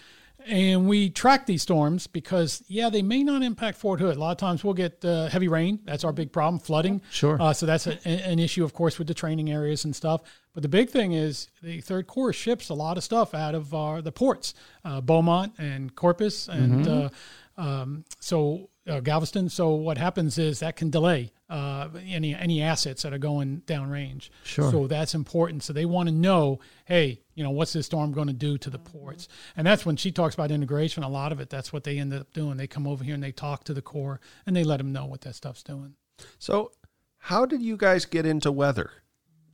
And 0.48 0.88
we 0.88 1.10
track 1.10 1.46
these 1.46 1.62
storms 1.62 2.08
because 2.08 2.64
yeah 2.68 2.90
they 2.90 3.02
may 3.02 3.24
not 3.24 3.44
impact 3.44 3.78
fort 3.78 4.00
hood. 4.00 4.16
A 4.16 4.20
lot 4.20 4.32
of 4.32 4.38
times 4.38 4.64
we'll 4.64 4.74
get 4.74 5.04
uh, 5.06 5.28
heavy 5.28 5.48
rain. 5.48 5.80
That's 5.86 6.04
our 6.04 6.14
big 6.14 6.32
problem 6.32 6.60
flooding. 6.60 7.02
Sure. 7.12 7.42
uh, 7.42 7.54
so 7.54 7.66
that's 7.66 7.88
a, 7.88 8.08
an 8.08 8.40
issue 8.40 8.64
of 8.64 8.74
course 8.74 8.98
with 8.98 9.08
the 9.08 9.14
training 9.14 9.52
areas 9.52 9.86
and 9.86 9.96
stuff. 9.96 10.22
But 10.54 10.64
the 10.64 10.70
big 10.70 10.90
thing 10.90 11.14
is 11.14 11.50
the 11.62 11.82
third 11.82 12.08
corps 12.08 12.34
ships 12.34 12.70
a 12.70 12.74
lot 12.74 12.98
of 12.98 13.04
stuff 13.04 13.34
out 13.34 13.56
of 13.56 13.74
uh, 13.74 14.02
the 14.02 14.12
ports 14.12 14.54
uh, 14.86 15.02
beaumont 15.02 15.54
and 15.58 15.96
corpus 15.96 16.48
and 16.48 16.88
uh, 16.88 17.10
um, 17.58 18.06
so 18.20 18.70
uh, 18.88 19.00
galveston. 19.00 19.50
So 19.50 19.72
what 19.72 19.98
happens 19.98 20.38
is 20.38 20.60
that 20.60 20.76
can 20.76 20.90
delay 20.90 21.32
uh, 21.54 21.90
any 22.08 22.34
any 22.36 22.62
assets 22.64 23.04
that 23.04 23.14
are 23.14 23.20
going 23.20 23.62
downrange 23.68 24.30
Sure. 24.44 24.72
so 24.72 24.88
that's 24.88 25.14
important. 25.14 25.62
So 25.64 25.72
they 25.72 25.86
want 25.86 26.10
to 26.10 26.16
know, 26.16 26.60
hey, 26.86 27.22
you 27.36 27.44
know, 27.44 27.52
what's 27.52 27.74
this 27.74 27.86
storm 27.86 28.12
going 28.12 28.28
to 28.28 28.34
do 28.34 28.58
to 28.58 28.70
the 28.72 28.80
ports? 28.80 29.28
And 29.56 29.68
that's 29.68 29.86
when 29.86 29.96
she 29.96 30.12
talks 30.12 30.34
about 30.34 30.50
integration. 30.52 31.04
A 31.04 31.10
lot 31.10 31.32
of 31.32 31.40
it, 31.40 31.50
that's 31.52 31.72
what 31.72 31.84
they 31.84 32.00
end 32.00 32.12
up 32.14 32.34
doing. 32.34 32.58
They 32.58 32.66
come 32.68 32.88
over 32.88 33.04
here 33.04 33.14
and 33.14 33.24
they 33.24 33.32
talk 33.32 33.64
to 33.66 33.74
the 33.74 33.82
Corps 33.84 34.20
and 34.48 34.56
they 34.56 34.64
let 34.64 34.78
them 34.78 34.92
know 34.92 35.06
what 35.06 35.22
that 35.22 35.36
stuff's 35.36 35.62
doing. 35.62 35.94
So, 36.40 36.72
how 37.20 37.46
did 37.46 37.62
you 37.62 37.78
guys 37.78 38.06
get 38.06 38.26
into 38.26 38.52
weather? 38.52 38.92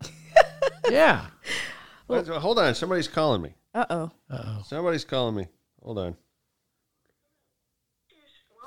Yeah. 0.90 1.28
Wait, 2.08 2.26
Hold 2.28 2.58
on, 2.60 2.74
somebody's 2.74 3.08
calling 3.08 3.42
me. 3.44 3.54
Uh 3.76 3.86
oh. 3.90 4.12
Uh-oh. 4.32 4.64
Somebody's 4.66 5.06
calling 5.06 5.36
me. 5.36 5.48
Hold 5.84 6.00
on. 6.00 6.16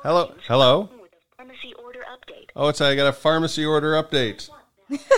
Hello, 0.03 0.35
hello. 0.47 0.89
Pharmacy 2.55 2.65
order 2.65 2.65
update. 2.65 2.65
Oh, 2.65 2.69
it's 2.69 2.81
I 2.81 2.95
got 2.97 3.07
a 3.07 3.13
pharmacy 3.13 3.65
order 3.65 3.93
update. 4.03 4.51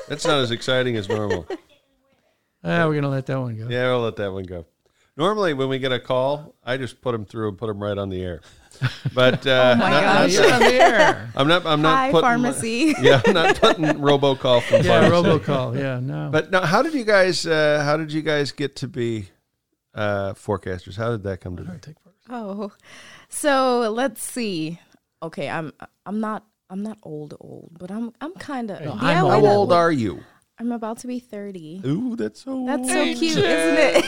That's 0.09 0.25
not 0.27 0.39
as 0.41 0.51
exciting 0.51 0.97
as 0.97 1.09
normal. 1.09 1.47
Ah, 2.67 2.87
we're 2.89 2.95
gonna 2.95 3.11
let 3.11 3.27
that 3.27 3.39
one 3.39 3.59
go. 3.59 3.69
Yeah, 3.69 3.89
we'll 3.91 4.01
let 4.01 4.17
that 4.17 4.33
one 4.33 4.45
go. 4.45 4.65
Normally, 5.19 5.53
when 5.53 5.69
we 5.69 5.79
get 5.79 5.93
a 5.93 6.01
call, 6.01 6.55
I 6.65 6.79
just 6.79 7.03
put 7.03 7.13
them 7.13 7.27
through 7.27 7.51
and 7.51 7.59
put 7.59 7.67
them 7.67 7.79
right 7.79 7.99
on 7.99 8.09
the 8.09 8.23
air. 8.23 8.41
But 9.13 9.47
uh, 9.47 9.75
Oh 9.77 9.79
my 9.79 9.91
not- 9.91 10.03
gosh. 10.03 10.35
not- 10.35 10.45
You're 10.45 10.53
on 10.55 10.61
the 10.61 10.73
air. 10.83 11.31
I'm 11.37 11.47
not. 11.47 11.67
I'm 11.67 11.83
not 11.83 11.95
Hi, 11.99 12.11
putting. 12.11 12.23
pharmacy. 12.23 12.95
yeah, 13.03 13.21
I'm 13.27 13.35
not 13.35 13.57
putting 13.61 13.85
robocall 13.85 14.63
from 14.63 14.83
Yeah, 14.83 15.11
pharmacy. 15.11 15.29
robocall. 15.45 15.79
Yeah, 15.79 16.01
no. 16.01 16.31
But 16.33 16.51
now, 16.53 16.63
how 16.65 16.81
did 16.81 16.95
you 16.95 17.05
guys? 17.05 17.47
Uh, 17.47 17.83
how 17.85 17.99
did 17.99 18.11
you 18.11 18.23
guys 18.23 18.51
get 18.51 18.77
to 18.77 18.89
be 18.89 19.29
uh, 19.95 20.33
forecasters? 20.33 20.97
How 20.97 21.11
did 21.11 21.23
that 21.25 21.43
come 21.43 21.59
to 21.59 21.65
be? 21.65 21.95
Oh, 22.31 22.73
so 23.29 23.91
let's 23.93 24.23
see. 24.23 24.81
Okay, 25.23 25.51
I'm 25.51 25.71
I'm 26.07 26.21
not 26.21 26.47
I'm 26.75 26.83
not 26.83 26.99
old 27.05 27.37
old, 27.39 27.71
but 27.79 27.93
I'm 27.93 28.11
I'm 28.21 28.33
kind 28.35 28.69
of. 28.69 28.79
I'm 28.79 28.85
yeah, 28.85 29.15
How 29.15 29.29
wait 29.29 29.45
a- 29.45 29.53
old 29.53 29.73
are 29.73 29.93
you? 29.93 30.25
I'm 30.59 30.73
about 30.73 30.99
to 30.99 31.07
be 31.07 31.21
thirty. 31.21 31.81
Ooh, 31.87 32.17
that's 32.17 32.43
so. 32.43 32.67
That's 32.67 32.89
so 32.89 33.05
cute, 33.15 33.39
isn't 33.39 33.45
it? 33.47 34.05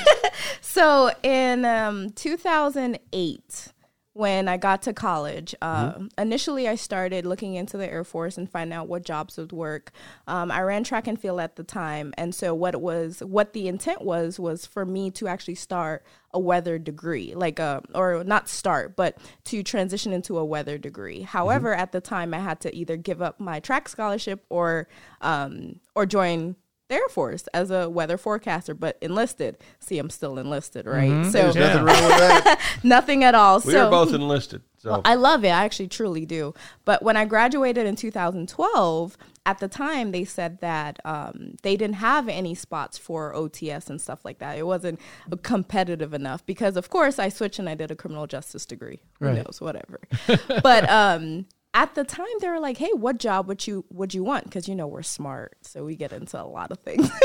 so 0.61 1.13
in 1.23 1.65
um, 1.65 2.11
2008, 2.11 3.69
when 4.17 4.49
I 4.49 4.57
got 4.57 4.81
to 4.83 4.95
college, 4.95 5.55
uh, 5.61 5.93
initially 6.17 6.67
I 6.67 6.75
started 6.75 7.27
looking 7.27 7.55
into 7.55 7.77
the 7.77 7.87
Air 7.87 8.03
Force 8.03 8.39
and 8.39 8.51
finding 8.51 8.75
out 8.75 8.89
what 8.89 9.05
jobs 9.05 9.37
would 9.37 9.53
work. 9.53 9.93
Um, 10.27 10.51
I 10.51 10.63
ran 10.63 10.85
track 10.85 11.07
and 11.07 11.21
field 11.21 11.39
at 11.41 11.57
the 11.57 11.63
time, 11.63 12.15
and 12.17 12.35
so 12.35 12.55
what 12.55 12.73
it 12.73 12.81
was, 12.81 13.21
what 13.21 13.53
the 13.53 13.69
intent 13.69 14.03
was, 14.03 14.41
was 14.41 14.65
for 14.65 14.87
me 14.87 15.11
to 15.13 15.29
actually 15.29 15.57
start 15.57 16.03
a 16.33 16.41
weather 16.41 16.79
degree, 16.79 17.35
like 17.35 17.59
a, 17.59 17.83
or 17.95 18.25
not 18.25 18.49
start, 18.49 18.97
but 18.97 19.19
to 19.45 19.63
transition 19.63 20.15
into 20.15 20.39
a 20.39 20.45
weather 20.45 20.79
degree. 20.79 21.21
However, 21.21 21.75
at 21.75 21.93
the 21.93 22.01
time, 22.01 22.33
I 22.33 22.39
had 22.39 22.61
to 22.61 22.75
either 22.75 22.97
give 22.97 23.21
up 23.21 23.39
my 23.39 23.61
track 23.61 23.87
scholarship 23.87 24.45
or, 24.49 24.89
um, 25.21 25.81
or 25.95 26.07
join 26.07 26.57
the 26.89 26.95
Air 26.95 27.09
Force 27.09 27.47
as 27.53 27.71
a 27.71 27.89
weather 27.89 28.17
forecaster, 28.17 28.75
but 28.75 28.97
enlisted. 29.01 29.59
See, 29.81 29.99
I'm 29.99 30.11
still 30.11 30.39
enlisted, 30.39 30.87
right? 30.87 31.25
So 31.27 31.51
There's 31.51 31.57
nothing 31.57 31.85
wrong 31.85 32.03
with 32.03 32.19
that. 32.19 32.61
nothing 32.83 33.25
at 33.25 33.35
all. 33.35 33.61
We 33.65 33.73
so 33.73 33.87
are 33.87 33.91
both 33.91 34.15
enlisted. 34.15 34.63
So 34.79 34.91
well, 34.91 35.03
I 35.05 35.15
love 35.15 35.45
it. 35.45 35.49
I 35.49 35.65
actually 35.65 35.89
truly 35.89 36.27
do. 36.27 36.55
But 36.85 37.03
when 37.03 37.17
I 37.17 37.25
graduated 37.25 37.87
in 37.87 37.97
2012, 37.97 39.17
at 39.47 39.59
the 39.59 39.69
time 39.69 40.13
they 40.13 40.25
said 40.25 40.61
that 40.61 41.01
um, 41.05 41.57
they 41.63 41.77
didn't 41.77 41.97
have 41.97 42.29
any 42.29 42.55
spots 42.55 42.99
for 42.99 43.33
OTS 43.33 43.89
and 43.89 44.01
stuff 44.01 44.25
like 44.25 44.39
that. 44.39 44.59
It 44.59 44.67
wasn't 44.67 45.01
competitive 45.43 46.13
enough 46.15 46.45
because, 46.47 46.77
of 46.77 46.91
course, 46.91 47.19
I 47.19 47.29
switched 47.31 47.59
and 47.59 47.69
I 47.69 47.75
did 47.75 47.91
a 47.91 47.97
criminal 47.97 48.27
justice 48.27 48.67
degree. 48.67 49.01
Who 49.21 49.33
knows? 49.33 49.61
Whatever. 49.61 50.01
but 50.63 50.89
um, 50.91 51.47
at 51.77 51.95
the 51.95 52.05
time, 52.05 52.27
they 52.41 52.49
were 52.49 52.59
like, 52.59 52.79
"Hey, 52.79 52.91
what 52.95 53.19
job 53.19 53.47
would 53.49 53.67
you 53.67 53.85
would 53.91 54.15
you 54.15 54.25
want?" 54.25 54.45
Because 54.45 54.67
you 54.67 54.75
know 54.75 54.87
we're 54.87 55.03
smart, 55.03 55.59
so 55.61 55.85
we 55.85 55.95
get 55.95 56.11
into 56.11 56.43
a 56.43 56.49
lot 56.49 56.73
of 56.73 56.79
things. 56.79 57.11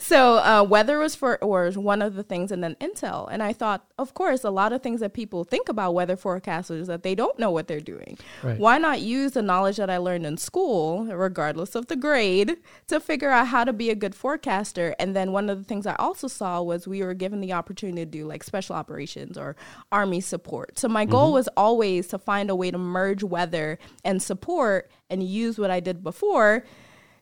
So 0.00 0.38
uh, 0.38 0.64
weather 0.68 0.98
was 0.98 1.14
for 1.14 1.38
was 1.40 1.78
one 1.78 2.02
of 2.02 2.14
the 2.14 2.22
things, 2.22 2.50
and 2.50 2.62
then 2.62 2.76
intel. 2.80 3.28
And 3.30 3.42
I 3.42 3.52
thought, 3.52 3.86
of 3.98 4.14
course, 4.14 4.42
a 4.42 4.50
lot 4.50 4.72
of 4.72 4.82
things 4.82 5.00
that 5.00 5.12
people 5.14 5.44
think 5.44 5.68
about 5.68 5.94
weather 5.94 6.16
forecasters 6.16 6.80
is 6.80 6.86
that 6.88 7.02
they 7.02 7.14
don't 7.14 7.38
know 7.38 7.50
what 7.50 7.68
they're 7.68 7.80
doing. 7.80 8.18
Right. 8.42 8.58
Why 8.58 8.78
not 8.78 9.00
use 9.00 9.32
the 9.32 9.42
knowledge 9.42 9.76
that 9.76 9.90
I 9.90 9.98
learned 9.98 10.26
in 10.26 10.36
school, 10.38 11.04
regardless 11.06 11.74
of 11.74 11.86
the 11.86 11.96
grade, 11.96 12.56
to 12.88 13.00
figure 13.00 13.30
out 13.30 13.48
how 13.48 13.64
to 13.64 13.72
be 13.72 13.90
a 13.90 13.94
good 13.94 14.14
forecaster? 14.14 14.94
And 14.98 15.14
then 15.14 15.32
one 15.32 15.48
of 15.48 15.58
the 15.58 15.64
things 15.64 15.86
I 15.86 15.94
also 15.96 16.26
saw 16.26 16.60
was 16.62 16.88
we 16.88 17.02
were 17.02 17.14
given 17.14 17.40
the 17.40 17.52
opportunity 17.52 18.04
to 18.04 18.10
do 18.10 18.26
like 18.26 18.42
special 18.42 18.74
operations 18.74 19.38
or 19.38 19.56
army 19.92 20.20
support. 20.20 20.78
So 20.78 20.88
my 20.88 21.04
goal 21.04 21.32
was 21.32 21.48
always 21.56 22.08
to 22.08 22.18
find 22.18 22.50
a 22.50 22.56
way 22.56 22.70
to 22.70 22.78
merge 22.78 23.22
weather 23.22 23.67
and 24.04 24.22
support 24.22 24.90
and 25.10 25.22
use 25.22 25.58
what 25.58 25.70
I 25.70 25.80
did 25.80 26.02
before 26.04 26.64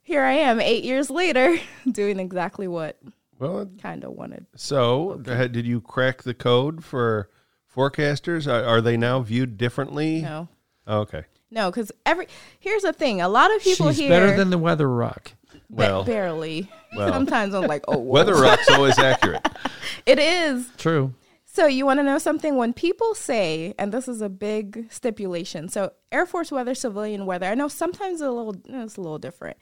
here 0.03 0.23
I 0.23 0.35
am 0.35 0.61
eight 0.61 0.85
years 0.85 1.11
later 1.11 1.57
doing 1.91 2.21
exactly 2.21 2.69
what 2.69 2.97
well, 3.41 3.69
kind 3.83 4.05
of 4.05 4.13
wanted. 4.13 4.47
so 4.55 5.21
uh, 5.27 5.47
did 5.49 5.67
you 5.67 5.81
crack 5.81 6.23
the 6.23 6.33
code 6.35 6.85
for 6.85 7.29
forecasters? 7.75 8.47
Are, 8.47 8.65
are 8.65 8.81
they 8.81 8.97
now 8.97 9.21
viewed 9.21 9.59
differently? 9.59 10.23
No, 10.23 10.49
Oh, 10.87 11.01
okay. 11.01 11.25
no, 11.51 11.71
because 11.71 11.91
every 12.07 12.29
here's 12.61 12.83
the 12.83 12.93
thing: 12.93 13.21
a 13.21 13.29
lot 13.29 13.55
of 13.55 13.61
people 13.63 13.89
She's 13.89 13.99
here 13.99 14.09
better 14.09 14.37
than 14.37 14.51
the 14.51 14.59
weather 14.59 14.89
rock. 14.89 15.33
Well, 15.69 16.05
barely. 16.05 16.71
well. 16.97 17.09
Sometimes 17.13 17.53
I'm 17.55 17.67
like, 17.67 17.85
oh, 17.89 17.97
whoa. 17.99 18.05
weather 18.05 18.35
rock's 18.35 18.71
always 18.71 18.99
accurate. 18.99 19.47
It 20.07 20.21
is. 20.21 20.69
True. 20.79 21.15
So 21.57 21.65
you 21.67 21.87
want 21.87 22.01
to 22.01 22.05
know 22.05 22.19
something? 22.19 22.57
When 22.57 22.75
people 22.75 23.15
say, 23.15 23.73
and 23.79 23.91
this 23.91 24.09
is 24.09 24.21
a 24.21 24.29
big 24.29 24.89
stipulation, 24.91 25.71
so 25.71 25.95
Air 26.13 26.27
Force 26.27 26.53
weather, 26.53 26.75
civilian 26.75 27.25
weather. 27.25 27.47
I 27.47 27.55
know 27.55 27.67
sometimes 27.67 28.21
it's 28.21 28.29
a 28.29 28.31
little 28.31 28.57
it's 28.67 28.99
a 28.99 29.01
little 29.01 29.19
different, 29.19 29.57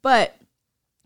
but 0.00 0.36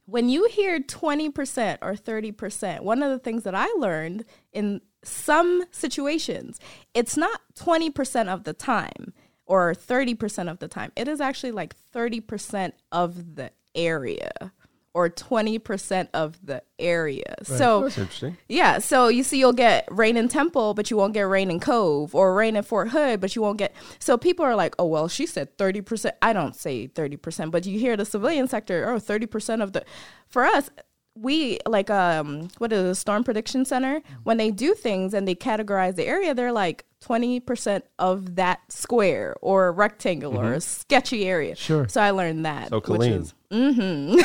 when 0.04 0.28
you 0.28 0.46
hear 0.48 0.80
20% 0.80 1.78
or 1.80 1.94
30%, 1.94 2.80
one 2.82 3.02
of 3.02 3.10
the 3.10 3.18
things 3.18 3.44
that 3.44 3.54
I 3.54 3.68
learned 3.78 4.26
in 4.52 4.82
some 5.02 5.64
situations, 5.70 6.60
it's 6.92 7.16
not 7.16 7.40
20% 7.58 8.28
of 8.28 8.44
the 8.44 8.52
time 8.52 9.14
or 9.46 9.72
30% 9.72 10.50
of 10.50 10.58
the 10.58 10.68
time. 10.68 10.92
It 10.94 11.08
is 11.08 11.22
actually 11.22 11.52
like 11.52 11.74
30% 11.94 12.72
of 12.92 13.36
the 13.36 13.50
area 13.74 14.52
or 14.94 15.10
20% 15.10 16.08
of 16.14 16.38
the 16.46 16.62
area. 16.78 17.34
So 17.42 17.82
That's 17.82 17.98
interesting. 17.98 18.38
yeah, 18.48 18.78
so 18.78 19.08
you 19.08 19.24
see, 19.24 19.38
you'll 19.38 19.52
get 19.52 19.88
rain 19.90 20.16
in 20.16 20.28
Temple, 20.28 20.72
but 20.74 20.88
you 20.90 20.96
won't 20.96 21.12
get 21.14 21.22
rain 21.22 21.50
in 21.50 21.58
Cove, 21.58 22.14
or 22.14 22.32
rain 22.34 22.54
in 22.54 22.62
Fort 22.62 22.90
Hood, 22.90 23.20
but 23.20 23.34
you 23.34 23.42
won't 23.42 23.58
get. 23.58 23.74
So 23.98 24.16
people 24.16 24.44
are 24.44 24.54
like, 24.54 24.74
oh, 24.78 24.86
well, 24.86 25.08
she 25.08 25.26
said 25.26 25.58
30%. 25.58 26.12
I 26.22 26.32
don't 26.32 26.54
say 26.54 26.86
30%, 26.86 27.50
but 27.50 27.66
you 27.66 27.78
hear 27.78 27.96
the 27.96 28.04
civilian 28.04 28.46
sector, 28.46 28.88
oh, 28.88 28.98
30% 28.98 29.62
of 29.62 29.72
the. 29.72 29.84
For 30.28 30.44
us, 30.44 30.70
we 31.14 31.58
like, 31.66 31.90
um, 31.90 32.48
what 32.58 32.72
is 32.72 32.80
it, 32.80 32.82
the 32.84 32.94
Storm 32.94 33.24
Prediction 33.24 33.64
Center? 33.64 34.00
Mm-hmm. 34.00 34.14
When 34.24 34.36
they 34.36 34.50
do 34.50 34.74
things 34.74 35.14
and 35.14 35.26
they 35.28 35.34
categorize 35.34 35.94
the 35.94 36.06
area, 36.06 36.34
they're 36.34 36.52
like 36.52 36.84
20% 37.02 37.82
of 37.98 38.36
that 38.36 38.60
square 38.70 39.36
or 39.40 39.72
rectangle 39.72 40.36
or 40.36 40.44
a 40.44 40.56
mm-hmm. 40.56 40.58
sketchy 40.60 41.26
area. 41.26 41.54
Sure. 41.54 41.86
So 41.88 42.00
I 42.00 42.10
learned 42.10 42.46
that. 42.46 42.70
So 42.70 42.76
which 42.76 42.84
Colleen. 42.84 43.12
is- 43.12 43.34
mm-hmm. 43.50 44.20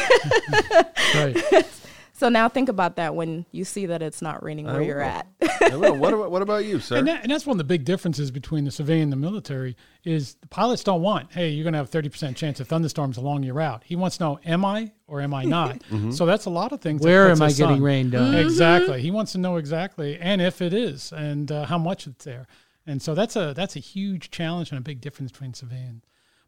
Right. 1.18 1.66
so 2.20 2.28
now 2.28 2.50
think 2.50 2.68
about 2.68 2.98
that 2.98 3.16
when 3.16 3.46
you 3.54 3.64
see 3.64 3.86
that 3.86 4.02
it's 4.02 4.22
not 4.22 4.44
raining 4.44 4.66
where 4.66 4.82
you're 4.82 5.00
at. 5.00 5.26
I 5.42 5.70
don't 5.70 5.80
know. 5.80 5.94
What 5.94 6.14
about, 6.14 6.32
what 6.32 6.42
about 6.42 6.66
you, 6.66 6.80
sir? 6.82 6.98
And, 6.98 7.08
that, 7.08 7.24
and 7.24 7.32
that's 7.32 7.46
one 7.46 7.54
of 7.54 7.60
the 7.60 7.64
big 7.64 7.86
differences 7.86 8.30
between 8.30 8.66
the 8.66 8.72
civilian 8.72 9.04
and 9.04 9.12
the 9.14 9.16
military 9.16 9.78
is 10.04 10.36
the 10.36 10.48
pilots 10.48 10.84
don't 10.84 11.02
want, 11.02 11.32
hey, 11.32 11.48
you're 11.48 11.64
going 11.64 11.72
to 11.72 11.78
have 11.78 11.90
30% 11.90 12.36
chance 12.36 12.60
of 12.60 12.68
thunderstorms 12.68 13.16
along 13.16 13.44
your 13.44 13.54
route. 13.54 13.84
He 13.86 13.96
wants 13.96 14.18
to 14.18 14.24
know, 14.26 14.40
am 14.44 14.66
I 14.66 14.92
or 15.08 15.22
am 15.22 15.34
I 15.34 15.46
not? 15.46 15.82
So 16.12 16.26
that's 16.26 16.46
a 16.46 16.50
lot 16.50 16.74
of 16.74 16.82
things. 16.82 17.02
Where 17.02 17.32
am 17.32 17.42
I 17.42 17.46
us 17.46 17.58
getting 17.58 17.78
on. 17.78 17.82
rained 17.82 18.16
on? 18.16 18.36
Exactly. 18.50 19.02
He 19.02 19.12
wants 19.12 19.32
to 19.32 19.38
know 19.38 19.56
exactly, 19.56 20.18
and 20.20 20.42
if 20.42 20.62
it 20.62 20.74
is, 20.74 21.14
and 21.14 21.50
uh, 21.50 21.66
how 21.66 21.78
much 21.78 22.06
it's 22.06 22.26
there. 22.26 22.48
And 22.86 23.02
so 23.02 23.16
that's 23.16 23.38
a 23.38 23.54
that's 23.54 23.76
a 23.78 23.80
huge 23.80 24.30
challenge 24.30 24.72
and 24.72 24.78
a 24.78 24.82
big 24.82 25.00
difference 25.00 25.32
between 25.32 25.54
civilian. 25.54 26.02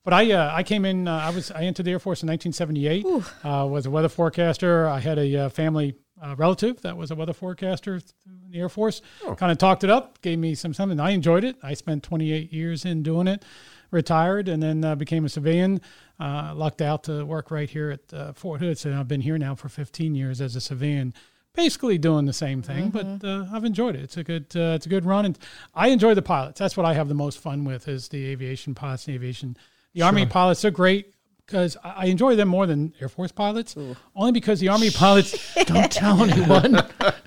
But 0.04 0.14
I 0.14 0.32
uh, 0.32 0.52
I 0.54 0.64
came 0.64 0.86
in. 0.86 1.08
Uh, 1.08 1.16
I 1.18 1.30
was 1.30 1.52
I 1.52 1.64
entered 1.64 1.84
the 1.84 1.92
Air 1.92 2.00
Force 2.00 2.24
in 2.24 2.28
1978. 2.28 3.06
Uh, 3.44 3.66
was 3.68 3.86
a 3.86 3.92
weather 3.92 4.10
forecaster. 4.10 4.88
I 4.88 5.00
had 5.00 5.20
a 5.20 5.36
uh, 5.46 5.50
family 5.50 5.96
uh, 6.22 6.36
relative 6.38 6.82
that 6.82 6.98
was 6.98 7.12
a 7.12 7.16
weather 7.16 7.34
forecaster 7.34 7.96
in 7.96 8.52
the 8.52 8.60
Air 8.60 8.70
Force. 8.70 9.02
Kind 9.38 9.52
of 9.52 9.58
talked 9.60 9.84
it 9.84 9.90
up, 9.92 10.20
gave 10.22 10.40
me 10.40 10.56
some 10.56 10.74
something. 10.74 11.00
I 11.00 11.12
enjoyed 11.12 11.44
it. 11.44 11.56
I 11.62 11.76
spent 11.76 12.02
28 12.04 12.52
years 12.52 12.84
in 12.86 13.04
doing 13.04 13.28
it. 13.28 13.44
Retired 13.92 14.48
and 14.48 14.64
then 14.64 14.86
uh, 14.86 14.96
became 14.96 15.26
a 15.26 15.30
civilian. 15.30 15.82
Uh, 16.20 16.54
lucked 16.56 16.82
out 16.82 17.04
to 17.04 17.26
work 17.26 17.52
right 17.52 17.70
here 17.70 17.92
at 17.92 18.14
uh, 18.14 18.32
Fort 18.34 18.62
Hood. 18.62 18.78
So 18.78 18.94
I've 18.98 19.08
been 19.10 19.20
here 19.22 19.38
now 19.38 19.54
for 19.54 19.68
15 19.70 20.16
years 20.16 20.40
as 20.40 20.56
a 20.56 20.62
civilian. 20.62 21.14
basically 21.54 21.98
doing 21.98 22.26
the 22.26 22.32
same 22.34 22.62
thing, 22.62 22.90
Mm-hmm. 22.92 23.18
but 23.18 23.28
uh, 23.28 23.46
I've 23.52 23.66
enjoyed 23.66 23.96
it. 23.96 24.02
It's 24.04 24.16
a 24.18 24.24
good 24.24 24.46
uh, 24.56 24.76
it's 24.78 24.86
a 24.86 24.90
good 24.90 25.06
run, 25.06 25.26
and 25.26 25.38
I 25.76 25.90
enjoy 25.90 26.14
the 26.14 26.22
pilots. 26.22 26.58
That's 26.58 26.78
what 26.78 26.86
I 26.86 26.94
have 26.94 27.10
the 27.10 27.14
most 27.16 27.38
fun 27.40 27.66
with 27.66 27.88
is 27.90 28.08
the 28.08 28.26
aviation 28.28 28.74
pilots, 28.74 29.04
the 29.06 29.14
aviation, 29.14 29.58
the 29.94 30.02
Army 30.04 30.26
pilots. 30.26 30.62
They're 30.62 30.72
great 30.72 31.14
because 31.46 31.78
I 31.84 31.92
I 32.02 32.06
enjoy 32.06 32.36
them 32.36 32.48
more 32.48 32.66
than 32.66 32.94
Air 33.00 33.10
Force 33.10 33.32
pilots, 33.32 33.76
only 34.16 34.32
because 34.32 34.60
the 34.60 34.70
Army 34.70 34.90
pilots 34.90 35.56
Don't 35.66 35.92
tell 35.92 36.24
anyone. 36.24 36.74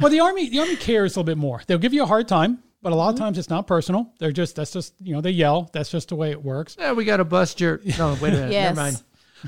well, 0.01 0.11
the 0.11 0.21
army, 0.21 0.49
the 0.49 0.61
army 0.61 0.77
cares 0.77 1.15
a 1.15 1.21
little 1.21 1.25
bit 1.25 1.39
more. 1.39 1.63
They'll 1.67 1.79
give 1.79 1.95
you 1.95 2.03
a 2.03 2.07
hard 2.07 2.27
time, 2.29 2.63
but 2.83 2.93
a 2.93 2.97
lot 2.97 3.11
of 3.11 3.15
mm-hmm. 3.15 3.25
times 3.25 3.39
it's 3.39 3.51
not 3.51 3.67
personal. 3.67 4.13
They're 4.19 4.33
just 4.33 4.57
that's 4.57 4.73
just 4.73 4.95
you 5.01 5.15
know 5.15 5.21
they 5.21 5.31
yell. 5.31 5.71
That's 5.73 5.91
just 5.91 6.09
the 6.09 6.17
way 6.17 6.31
it 6.31 6.43
works. 6.43 6.77
yeah, 6.79 6.93
we 6.93 7.05
got 7.05 7.19
to 7.19 7.25
bust 7.25 7.61
your. 7.61 7.81
No, 7.99 8.17
wait 8.21 8.35
a 8.35 8.37
minute. 8.37 8.53
Yes. 8.53 8.77
Never 8.77 8.81
mind. 8.81 9.03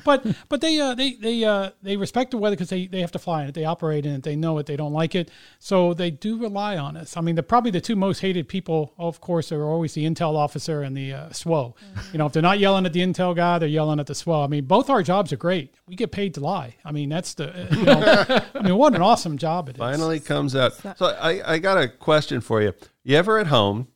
But 0.05 0.26
but 0.49 0.61
they 0.61 0.78
uh, 0.80 0.94
they 0.94 1.14
they 1.14 1.44
uh, 1.44 1.70
they 1.82 1.97
respect 1.97 2.30
the 2.30 2.38
weather 2.38 2.57
because 2.57 2.70
they, 2.70 2.86
they 2.86 3.01
have 3.01 3.12
to 3.12 3.18
fly 3.18 3.42
in 3.42 3.49
it. 3.49 3.55
They 3.55 3.64
operate 3.64 4.07
in 4.07 4.14
it. 4.16 4.22
They 4.22 4.36
know 4.36 4.59
it. 4.59 4.66
They 4.66 4.76
don't 4.76 4.92
like 4.92 5.14
it. 5.14 5.30
So 5.59 5.94
they 5.94 6.11
do 6.11 6.38
rely 6.38 6.76
on 6.76 6.97
us. 6.97 7.16
I 7.16 7.20
mean, 7.20 7.34
the 7.34 7.42
probably 7.42 7.70
the 7.70 7.80
two 7.80 7.97
most 7.97 8.20
hated 8.20 8.49
people, 8.49 8.94
of 8.99 9.20
course, 9.20 9.53
are 9.53 9.64
always 9.64 9.94
the 9.94 10.05
intel 10.05 10.36
officer 10.36 10.82
and 10.82 10.97
the 10.97 11.12
uh, 11.12 11.28
SWO. 11.30 11.74
You 12.12 12.18
know, 12.18 12.26
if 12.26 12.32
they're 12.32 12.42
not 12.42 12.59
yelling 12.59 12.86
at 12.86 12.92
the 12.92 13.01
intel 13.01 13.34
guy, 13.34 13.59
they're 13.59 13.68
yelling 13.68 14.01
at 14.01 14.07
the 14.07 14.14
SWO. 14.14 14.44
I 14.44 14.49
mean, 14.49 14.64
both 14.64 14.90
our 14.90 15.03
jobs 15.03 15.32
are 15.32 15.36
great. 15.36 15.74
We 15.86 15.97
get 15.97 16.12
paid 16.12 16.34
to 16.34 16.40
lie. 16.40 16.76
I 16.84 16.92
mean, 16.92 17.09
that's 17.09 17.34
the 17.34 17.53
uh, 17.53 17.74
you 17.74 17.84
know, 17.84 18.42
I 18.55 18.62
mean, 18.62 18.76
what 18.76 18.94
an 18.94 19.03
awesome 19.03 19.38
job 19.38 19.68
it 19.68 19.76
is. 19.76 19.78
Finally 19.78 20.20
comes 20.20 20.55
out. 20.55 20.74
So 20.97 21.07
I, 21.07 21.55
I 21.55 21.59
got 21.59 21.78
a 21.78 21.88
question 21.88 22.40
for 22.40 22.62
you. 22.62 22.72
You 23.05 23.16
ever 23.16 23.38
at 23.38 23.47
home 23.49 23.88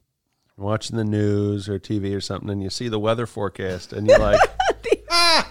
watching 0.57 0.97
the 0.97 1.05
news 1.05 1.69
or 1.69 1.79
TV 1.79 2.15
or 2.15 2.21
something, 2.21 2.51
and 2.51 2.63
you 2.63 2.71
see 2.71 2.89
the 2.89 2.99
weather 2.99 3.27
forecast, 3.27 3.93
and 3.93 4.07
you're 4.07 4.19
like, 4.19 4.41
ah, 5.11 5.50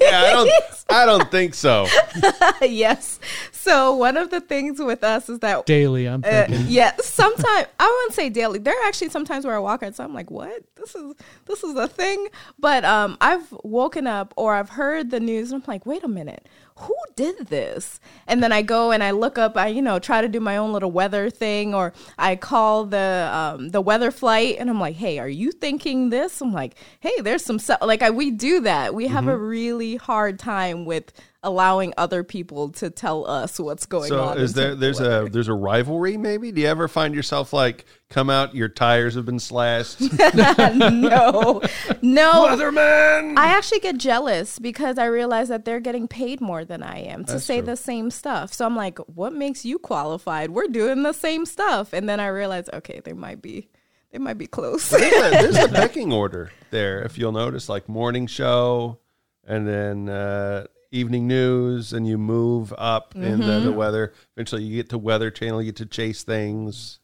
yeah, 0.00 0.22
I 0.22 0.32
don't, 0.32 0.50
I 0.94 1.06
don't 1.06 1.30
think 1.30 1.54
so. 1.54 1.86
yes. 2.62 3.18
So 3.52 3.94
one 3.96 4.16
of 4.16 4.30
the 4.30 4.40
things 4.40 4.78
with 4.78 5.02
us 5.02 5.28
is 5.28 5.38
that 5.40 5.66
Daily, 5.66 6.06
I'm 6.06 6.22
Uh, 6.24 6.46
thinking. 6.46 6.66
yeah, 6.68 6.92
sometimes 7.00 7.66
I 7.80 7.86
wouldn't 7.86 8.14
say 8.14 8.28
daily. 8.28 8.58
There 8.58 8.74
are 8.74 8.86
actually 8.86 9.08
sometimes 9.10 9.44
where 9.44 9.54
I 9.56 9.58
walk 9.58 9.82
outside, 9.82 10.04
I'm 10.04 10.14
like, 10.14 10.30
"What? 10.30 10.62
This 10.76 10.94
is 10.94 11.14
this 11.46 11.64
is 11.64 11.74
a 11.76 11.88
thing." 11.88 12.28
But 12.58 12.84
um, 12.84 13.16
I've 13.20 13.52
woken 13.62 14.06
up 14.06 14.34
or 14.36 14.54
I've 14.54 14.70
heard 14.70 15.10
the 15.10 15.20
news, 15.20 15.50
and 15.52 15.62
I'm 15.62 15.66
like, 15.66 15.86
"Wait 15.86 16.04
a 16.04 16.08
minute, 16.08 16.46
who 16.76 16.94
did 17.16 17.46
this?" 17.48 18.00
And 18.26 18.42
then 18.42 18.52
I 18.52 18.62
go 18.62 18.90
and 18.92 19.02
I 19.02 19.10
look 19.12 19.38
up. 19.38 19.56
I 19.56 19.68
you 19.68 19.82
know 19.82 19.98
try 19.98 20.20
to 20.20 20.28
do 20.28 20.40
my 20.40 20.56
own 20.58 20.72
little 20.72 20.90
weather 20.92 21.30
thing, 21.30 21.74
or 21.74 21.92
I 22.18 22.36
call 22.36 22.84
the 22.84 23.30
um, 23.32 23.70
the 23.70 23.80
weather 23.80 24.10
flight, 24.10 24.56
and 24.58 24.68
I'm 24.70 24.80
like, 24.80 24.96
"Hey, 24.96 25.18
are 25.18 25.28
you 25.28 25.50
thinking 25.52 26.10
this?" 26.10 26.40
I'm 26.42 26.52
like, 26.52 26.74
"Hey, 27.00 27.14
there's 27.22 27.44
some 27.44 27.58
stuff." 27.58 27.78
Like 27.82 28.02
I, 28.02 28.10
we 28.10 28.30
do 28.30 28.60
that. 28.60 28.94
We 28.94 29.06
have 29.08 29.26
a 29.26 29.36
really 29.38 29.96
hard 29.96 30.38
time 30.38 30.83
with 30.84 31.12
allowing 31.42 31.92
other 31.98 32.24
people 32.24 32.70
to 32.70 32.88
tell 32.90 33.26
us 33.28 33.58
what's 33.60 33.84
going 33.86 34.08
So 34.08 34.22
on. 34.22 34.38
is 34.38 34.54
there 34.54 34.74
there's 34.74 34.98
weather. 35.00 35.26
a 35.26 35.28
there's 35.30 35.48
a 35.48 35.54
rivalry 35.54 36.16
maybe? 36.16 36.52
Do 36.52 36.60
you 36.62 36.66
ever 36.68 36.88
find 36.88 37.14
yourself 37.14 37.52
like 37.52 37.84
come 38.08 38.30
out 38.30 38.54
your 38.54 38.68
tires 38.68 39.14
have 39.14 39.26
been 39.26 39.38
slashed? 39.38 40.00
no, 40.34 41.60
no. 42.02 42.46
Weatherman. 42.46 43.36
I 43.38 43.48
actually 43.48 43.80
get 43.80 43.98
jealous 43.98 44.58
because 44.58 44.98
I 44.98 45.06
realize 45.06 45.48
that 45.48 45.64
they're 45.64 45.80
getting 45.80 46.08
paid 46.08 46.40
more 46.40 46.64
than 46.64 46.82
I 46.82 47.00
am 47.00 47.24
to 47.26 47.38
say 47.40 47.60
the 47.60 47.76
same 47.76 48.10
stuff. 48.10 48.52
So 48.52 48.64
I'm 48.66 48.76
like, 48.76 48.98
what 49.00 49.32
makes 49.32 49.64
you 49.64 49.78
qualified? 49.78 50.50
We're 50.50 50.68
doing 50.68 51.02
the 51.02 51.12
same 51.12 51.44
stuff. 51.46 51.92
And 51.92 52.08
then 52.08 52.20
I 52.20 52.28
realize, 52.28 52.68
okay, 52.72 53.00
they 53.04 53.12
might 53.12 53.42
be, 53.42 53.68
they 54.12 54.18
might 54.18 54.38
be 54.38 54.46
close. 54.46 54.88
there's, 54.90 55.12
a, 55.12 55.30
there's 55.30 55.56
a 55.58 55.68
pecking 55.72 56.12
order 56.12 56.50
there. 56.70 57.02
If 57.02 57.18
you'll 57.18 57.32
notice, 57.32 57.68
like 57.68 57.88
morning 57.88 58.26
show, 58.26 58.98
and 59.46 59.66
then 59.68 60.08
uh, 60.08 60.66
evening 60.94 61.26
news, 61.26 61.92
and 61.92 62.06
you 62.06 62.16
move 62.16 62.72
up 62.78 63.14
in 63.14 63.40
the, 63.40 63.46
Mm-hmm. 63.46 63.64
the 63.66 63.72
weather. 63.72 64.12
Eventually, 64.36 64.62
you 64.62 64.76
get 64.76 64.88
to 64.90 64.98
Weather 64.98 65.30
Channel. 65.30 65.60
You 65.60 65.66
get 65.72 65.76
to 65.76 65.86
chase 65.86 66.22
things. 66.22 67.00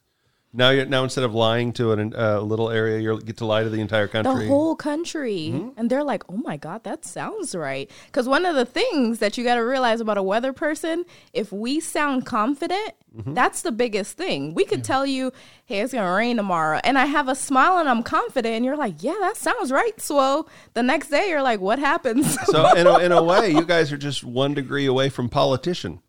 Now, 0.53 0.71
you're, 0.71 0.85
now 0.85 1.03
instead 1.05 1.23
of 1.23 1.33
lying 1.33 1.71
to 1.73 1.93
an, 1.93 2.13
uh, 2.13 2.39
a 2.39 2.41
little 2.41 2.69
area, 2.69 2.99
you 2.99 3.21
get 3.21 3.37
to 3.37 3.45
lie 3.45 3.63
to 3.63 3.69
the 3.69 3.79
entire 3.79 4.07
country. 4.07 4.43
the 4.43 4.49
whole 4.49 4.75
country. 4.75 5.51
Mm-hmm. 5.53 5.79
And 5.79 5.89
they're 5.89 6.03
like, 6.03 6.23
oh 6.29 6.37
my 6.37 6.57
God, 6.57 6.83
that 6.83 7.05
sounds 7.05 7.55
right. 7.55 7.89
Because 8.07 8.27
one 8.27 8.45
of 8.45 8.55
the 8.55 8.65
things 8.65 9.19
that 9.19 9.37
you 9.37 9.45
got 9.45 9.55
to 9.55 9.61
realize 9.61 10.01
about 10.01 10.17
a 10.17 10.23
weather 10.23 10.51
person, 10.51 11.05
if 11.31 11.53
we 11.53 11.79
sound 11.79 12.25
confident, 12.25 12.93
mm-hmm. 13.15 13.33
that's 13.33 13.61
the 13.61 13.71
biggest 13.71 14.17
thing. 14.17 14.53
We 14.53 14.65
could 14.65 14.83
tell 14.83 15.05
you, 15.05 15.31
hey, 15.65 15.79
it's 15.79 15.93
going 15.93 16.05
to 16.05 16.11
rain 16.11 16.35
tomorrow. 16.35 16.81
And 16.83 16.97
I 16.97 17.05
have 17.05 17.29
a 17.29 17.35
smile 17.35 17.77
and 17.77 17.87
I'm 17.87 18.03
confident. 18.03 18.53
And 18.53 18.65
you're 18.65 18.77
like, 18.77 18.95
yeah, 18.99 19.15
that 19.21 19.37
sounds 19.37 19.71
right, 19.71 19.99
So 20.01 20.47
The 20.73 20.83
next 20.83 21.09
day, 21.09 21.29
you're 21.29 21.41
like, 21.41 21.61
what 21.61 21.79
happens? 21.79 22.37
so, 22.45 22.75
in 22.75 22.87
a, 22.87 22.99
in 22.99 23.11
a 23.13 23.23
way, 23.23 23.51
you 23.51 23.63
guys 23.65 23.93
are 23.93 23.97
just 23.97 24.25
one 24.25 24.53
degree 24.53 24.85
away 24.85 25.07
from 25.07 25.29
politician. 25.29 26.01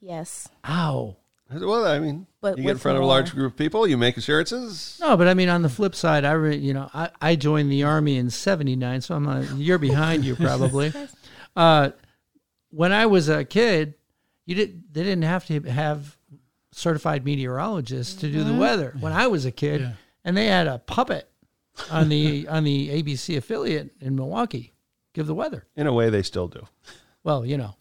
yes. 0.00 0.48
Ow. 0.68 1.16
Well, 1.50 1.86
I 1.86 1.98
mean, 1.98 2.26
But 2.40 2.58
you 2.58 2.64
get 2.64 2.70
in 2.70 2.74
with 2.74 2.82
front 2.82 2.98
of 2.98 3.04
a 3.04 3.06
large 3.06 3.32
group 3.32 3.52
of 3.52 3.58
people, 3.58 3.86
you 3.86 3.96
make 3.96 4.16
assurances. 4.16 4.98
No, 5.00 5.16
but 5.16 5.28
I 5.28 5.34
mean, 5.34 5.48
on 5.48 5.62
the 5.62 5.68
flip 5.68 5.94
side, 5.94 6.24
I 6.24 6.32
re, 6.32 6.56
you 6.56 6.74
know 6.74 6.90
I, 6.92 7.10
I 7.20 7.36
joined 7.36 7.72
the 7.72 7.84
army 7.84 8.16
in 8.16 8.30
'79, 8.30 9.00
so 9.00 9.14
I'm 9.14 9.26
a 9.26 9.42
year 9.54 9.78
behind 9.78 10.24
you 10.24 10.36
probably. 10.36 10.92
uh, 11.56 11.90
when 12.70 12.92
I 12.92 13.06
was 13.06 13.28
a 13.28 13.44
kid, 13.44 13.94
you 14.44 14.54
did 14.54 14.92
they 14.92 15.02
didn't 15.02 15.22
have 15.24 15.46
to 15.46 15.60
have 15.62 16.16
certified 16.72 17.24
meteorologists 17.24 18.14
to 18.20 18.30
do 18.30 18.44
the 18.44 18.54
weather. 18.54 18.94
When 19.00 19.12
I 19.12 19.26
was 19.26 19.46
a 19.46 19.50
kid, 19.50 19.80
Yeah. 19.80 19.92
and 20.24 20.36
they 20.36 20.46
had 20.46 20.66
a 20.66 20.78
puppet 20.78 21.30
on 21.90 22.08
the 22.10 22.46
on 22.50 22.64
the 22.64 23.02
ABC 23.02 23.36
affiliate 23.36 23.94
in 24.00 24.16
Milwaukee 24.16 24.74
give 25.14 25.26
the 25.26 25.34
weather. 25.34 25.66
In 25.76 25.86
a 25.86 25.92
way, 25.92 26.10
they 26.10 26.22
still 26.22 26.46
do. 26.48 26.66
Well, 27.24 27.44
you 27.44 27.56
know, 27.56 27.74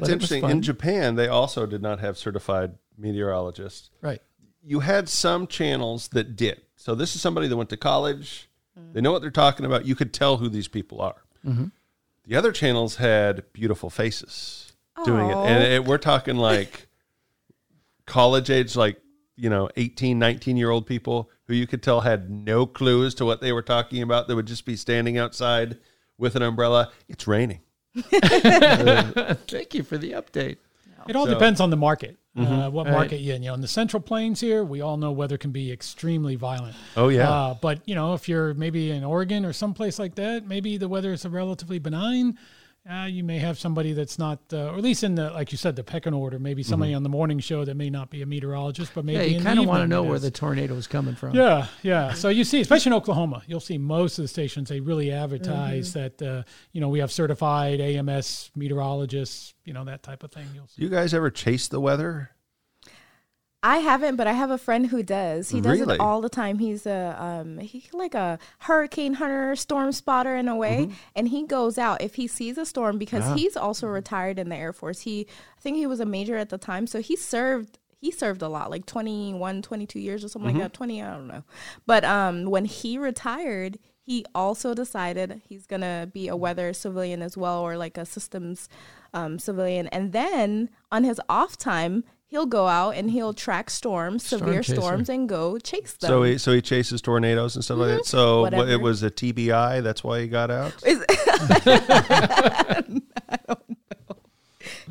That's 0.00 0.08
But 0.08 0.12
interesting. 0.12 0.50
In 0.50 0.62
Japan, 0.62 1.14
they 1.14 1.28
also 1.28 1.64
did 1.66 1.80
not 1.82 2.00
have 2.00 2.18
certified 2.18 2.74
meteorologists. 2.98 3.90
right? 4.02 4.20
You 4.62 4.80
had 4.80 5.08
some 5.08 5.46
channels 5.46 6.08
that 6.08 6.36
did. 6.36 6.60
So 6.76 6.94
this 6.94 7.14
is 7.14 7.22
somebody 7.22 7.48
that 7.48 7.56
went 7.56 7.70
to 7.70 7.76
college. 7.76 8.50
They 8.92 9.00
know 9.00 9.10
what 9.12 9.22
they're 9.22 9.30
talking 9.30 9.64
about. 9.64 9.86
You 9.86 9.94
could 9.94 10.12
tell 10.12 10.36
who 10.36 10.48
these 10.50 10.68
people 10.68 11.00
are. 11.00 11.22
The 12.26 12.34
other 12.36 12.52
channels 12.52 12.96
had 12.96 13.44
beautiful 13.52 13.88
faces 13.88 14.72
doing 15.04 15.30
it, 15.30 15.36
and 15.36 15.62
it, 15.62 15.84
we're 15.84 15.96
talking 15.98 16.36
like 16.36 16.88
college 18.06 18.50
age, 18.50 18.76
like 18.76 19.00
you 19.36 19.48
know, 19.50 19.68
18, 19.76 20.18
19 20.18 20.56
year 20.56 20.70
old 20.70 20.86
people 20.86 21.30
who 21.46 21.54
you 21.54 21.66
could 21.66 21.82
tell 21.82 22.00
had 22.00 22.30
no 22.30 22.66
clue 22.66 23.04
as 23.06 23.14
to 23.14 23.24
what 23.24 23.40
they 23.40 23.52
were 23.52 23.62
talking 23.62 24.02
about. 24.02 24.28
They 24.28 24.34
would 24.34 24.46
just 24.46 24.64
be 24.64 24.76
standing 24.76 25.16
outside 25.18 25.78
with 26.18 26.34
an 26.36 26.42
umbrella. 26.42 26.90
It's 27.08 27.26
raining. 27.28 27.60
Thank 29.48 29.74
you 29.74 29.82
for 29.82 29.98
the 29.98 30.12
update. 30.12 30.56
It 31.08 31.16
all 31.16 31.26
So- 31.26 31.32
depends 31.34 31.60
on 31.60 31.70
the 31.70 31.76
market. 31.76 32.16
Mm-hmm. 32.36 32.52
Uh, 32.52 32.68
what 32.68 32.84
Right. 32.86 32.92
market 32.92 33.20
you're 33.20 33.34
in. 33.34 33.42
You 33.42 33.48
know, 33.48 33.54
in 33.54 33.62
the 33.62 33.68
Central 33.68 34.02
Plains 34.02 34.40
here, 34.40 34.62
we 34.62 34.82
all 34.82 34.98
know 34.98 35.10
weather 35.10 35.38
can 35.38 35.52
be 35.52 35.72
extremely 35.72 36.36
violent. 36.36 36.76
Oh 36.94 37.08
yeah. 37.08 37.30
Uh, 37.30 37.54
but 37.54 37.80
you 37.86 37.94
know, 37.94 38.12
if 38.12 38.28
you're 38.28 38.52
maybe 38.52 38.90
in 38.90 39.04
Oregon 39.04 39.46
or 39.46 39.54
someplace 39.54 39.98
like 39.98 40.16
that, 40.16 40.46
maybe 40.46 40.76
the 40.76 40.86
weather 40.88 41.14
is 41.14 41.24
relatively 41.24 41.78
benign. 41.78 42.36
Uh, 42.88 43.04
you 43.06 43.24
may 43.24 43.38
have 43.38 43.58
somebody 43.58 43.92
that's 43.92 44.16
not, 44.16 44.38
uh, 44.52 44.70
or 44.70 44.76
at 44.76 44.82
least 44.82 45.02
in 45.02 45.16
the, 45.16 45.30
like 45.30 45.50
you 45.50 45.58
said, 45.58 45.74
the 45.74 45.82
pecking 45.82 46.14
order. 46.14 46.38
Maybe 46.38 46.62
somebody 46.62 46.94
on 46.94 47.02
the 47.02 47.08
morning 47.08 47.40
show 47.40 47.64
that 47.64 47.74
may 47.74 47.90
not 47.90 48.10
be 48.10 48.22
a 48.22 48.26
meteorologist, 48.26 48.92
but 48.94 49.04
maybe 49.04 49.18
Yeah, 49.18 49.38
you 49.38 49.42
kind 49.42 49.58
of 49.58 49.66
want 49.66 49.82
to 49.82 49.88
know 49.88 50.04
where 50.04 50.20
the 50.20 50.30
tornado 50.30 50.74
is 50.74 50.86
coming 50.86 51.16
from. 51.16 51.34
Yeah, 51.34 51.66
yeah. 51.82 52.12
So 52.14 52.28
you 52.28 52.44
see, 52.44 52.60
especially 52.60 52.90
in 52.90 52.94
Oklahoma, 52.94 53.42
you'll 53.48 53.58
see 53.58 53.76
most 53.76 54.18
of 54.18 54.22
the 54.22 54.28
stations 54.28 54.68
they 54.68 54.78
really 54.78 55.10
advertise 55.10 55.94
that 55.94 56.22
uh, 56.22 56.44
you 56.72 56.80
know 56.80 56.88
we 56.88 57.00
have 57.00 57.10
certified 57.10 57.80
AMS 57.80 58.52
meteorologists, 58.54 59.54
you 59.64 59.72
know 59.72 59.84
that 59.84 60.04
type 60.04 60.22
of 60.22 60.30
thing. 60.30 60.46
You'll 60.54 60.68
see. 60.68 60.82
You 60.82 60.88
guys 60.88 61.12
ever 61.12 61.30
chase 61.30 61.66
the 61.68 61.80
weather? 61.80 62.30
I 63.66 63.78
haven't, 63.78 64.14
but 64.14 64.28
I 64.28 64.32
have 64.32 64.52
a 64.52 64.58
friend 64.58 64.86
who 64.86 65.02
does. 65.02 65.50
He 65.50 65.60
does 65.60 65.80
Really? 65.80 65.94
it 65.94 66.00
all 66.00 66.20
the 66.20 66.28
time. 66.28 66.60
He's 66.60 66.86
a 66.86 67.16
um 67.18 67.58
he 67.58 67.84
like 67.92 68.14
a 68.14 68.38
hurricane 68.60 69.14
hunter, 69.14 69.56
storm 69.56 69.90
spotter 69.90 70.36
in 70.36 70.46
a 70.48 70.54
way, 70.54 70.88
and 71.16 71.28
he 71.28 71.44
goes 71.44 71.76
out 71.76 72.00
if 72.00 72.14
he 72.14 72.28
sees 72.28 72.58
a 72.58 72.64
storm 72.64 72.96
because 72.96 73.24
he's 73.34 73.56
also 73.56 73.88
retired 73.88 74.38
in 74.38 74.48
the 74.50 74.56
Air 74.56 74.72
Force. 74.72 75.00
He 75.00 75.26
I 75.58 75.60
think 75.60 75.76
he 75.78 75.86
was 75.86 75.98
a 75.98 76.06
major 76.06 76.36
at 76.36 76.50
the 76.50 76.58
time, 76.58 76.86
so 76.86 77.00
he 77.00 77.16
served 77.16 77.78
he 77.98 78.12
served 78.12 78.42
a 78.42 78.48
lot, 78.48 78.70
like 78.70 78.86
21, 78.86 79.62
22 79.62 79.98
years 79.98 80.22
or 80.24 80.28
something 80.28 80.52
like 80.52 80.62
that, 80.62 80.74
20, 80.74 81.02
I 81.02 81.10
don't 81.12 81.26
know. 81.26 81.42
But 81.86 82.04
um 82.04 82.44
when 82.44 82.66
he 82.66 82.98
retired, 82.98 83.78
he 84.06 84.24
also 84.34 84.74
decided 84.74 85.40
he's 85.48 85.66
going 85.66 85.80
to 85.80 86.08
be 86.12 86.28
a 86.28 86.36
weather 86.36 86.72
civilian 86.72 87.20
as 87.22 87.36
well 87.36 87.60
or 87.60 87.76
like 87.76 87.98
a 87.98 88.06
systems 88.06 88.68
um, 89.12 89.40
civilian. 89.40 89.88
And 89.88 90.12
then 90.12 90.70
on 90.92 91.02
his 91.02 91.20
off 91.28 91.56
time, 91.56 92.04
he'll 92.28 92.46
go 92.46 92.66
out 92.68 92.90
and 92.96 93.10
he'll 93.10 93.32
track 93.34 93.70
storms, 93.70 94.24
Storm 94.26 94.40
severe 94.40 94.62
chaser. 94.62 94.80
storms, 94.80 95.08
and 95.08 95.28
go 95.28 95.58
chase 95.58 95.92
them. 95.94 96.08
So 96.08 96.22
he 96.22 96.38
so 96.38 96.52
he 96.52 96.60
chases 96.62 97.00
tornadoes 97.00 97.54
and 97.56 97.64
stuff 97.64 97.78
like 97.78 97.96
that. 97.98 98.06
So 98.06 98.42
what, 98.42 98.54
it 98.68 98.80
was 98.80 99.02
a 99.02 99.10
TBI. 99.10 99.82
That's 99.82 100.02
why 100.04 100.20
he 100.22 100.28
got 100.28 100.50
out. 100.50 100.74
Is- 100.84 101.04
I 101.08 102.82
don't 102.86 103.04
know. 103.48 103.56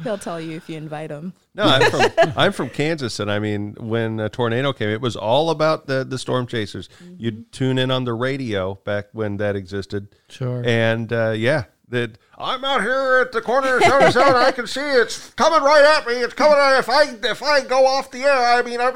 He'll 0.04 0.18
tell 0.18 0.40
you 0.42 0.56
if 0.58 0.70
you 0.70 0.78
invite 0.78 1.10
him. 1.10 1.34
No, 1.54 1.64
I'm 1.64 1.90
from 1.90 2.12
I'm 2.38 2.52
from 2.52 2.70
Kansas, 2.70 3.20
and 3.20 3.32
I 3.32 3.40
mean, 3.40 3.76
when 3.80 4.20
a 4.20 4.30
tornado 4.30 4.74
came, 4.74 4.90
it 4.90 5.02
was 5.02 5.16
all 5.16 5.50
about 5.50 5.88
the 5.88 6.04
the 6.04 6.18
storm 6.18 6.48
chasers. 6.48 6.90
You'd 7.18 7.52
tune 7.52 7.78
in 7.78 7.92
on 7.92 8.04
the 8.04 8.14
radio 8.14 8.76
back 8.76 9.08
when 9.14 9.38
that 9.38 9.56
existed, 9.56 10.10
Sure. 10.30 10.62
and 10.66 11.12
uh, 11.12 11.32
yeah, 11.32 11.66
that 11.90 12.18
I'm 12.38 12.66
out 12.66 12.82
here 12.82 13.22
at 13.22 13.32
the 13.32 13.42
corner 13.42 13.78
of 13.78 13.84
so 13.84 14.22
and 14.22 14.38
I 14.38 14.52
can 14.52 14.68
see 14.68 14.82
it's 14.82 15.30
coming 15.32 15.62
right 15.62 15.84
at 15.98 16.08
me. 16.08 16.14
It's 16.16 16.34
coming. 16.34 16.58
If 16.78 16.90
I 16.90 17.16
if 17.30 17.44
I 17.44 17.62
go 17.62 17.86
off 17.86 18.12
the 18.12 18.24
air, 18.24 18.58
I 18.58 18.62
mean, 18.62 18.82
I'm, 18.82 18.96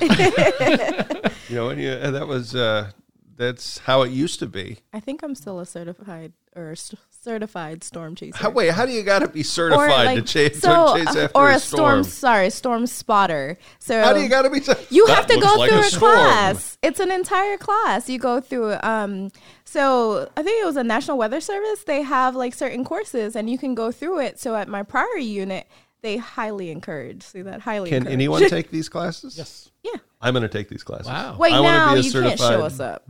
you 1.48 1.56
know, 1.56 1.68
and, 1.70 2.14
that 2.14 2.26
was 2.26 2.54
uh, 2.54 2.90
that's 3.36 3.78
how 3.78 4.02
it 4.02 4.10
used 4.10 4.38
to 4.40 4.46
be. 4.46 4.78
I 4.92 5.00
think 5.00 5.22
I'm 5.22 5.34
still 5.34 5.60
a 5.60 5.66
certified 5.66 6.32
or 6.56 6.74
certified 7.22 7.84
storm 7.84 8.14
chaser. 8.14 8.36
How, 8.36 8.50
wait, 8.50 8.70
how 8.70 8.86
do 8.86 8.92
you 8.92 9.02
got 9.02 9.20
to 9.20 9.28
be 9.28 9.42
certified 9.42 10.06
like, 10.06 10.16
to 10.18 10.22
chase, 10.22 10.60
so, 10.60 10.96
to 10.96 11.04
chase 11.04 11.16
uh, 11.16 11.20
after 11.20 11.38
or 11.38 11.50
a, 11.50 11.56
a 11.56 11.58
storm. 11.58 12.02
storm? 12.02 12.04
Sorry, 12.04 12.50
storm 12.50 12.86
spotter. 12.86 13.58
So 13.78 14.00
How 14.00 14.12
do 14.12 14.20
you 14.20 14.28
got 14.28 14.42
to 14.42 14.50
be? 14.50 14.60
cer- 14.60 14.78
You 14.88 15.06
have 15.06 15.26
to 15.26 15.38
go 15.38 15.54
like 15.56 15.70
through 15.70 15.80
a, 15.80 15.84
storm. 15.84 16.12
class. 16.14 16.78
It's 16.82 17.00
an 17.00 17.10
entire 17.10 17.58
class. 17.58 18.08
You 18.08 18.18
go 18.18 18.40
through. 18.40 18.76
Um, 18.82 19.30
so 19.64 20.30
I 20.36 20.42
think 20.42 20.62
it 20.62 20.66
was 20.66 20.76
a 20.76 20.84
National 20.84 21.18
Weather 21.18 21.40
Service. 21.40 21.84
They 21.84 22.02
have 22.02 22.34
like 22.34 22.54
certain 22.54 22.84
courses, 22.84 23.36
and 23.36 23.50
you 23.50 23.58
can 23.58 23.74
go 23.74 23.92
through 23.92 24.20
it. 24.20 24.40
So 24.40 24.56
at 24.56 24.68
my 24.68 24.82
prior 24.82 25.18
unit, 25.18 25.66
they 26.02 26.16
highly 26.16 26.70
encourage. 26.70 27.22
See 27.22 27.42
that 27.42 27.60
highly. 27.60 27.90
Can 27.90 27.98
encourage. 27.98 28.12
anyone 28.14 28.48
take 28.48 28.70
these 28.72 28.88
classes? 28.88 29.36
Yes. 29.36 29.70
Yeah. 29.82 29.92
I'm 30.22 30.34
going 30.34 30.42
to 30.42 30.48
take 30.48 30.68
these 30.68 30.82
classes. 30.82 31.06
Wow. 31.06 31.36
Wait, 31.38 31.52
I 31.52 31.60
wanna 31.60 31.76
now 31.76 31.94
be 31.94 32.00
a 32.00 32.02
you 32.02 32.12
can't 32.12 32.38
show 32.38 32.62
us 32.64 32.78
up, 32.80 33.04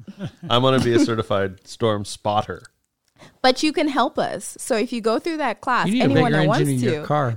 I'm 0.49 0.63
going 0.63 0.79
to 0.79 0.85
be 0.85 0.95
a 0.95 0.99
certified 1.01 1.67
storm 1.67 2.05
spotter. 2.05 2.63
But 3.43 3.63
you 3.63 3.73
can 3.73 3.89
help 3.89 4.19
us. 4.19 4.57
So 4.59 4.77
if 4.77 4.93
you 4.93 5.01
go 5.01 5.19
through 5.19 5.39
that 5.39 5.61
class, 5.61 5.87
You 5.89 5.95
need 5.95 6.01
a 6.01 6.05
anyone 6.05 6.33
that 6.33 6.47
wants 6.47 6.83
to, 6.83 7.03
car. 7.05 7.37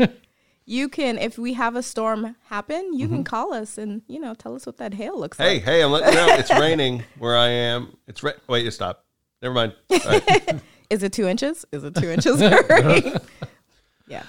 you 0.64 0.88
can. 0.88 1.18
If 1.18 1.38
we 1.38 1.54
have 1.54 1.76
a 1.76 1.82
storm 1.82 2.36
happen, 2.46 2.92
you 2.94 3.06
Mm-hmm. 3.06 3.14
can 3.16 3.24
call 3.24 3.52
us 3.52 3.78
and 3.78 4.02
you 4.06 4.20
know 4.20 4.34
tell 4.34 4.54
us 4.54 4.66
what 4.66 4.76
that 4.78 4.94
hail 4.94 5.18
looks 5.18 5.38
Hey, 5.38 5.54
like. 5.54 5.62
hey, 5.64 5.70
hey, 5.78 5.82
I'm 5.82 5.90
letting 5.92 6.08
you 6.10 6.14
know 6.26 6.34
it's 6.34 6.50
raining 6.60 7.04
where 7.18 7.36
I 7.36 7.48
am. 7.48 7.96
It's 8.06 8.22
ra- 8.22 8.32
wait, 8.48 8.64
you 8.64 8.70
stop. 8.70 9.04
Never 9.40 9.54
mind. 9.54 9.74
All 9.90 9.98
right. 10.06 10.60
Is 10.90 11.02
it 11.02 11.12
two 11.12 11.26
inches? 11.26 11.64
Is 11.72 11.82
it 11.84 11.94
two 11.94 12.10
inches? 12.10 12.40
Right. 12.40 13.16
yeah. 14.06 14.22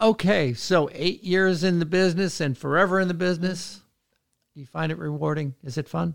Okay, 0.00 0.54
so 0.54 0.88
eight 0.92 1.22
years 1.24 1.64
in 1.64 1.80
the 1.80 1.84
business 1.86 2.40
and 2.40 2.56
forever 2.56 2.98
in 3.00 3.08
the 3.08 3.14
business. 3.14 3.80
Do 4.54 4.60
you 4.60 4.66
find 4.66 4.90
it 4.92 4.98
rewarding? 4.98 5.54
Is 5.64 5.76
it 5.76 5.88
fun? 5.88 6.14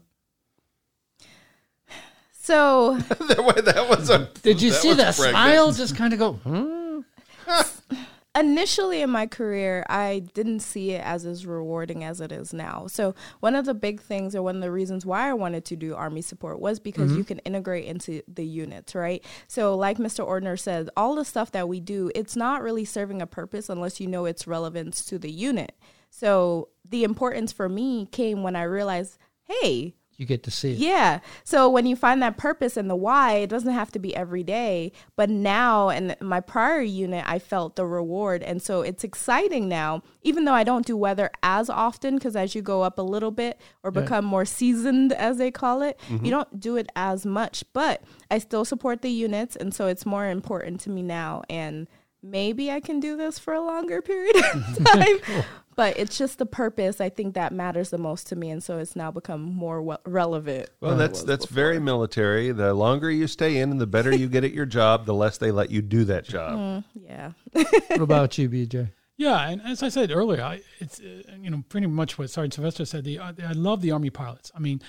So 2.44 2.98
that, 3.08 3.62
that 3.64 3.88
was 3.90 4.10
a. 4.10 4.30
Did 4.42 4.62
you 4.62 4.72
that 4.72 4.82
see 4.82 4.90
was 4.90 4.98
that 4.98 5.16
pregnant. 5.16 5.32
smile? 5.32 5.72
Just 5.72 5.96
kind 5.96 6.12
of 6.12 6.20
go, 6.20 6.34
hmm? 6.34 7.00
initially 8.38 9.02
in 9.02 9.10
my 9.10 9.28
career, 9.28 9.86
I 9.88 10.24
didn't 10.34 10.60
see 10.60 10.92
it 10.92 11.02
as 11.06 11.26
as 11.26 11.46
rewarding 11.46 12.04
as 12.04 12.20
it 12.20 12.34
is 12.34 12.54
now. 12.54 12.88
So 12.88 13.16
one 13.40 13.56
of 13.56 13.64
the 13.64 13.74
big 13.74 14.02
things, 14.02 14.36
or 14.36 14.42
one 14.42 14.58
of 14.58 14.62
the 14.62 14.72
reasons 14.72 15.06
why 15.06 15.30
I 15.30 15.34
wanted 15.34 15.64
to 15.64 15.78
do 15.78 15.96
Army 15.96 16.22
support, 16.22 16.60
was 16.60 16.82
because 16.82 17.16
you 17.16 17.24
can 17.24 17.40
integrate 17.40 17.86
into 17.86 18.22
the 18.28 18.46
units, 18.46 18.94
right? 18.94 19.24
So 19.48 19.78
like 19.78 19.98
Mr. 19.98 20.28
Ordner 20.28 20.60
said, 20.60 20.90
all 20.98 21.16
the 21.16 21.24
stuff 21.24 21.50
that 21.54 21.70
we 21.70 21.80
do, 21.80 22.12
it's 22.14 22.36
not 22.36 22.62
really 22.62 22.84
serving 22.84 23.22
a 23.22 23.28
purpose 23.28 23.70
unless 23.70 24.02
you 24.02 24.08
know 24.08 24.26
its 24.26 24.48
relevance 24.48 25.06
to 25.06 25.18
the 25.18 25.32
unit. 25.32 25.78
So 26.10 26.68
the 26.84 27.06
importance 27.06 27.54
for 27.54 27.70
me 27.70 28.06
came 28.06 28.44
when 28.44 28.58
I 28.58 28.64
realized, 28.64 29.18
hey, 29.44 29.96
You 30.24 30.28
get 30.28 30.44
to 30.44 30.52
see 30.52 30.72
it. 30.72 30.78
yeah. 30.78 31.20
So 31.44 31.70
when 31.70 31.86
you 31.86 31.98
find 31.98 32.22
that 32.22 32.38
purpose 32.38 32.78
and 32.78 32.90
the 32.90 32.96
why, 32.96 33.34
it 33.34 33.50
doesn't 33.50 33.74
have 33.74 33.92
to 33.92 34.00
be 34.00 34.16
every 34.16 34.42
day. 34.42 34.94
But 35.18 35.30
now, 35.30 35.90
in 35.90 36.16
my 36.22 36.40
prior 36.40 36.80
unit, 36.80 37.26
I 37.28 37.40
felt 37.40 37.76
the 37.76 37.86
reward. 37.86 38.42
And 38.42 38.62
so 38.62 38.82
it's 38.82 39.04
exciting 39.04 39.68
now, 39.68 40.02
even 40.22 40.46
though 40.46 40.54
I 40.54 40.64
don't 40.64 40.86
do 40.86 40.96
weather 40.96 41.30
as 41.44 41.70
often, 41.70 42.16
because 42.16 42.38
as 42.38 42.56
you 42.56 42.62
go 42.62 42.84
up 42.84 42.98
a 42.98 43.02
little 43.02 43.32
bit 43.32 43.60
or 43.84 43.92
become 43.92 44.24
more 44.24 44.46
seasoned, 44.46 45.12
as 45.12 45.38
they 45.38 45.52
call 45.52 45.82
it, 45.82 46.00
you 46.08 46.16
mm-hmm. 46.16 46.30
don't 46.30 46.60
do 46.62 46.78
it 46.78 46.90
as 46.96 47.26
much. 47.26 47.66
But 47.74 48.02
I 48.32 48.38
still 48.38 48.64
support 48.64 49.02
the 49.02 49.12
units. 49.12 49.58
And 49.58 49.76
so 49.76 49.88
it's 49.88 50.06
more 50.06 50.28
important 50.28 50.80
to 50.82 50.90
me 50.90 51.02
now. 51.02 51.44
And 51.50 51.90
maybe 52.24 52.72
I 52.72 52.80
can 52.80 53.00
do 53.00 53.18
this 53.18 53.38
for 53.38 53.54
a 53.54 53.62
longer 53.62 54.02
period 54.02 54.38
of 54.38 54.86
time. 54.86 55.44
But 55.76 55.98
it's 55.98 56.18
just 56.18 56.38
the 56.38 56.46
purpose 56.46 57.02
I 57.02 57.10
think 57.10 57.34
that 57.36 57.52
matters 57.52 57.90
the 57.90 57.98
most 57.98 58.28
to 58.28 58.36
me, 58.36 58.50
and 58.50 58.64
so 58.64 58.78
it's 58.78 58.96
now 58.96 59.12
become 59.12 59.42
more 59.42 59.82
we- 59.82 59.96
relevant. 60.06 60.70
Well, 60.82 60.98
that's 60.98 61.24
that's 61.24 61.46
before. 61.46 61.56
very 61.56 61.80
military. 61.80 62.52
The 62.52 62.74
longer 62.74 63.10
you 63.10 63.28
stay 63.28 63.58
in 63.58 63.72
and 63.72 63.82
the 63.82 63.88
better 63.88 64.16
you 64.16 64.28
get 64.28 64.44
at 64.44 64.54
your 64.54 64.66
job, 64.66 65.06
the 65.06 65.14
less 65.14 65.38
they 65.38 65.52
let 65.52 65.72
you 65.72 65.82
do 65.82 66.06
that 66.06 66.26
job. 66.26 66.54
Mm, 66.54 66.84
yeah. 66.96 67.32
What 67.54 68.02
about 68.02 68.38
you, 68.38 68.50
BJ? 68.50 68.92
Yeah, 69.18 69.48
and 69.48 69.62
as 69.62 69.84
I 69.84 69.90
said 69.90 70.12
earlier, 70.12 70.42
I, 70.42 70.62
it's 70.80 71.00
uh, 71.00 71.22
you 71.40 71.50
know 71.50 71.64
pretty 71.70 71.88
much 71.88 72.18
what 72.18 72.30
Sergeant 72.30 72.56
Sylvester 72.56 72.86
said. 72.86 73.04
The 73.04 73.20
uh, 73.20 73.34
I 73.48 73.54
love 73.54 73.82
the 73.82 73.92
Army 73.92 74.10
pilots. 74.10 74.52
I 74.56 74.60
mean, 74.60 74.82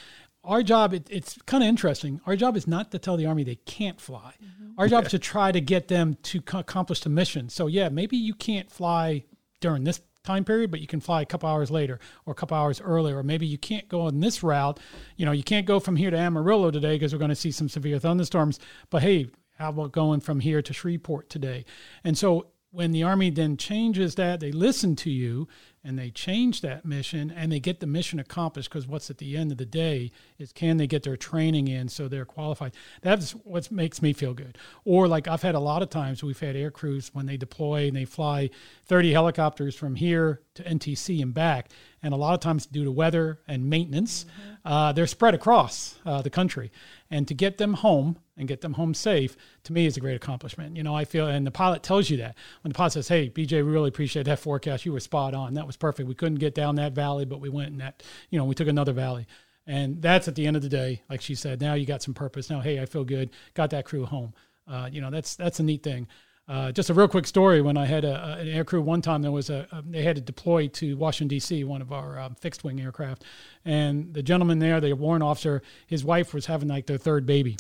our 0.43 0.63
job 0.63 0.95
it, 0.95 1.07
it's 1.11 1.39
kind 1.43 1.63
of 1.63 1.69
interesting. 1.69 2.21
Our 2.27 2.37
job 2.37 2.57
is 2.57 2.67
not 2.67 2.91
to 2.93 2.99
tell 2.99 3.17
the 3.17 3.27
Army 3.27 3.45
they 3.45 3.57
can't 3.57 4.01
fly. 4.01 4.35
Our 4.77 4.89
job 4.89 5.05
is 5.05 5.11
to 5.13 5.19
try 5.19 5.53
to 5.53 5.61
get 5.61 5.89
them 5.89 6.17
to 6.25 6.41
co- 6.41 6.59
accomplish 6.59 7.01
the 7.01 7.11
mission. 7.11 7.49
So 7.49 7.67
yeah, 7.67 7.89
maybe 7.91 8.17
you 8.17 8.35
can't 8.35 8.71
fly 8.71 9.25
during 9.61 9.85
this 9.85 10.01
time 10.25 10.45
period, 10.45 10.71
but 10.71 10.81
you 10.81 10.87
can 10.87 11.01
fly 11.01 11.23
a 11.23 11.27
couple 11.27 11.49
hours 11.49 11.71
later 11.71 12.01
or 12.27 12.33
a 12.33 12.35
couple 12.35 12.57
hours 12.57 12.81
earlier. 12.81 13.19
Or 13.19 13.23
maybe 13.23 13.47
you 13.47 13.59
can't 13.59 13.89
go 13.89 14.03
on 14.03 14.21
this 14.21 14.43
route. 14.43 14.81
You 15.17 15.27
know, 15.27 15.33
you 15.33 15.45
can't 15.45 15.67
go 15.67 15.79
from 15.79 15.97
here 15.97 16.11
to 16.11 16.17
Amarillo 16.17 16.71
today 16.71 16.97
because 16.97 17.13
we're 17.13 17.19
going 17.19 17.29
to 17.29 17.37
see 17.37 17.51
some 17.51 17.69
severe 17.69 17.99
thunderstorms. 17.99 18.59
But 18.91 19.03
hey, 19.03 19.29
how 19.59 19.69
about 19.69 19.93
going 19.93 20.21
from 20.21 20.41
here 20.41 20.63
to 20.63 20.73
Shreveport 20.73 21.31
today? 21.31 21.65
And 22.03 22.19
so 22.19 22.49
when 22.71 22.91
the 22.91 23.05
Army 23.05 23.31
then 23.31 23.57
changes 23.57 24.17
that, 24.17 24.41
they 24.41 24.51
listen 24.51 24.97
to 24.97 25.11
you 25.11 25.47
and 25.85 25.99
they 25.99 26.11
change 26.11 26.63
that 26.63 26.85
mission 26.85 27.31
and 27.31 27.53
they 27.53 27.61
get 27.61 27.81
the 27.81 27.87
mission 27.87 28.19
accomplished 28.19 28.71
because 28.71 28.87
what's 28.87 29.11
at 29.11 29.19
the 29.19 29.37
end 29.37 29.53
of 29.53 29.59
the 29.59 29.67
day 29.67 30.11
is 30.39 30.53
can 30.53 30.79
they 30.79 30.87
get 30.87 31.03
their 31.03 31.17
training 31.17 31.69
in 31.69 31.89
so 31.89 32.09
they're 32.09 32.25
qualified? 32.25 32.73
That's 33.03 33.33
what 33.33 33.71
makes 33.71 34.01
me 34.01 34.13
feel 34.13 34.35
good. 34.35 34.57
Or 34.85 35.07
like 35.07 35.29
i've 35.29 35.43
had 35.43 35.55
a 35.55 35.61
lot 35.61 35.83
of 35.83 35.91
times 35.91 36.23
we've 36.23 36.41
had 36.41 36.57
air 36.57 36.71
crews 36.71 37.11
when 37.13 37.27
they 37.27 37.37
deploy 37.37 37.87
and 37.89 37.97
they 37.97 38.05
fly 38.05 38.51
30 38.87 39.13
helicopters 39.13 39.75
from 39.75 39.97
here 39.97 40.41
to 40.55 40.63
ntc 40.63 41.21
and 41.21 41.35
back 41.35 41.71
and 42.05 42.13
a 42.13 42.17
lot 42.17 42.35
of 42.35 42.41
times 42.41 42.67
due 42.67 42.85
to 42.85 42.93
weather 42.93 43.41
and 43.49 43.69
maintenance 43.69 44.27
uh, 44.65 44.93
they're 44.93 45.07
spread 45.07 45.35
across 45.35 45.97
uh, 46.07 46.23
the 46.23 46.31
country. 46.31 46.71
And 47.11 47.27
to 47.29 47.35
get 47.35 47.59
them 47.59 47.75
home 47.75 48.19
and 48.37 48.47
get 48.47 48.61
them 48.61 48.75
home 48.75 48.95
safe 48.95 49.37
to 49.65 49.73
me 49.73 49.87
is 49.87 49.97
a 49.97 50.01
great 50.01 50.15
accomplishment. 50.15 50.77
You 50.77 50.83
know 50.83 50.95
i 50.95 51.05
feel 51.05 51.27
and 51.27 51.47
the 51.47 51.51
pilot 51.51 51.83
tells 51.83 52.11
you 52.11 52.19
that. 52.19 52.37
When 52.63 52.71
the 52.71 52.77
pilot 52.77 52.93
says 52.93 53.09
hey 53.09 53.31
bj 53.31 53.53
we 53.53 53.63
really 53.63 53.89
appreciate 53.89 54.25
that 54.25 54.39
forecast. 54.39 54.85
You 54.85 54.93
were 54.93 55.01
spot 55.01 55.35
on. 55.35 55.55
That 55.55 55.67
was 55.67 55.77
perfect. 55.77 56.09
We 56.09 56.15
couldn't 56.15 56.39
get 56.39 56.55
down 56.55 56.77
that 56.77 56.93
valley 56.93 57.25
but 57.25 57.41
we 57.41 57.49
went 57.49 57.69
in 57.69 57.79
that 57.79 58.03
you 58.31 58.39
know 58.39 58.45
we 58.45 58.55
took 58.55 58.69
another 58.69 58.93
valley. 58.93 59.27
And 59.67 60.03
that's 60.03 60.29
at 60.29 60.35
the 60.35 60.47
end 60.47 60.57
of 60.57 60.63
the 60.63 60.69
day 60.69 61.03
like 61.09 61.23
she 61.23 61.35
said 61.35 61.61
now 61.61 61.75
you 61.75 61.87
got 61.87 62.03
some 62.03 62.15
purpose. 62.15 62.51
Now 62.51 62.61
hey 62.61 62.81
i 62.81 62.87
feel 62.87 63.05
good. 63.05 63.31
Got 63.55 63.71
that 63.71 63.87
crew 63.87 64.05
home. 64.05 64.35
Uh, 64.69 64.89
you 64.93 65.01
know 65.01 65.11
that's 65.11 65.37
that's 65.37 65.61
a 65.61 65.63
neat 65.63 65.83
thing 65.83 66.07
uh, 66.49 66.73
just 66.73 66.91
a 66.91 66.95
real 66.95 67.09
quick 67.09 67.27
story. 67.27 67.63
When 67.63 67.77
I 67.77 67.87
had 67.87 68.05
a, 68.05 68.15
a- 68.37 68.41
an 68.41 68.49
air 68.49 68.65
crew 68.65 68.83
one 68.83 69.01
time, 69.03 69.23
there 69.23 69.33
was 69.33 69.49
a, 69.51 69.67
a 69.73 69.83
they 69.83 70.03
had 70.03 70.17
to 70.17 70.23
deploy 70.23 70.69
to 70.69 70.97
Washington 70.97 71.29
D.C. 71.29 71.65
one 71.65 71.81
of 71.83 71.93
our 71.93 72.19
um, 72.19 72.35
fixed 72.35 72.65
wing 72.65 72.81
aircraft, 72.81 73.25
and 73.65 74.13
the 74.13 74.23
gentleman 74.23 74.59
there, 74.59 74.81
the 74.81 74.93
warrant 74.93 75.23
officer, 75.23 75.63
his 75.87 76.05
wife 76.05 76.35
was 76.35 76.47
having 76.47 76.69
like 76.69 76.87
their 76.87 76.99
third 76.99 77.25
baby, 77.27 77.57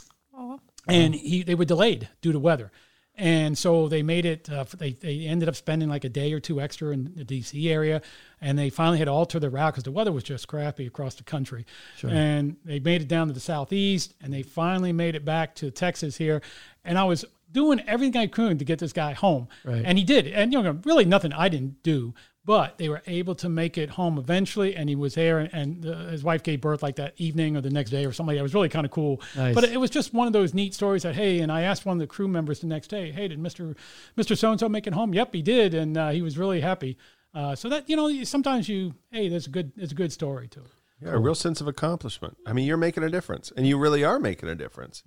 and 0.86 1.14
he 1.14 1.42
they 1.42 1.54
were 1.54 1.64
delayed 1.64 2.08
due 2.20 2.32
to 2.32 2.38
weather. 2.38 2.70
And 3.16 3.56
so 3.56 3.86
they 3.88 4.02
made 4.02 4.26
it. 4.26 4.50
Uh, 4.50 4.64
they 4.76 4.90
they 4.90 5.20
ended 5.20 5.48
up 5.48 5.54
spending 5.54 5.88
like 5.88 6.02
a 6.02 6.08
day 6.08 6.32
or 6.32 6.40
two 6.40 6.60
extra 6.60 6.90
in 6.92 7.12
the 7.14 7.22
D.C. 7.24 7.70
area, 7.70 8.02
and 8.40 8.58
they 8.58 8.70
finally 8.70 8.98
had 8.98 9.04
to 9.04 9.12
alter 9.12 9.38
their 9.38 9.50
route 9.50 9.72
because 9.72 9.84
the 9.84 9.92
weather 9.92 10.10
was 10.10 10.24
just 10.24 10.48
crappy 10.48 10.84
across 10.86 11.14
the 11.14 11.22
country. 11.22 11.64
And 12.10 12.56
they 12.64 12.80
made 12.80 13.02
it 13.02 13.08
down 13.08 13.28
to 13.28 13.32
the 13.32 13.38
southeast, 13.38 14.14
and 14.20 14.32
they 14.32 14.42
finally 14.42 14.92
made 14.92 15.14
it 15.14 15.24
back 15.24 15.54
to 15.56 15.70
Texas 15.70 16.16
here. 16.16 16.42
And 16.84 16.98
I 16.98 17.04
was 17.04 17.24
doing 17.54 17.80
everything 17.86 18.20
I 18.20 18.26
could 18.26 18.58
to 18.58 18.64
get 18.66 18.78
this 18.80 18.92
guy 18.92 19.14
home, 19.14 19.48
Right. 19.64 19.82
and 19.82 19.96
he 19.96 20.04
did. 20.04 20.26
And 20.26 20.52
you 20.52 20.62
know, 20.62 20.78
really 20.84 21.06
nothing 21.06 21.32
I 21.32 21.48
didn't 21.48 21.82
do, 21.82 22.12
but 22.44 22.76
they 22.76 22.90
were 22.90 23.00
able 23.06 23.34
to 23.36 23.48
make 23.48 23.78
it 23.78 23.90
home 23.90 24.18
eventually. 24.18 24.76
And 24.76 24.88
he 24.90 24.96
was 24.96 25.14
there, 25.14 25.38
and, 25.38 25.50
and 25.54 25.86
uh, 25.86 26.08
his 26.08 26.22
wife 26.22 26.42
gave 26.42 26.60
birth 26.60 26.82
like 26.82 26.96
that 26.96 27.14
evening 27.16 27.56
or 27.56 27.62
the 27.62 27.70
next 27.70 27.90
day 27.90 28.04
or 28.04 28.12
something. 28.12 28.36
It 28.36 28.42
was 28.42 28.52
really 28.52 28.68
kind 28.68 28.84
of 28.84 28.90
cool. 28.92 29.22
Nice. 29.34 29.54
But 29.54 29.64
it 29.64 29.80
was 29.80 29.88
just 29.88 30.12
one 30.12 30.26
of 30.26 30.34
those 30.34 30.52
neat 30.52 30.74
stories 30.74 31.04
that 31.04 31.14
hey, 31.14 31.40
and 31.40 31.50
I 31.50 31.62
asked 31.62 31.86
one 31.86 31.96
of 31.96 32.00
the 32.00 32.06
crew 32.06 32.28
members 32.28 32.60
the 32.60 32.66
next 32.66 32.88
day, 32.88 33.10
hey, 33.12 33.28
did 33.28 33.38
Mister 33.38 33.74
Mister 34.16 34.36
So 34.36 34.50
and 34.50 34.60
So 34.60 34.68
make 34.68 34.86
it 34.86 34.92
home? 34.92 35.14
Yep, 35.14 35.32
he 35.32 35.40
did, 35.42 35.72
and 35.72 35.96
uh, 35.96 36.10
he 36.10 36.20
was 36.20 36.36
really 36.36 36.60
happy. 36.60 36.98
Uh, 37.32 37.54
so 37.56 37.68
that 37.68 37.88
you 37.88 37.96
know, 37.96 38.24
sometimes 38.24 38.68
you 38.68 38.94
hey, 39.10 39.28
there's 39.28 39.46
a 39.46 39.50
good 39.50 39.72
there's 39.76 39.92
a 39.92 39.94
good 39.94 40.12
story 40.12 40.48
to 40.48 40.60
it. 40.60 40.72
Yeah, 41.02 41.10
a 41.10 41.18
real 41.18 41.34
sense 41.34 41.60
of 41.60 41.66
accomplishment. 41.68 42.36
I 42.46 42.52
mean, 42.52 42.66
you're 42.66 42.76
making 42.76 43.02
a 43.02 43.10
difference, 43.10 43.52
and 43.56 43.66
you 43.66 43.78
really 43.78 44.04
are 44.04 44.20
making 44.20 44.48
a 44.48 44.54
difference 44.54 45.02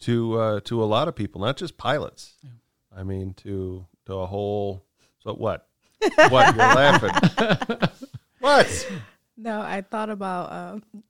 to 0.00 0.38
uh, 0.38 0.60
to 0.64 0.82
a 0.82 0.86
lot 0.86 1.08
of 1.08 1.14
people, 1.14 1.40
not 1.40 1.56
just 1.56 1.76
pilots. 1.78 2.34
I 2.96 3.02
mean, 3.02 3.34
to 3.38 3.86
to 4.06 4.14
a 4.14 4.26
whole. 4.26 4.82
So 5.22 5.34
what? 5.34 5.66
what 6.28 6.54
you're 6.54 6.64
laughing? 6.64 7.88
what? 8.40 8.88
No, 9.36 9.60
I 9.60 9.82
thought 9.82 10.10
about 10.10 10.52
um, 10.52 11.02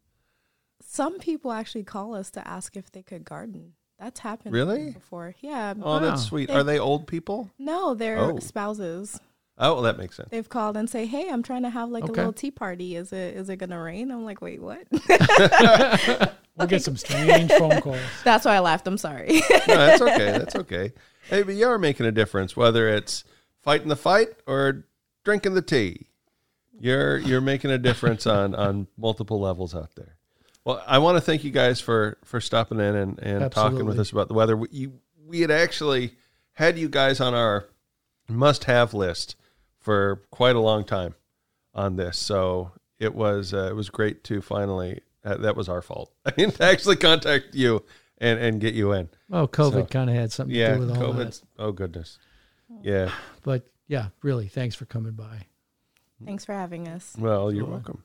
some 0.81 1.19
people 1.19 1.53
actually 1.53 1.85
call 1.85 2.15
us 2.15 2.31
to 2.33 2.47
ask 2.47 2.77
if 2.77 2.91
they 2.93 3.03
could 3.03 3.25
garden. 3.25 3.75
That's 3.99 4.21
happened 4.21 4.55
Really? 4.55 4.91
before. 4.91 5.35
Yeah. 5.41 5.75
Oh, 5.83 5.99
that's 6.01 6.23
sweet. 6.25 6.51
Are 6.51 6.63
they 6.65 6.79
old 6.79 7.07
people? 7.07 7.51
No, 7.59 7.95
they're 7.95 8.19
Oh. 8.19 8.39
spouses. 8.41 9.19
Oh, 9.59 9.75
well, 9.75 9.83
that 9.83 9.97
makes 9.97 10.17
sense. 10.17 10.29
They've 10.31 10.49
called 10.49 10.77
and 10.77 10.89
say, 10.89 11.07
"Hey, 11.07 11.31
I'm 11.31 11.43
trying 11.43 11.63
to 11.63 11.71
have 11.71 11.89
like 11.89 12.05
Okay. 12.05 12.13
a 12.13 12.17
little 12.17 12.33
tea 12.35 12.51
party. 12.51 12.95
Is 12.95 13.11
it 13.13 13.37
is 13.37 13.49
it 13.49 13.57
gonna 13.57 13.81
rain?" 13.83 14.11
I'm 14.11 14.25
like, 14.25 14.43
"Wait, 14.43 14.61
what?" 14.61 14.87
We'll 16.57 16.67
get 16.67 16.83
some 16.83 16.97
strange 16.97 17.51
phone 17.53 17.81
calls. 17.83 18.01
That's 18.25 18.45
why 18.45 18.57
I 18.57 18.61
laughed. 18.61 18.87
I'm 18.87 18.99
sorry. 18.99 19.43
no, 19.69 19.77
that's 19.77 20.03
okay. 20.03 20.31
That's 20.39 20.57
okay. 20.57 20.93
Hey, 21.29 21.43
but 21.43 21.55
you 21.55 21.67
are 21.67 21.79
making 21.79 22.07
a 22.07 22.13
difference, 22.13 22.57
whether 22.57 22.89
it's 22.89 23.25
fighting 23.63 23.89
the 23.89 23.97
fight 23.97 24.29
or 24.47 24.87
drinking 25.25 25.55
the 25.55 25.63
tea. 25.63 26.07
You're 26.79 27.19
you're 27.19 27.41
making 27.41 27.71
a 27.71 27.79
difference 27.79 28.27
on 28.27 28.55
on 28.55 28.87
multiple 28.97 29.41
levels 29.41 29.75
out 29.75 29.95
there. 29.97 30.17
Well, 30.65 30.83
I 30.87 30.99
want 30.99 31.17
to 31.17 31.21
thank 31.21 31.45
you 31.45 31.51
guys 31.51 31.81
for 31.81 32.17
for 32.25 32.41
stopping 32.41 32.81
in 32.81 32.95
and, 32.95 33.19
and 33.19 33.53
talking 33.53 33.85
with 33.85 33.99
us 34.01 34.11
about 34.13 34.29
the 34.29 34.35
weather. 34.35 34.57
We, 34.57 34.69
you, 34.71 34.93
we 35.27 35.41
had 35.41 35.51
actually 35.51 36.15
had 36.53 36.79
you 36.79 36.89
guys 36.89 37.21
on 37.21 37.35
our 37.35 37.67
must 38.29 38.65
have 38.65 38.95
list 38.95 39.37
for 39.79 40.23
quite 40.31 40.57
a 40.57 40.61
long 40.61 40.85
time 40.85 41.15
on 41.75 41.97
this, 41.97 42.19
so 42.19 42.73
it 42.99 43.15
was 43.15 43.53
uh, 43.53 43.69
it 43.71 43.75
was 43.77 43.91
great 43.91 44.25
to 44.25 44.41
finally. 44.41 45.01
Uh, 45.27 45.37
that 45.39 45.57
was 45.57 45.69
our 45.69 45.83
fault. 45.83 46.13
I 46.27 46.33
mean, 46.37 46.53
to 46.53 46.63
actually 46.65 46.97
contact 46.97 47.55
you 47.55 47.85
and 48.19 48.39
and 48.39 48.61
get 48.61 48.73
you 48.75 48.93
in. 48.93 49.09
Oh, 49.31 49.47
COVID 49.49 49.73
So- 49.73 49.85
kind 49.87 50.09
of 50.09 50.17
had 50.17 50.33
something 50.33 50.55
Yeah, 50.57 50.69
to 50.71 50.75
do 50.77 50.81
with 50.87 50.97
all 50.97 51.13
COVID. 51.15 51.17
that. 51.41 51.43
Oh 51.59 51.73
goodness. 51.73 52.19
Yeah. 52.83 53.11
But 53.43 53.69
yeah, 53.89 54.09
really, 54.23 54.47
thanks 54.49 54.75
for 54.77 54.85
coming 54.87 55.13
by. 55.13 55.47
Thanks 56.25 56.45
for 56.45 56.53
having 56.55 56.89
us. 56.89 57.15
Well, 57.19 57.53
you're 57.53 57.65
Sure. 57.65 57.73
welcome. 57.73 58.03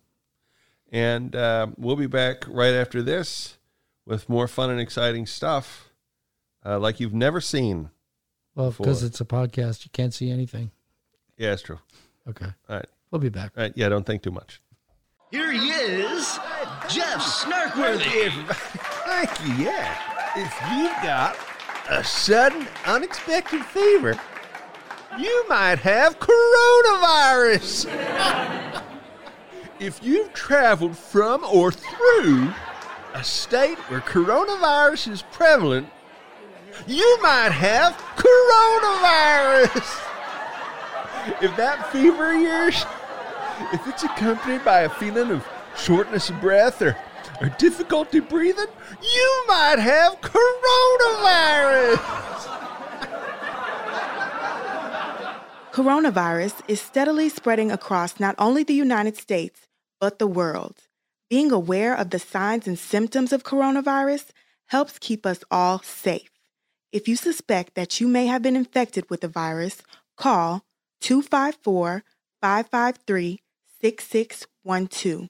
And 0.91 1.35
um, 1.35 1.75
we'll 1.77 1.95
be 1.95 2.07
back 2.07 2.43
right 2.47 2.73
after 2.73 3.01
this 3.01 3.57
with 4.05 4.27
more 4.27 4.47
fun 4.49 4.69
and 4.69 4.79
exciting 4.81 5.25
stuff 5.25 5.89
uh, 6.65 6.77
like 6.79 6.99
you've 6.99 7.13
never 7.13 7.39
seen. 7.39 7.89
Well, 8.55 8.71
because 8.71 9.01
it's 9.03 9.21
a 9.21 9.25
podcast, 9.25 9.85
you 9.85 9.91
can't 9.93 10.13
see 10.13 10.29
anything. 10.29 10.71
Yeah, 11.37 11.53
it's 11.53 11.61
true. 11.61 11.79
Okay. 12.27 12.47
All 12.69 12.75
right. 12.75 12.85
We'll 13.09 13.19
be 13.21 13.29
back. 13.29 13.53
All 13.55 13.63
right. 13.63 13.73
Yeah, 13.75 13.87
don't 13.89 14.05
think 14.05 14.21
too 14.23 14.31
much. 14.31 14.61
Here 15.31 15.51
he 15.53 15.69
is, 15.69 16.37
Jeff 16.91 17.21
Snarkworthy. 17.21 18.29
Thank 19.05 19.47
you, 19.47 19.65
yeah. 19.65 19.97
If 20.35 20.53
you've 20.71 21.03
got 21.03 21.37
a 21.89 22.03
sudden, 22.03 22.67
unexpected 22.85 23.63
fever, 23.65 24.19
you 25.17 25.45
might 25.47 25.79
have 25.79 26.19
coronavirus. 26.19 27.87
if 29.79 30.03
you've 30.03 30.33
traveled 30.33 30.97
from 30.97 31.43
or 31.45 31.71
through 31.71 32.53
a 33.13 33.23
state 33.23 33.77
where 33.89 34.01
coronavirus 34.01 35.11
is 35.11 35.21
prevalent, 35.21 35.87
you 36.87 37.19
might 37.21 37.51
have 37.51 37.93
coronavirus. 38.17 40.07
If 41.41 41.55
that 41.55 41.89
fever 41.91 42.33
of 42.33 42.41
yours, 42.41 42.85
if 43.73 43.87
it's 43.87 44.03
accompanied 44.03 44.65
by 44.65 44.81
a 44.81 44.89
feeling 44.89 45.31
of 45.31 45.47
shortness 45.77 46.29
of 46.29 46.39
breath 46.41 46.81
or, 46.81 46.95
or 47.41 47.49
difficulty 47.57 48.19
breathing, 48.19 48.67
you 49.01 49.43
might 49.47 49.79
have 49.79 50.19
coronavirus. 50.21 51.99
Coronavirus 55.71 56.61
is 56.67 56.81
steadily 56.81 57.29
spreading 57.29 57.71
across 57.71 58.19
not 58.19 58.35
only 58.37 58.63
the 58.63 58.73
United 58.73 59.15
States, 59.15 59.67
but 60.01 60.19
the 60.19 60.27
world. 60.27 60.75
Being 61.29 61.51
aware 61.51 61.95
of 61.95 62.09
the 62.09 62.19
signs 62.19 62.67
and 62.67 62.77
symptoms 62.77 63.31
of 63.31 63.43
coronavirus 63.43 64.31
helps 64.67 64.99
keep 64.99 65.25
us 65.25 65.45
all 65.49 65.79
safe. 65.79 66.29
If 66.91 67.07
you 67.07 67.15
suspect 67.15 67.75
that 67.75 68.01
you 68.01 68.07
may 68.09 68.25
have 68.25 68.41
been 68.41 68.57
infected 68.57 69.09
with 69.09 69.21
the 69.21 69.29
virus, 69.29 69.81
call 70.17 70.65
254 70.99 72.03
553 72.41 73.39
6612. 73.81 75.29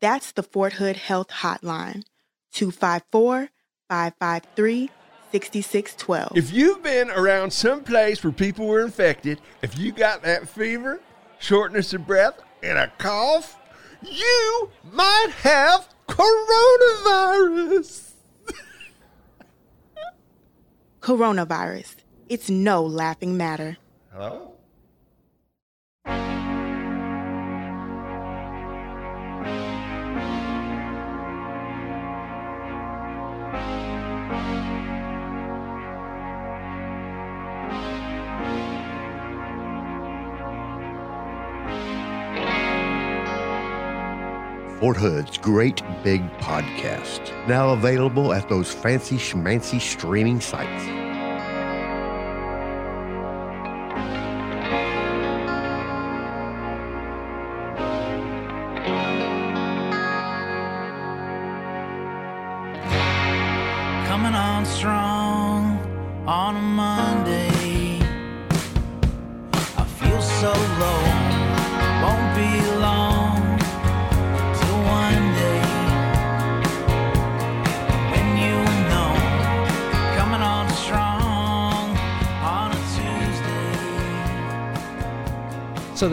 That's 0.00 0.32
the 0.32 0.42
Fort 0.42 0.74
Hood 0.74 0.96
Health 0.96 1.28
Hotline 1.28 2.04
254 2.52 3.48
553 3.88 4.90
6612. 5.32 6.36
If 6.36 6.52
you've 6.52 6.82
been 6.82 7.10
around 7.10 7.52
some 7.52 7.82
place 7.82 8.22
where 8.22 8.32
people 8.32 8.66
were 8.66 8.82
infected, 8.82 9.40
if 9.62 9.78
you 9.78 9.92
got 9.92 10.22
that 10.22 10.48
fever, 10.48 11.00
shortness 11.38 11.94
of 11.94 12.06
breath, 12.06 12.40
and 12.62 12.78
a 12.78 12.92
cough, 12.98 13.58
you 14.02 14.70
might 14.92 15.28
have 15.42 15.88
coronavirus. 16.08 18.12
Coronavirus. 21.00 21.96
It's 22.28 22.50
no 22.50 22.84
laughing 22.84 23.36
matter. 23.36 23.76
Hello? 24.12 24.55
Fort 44.86 44.98
Hood's 44.98 45.36
Great 45.36 45.82
Big 46.04 46.22
Podcast. 46.38 47.32
Now 47.48 47.70
available 47.70 48.32
at 48.32 48.48
those 48.48 48.72
fancy 48.72 49.16
schmancy 49.16 49.80
streaming 49.80 50.40
sites. 50.40 51.15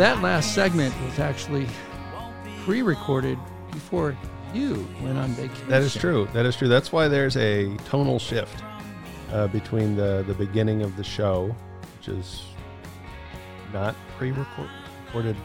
That 0.03 0.21
last 0.21 0.53
segment 0.53 0.93
was 1.05 1.17
actually 1.17 1.65
pre-recorded 2.65 3.39
before 3.71 4.17
you 4.53 4.85
went 5.01 5.17
on 5.17 5.29
vacation. 5.29 5.69
That 5.69 5.81
is 5.81 5.95
true. 5.95 6.27
That 6.33 6.45
is 6.45 6.57
true. 6.57 6.67
That's 6.67 6.91
why 6.91 7.07
there's 7.07 7.37
a 7.37 7.77
tonal 7.85 8.19
shift 8.19 8.61
uh, 9.31 9.47
between 9.47 9.95
the, 9.95 10.25
the 10.27 10.33
beginning 10.33 10.81
of 10.81 10.97
the 10.97 11.05
show, 11.05 11.55
which 11.97 12.09
is 12.09 12.43
not 13.71 13.95
pre 14.17 14.31
recorded 14.31 15.37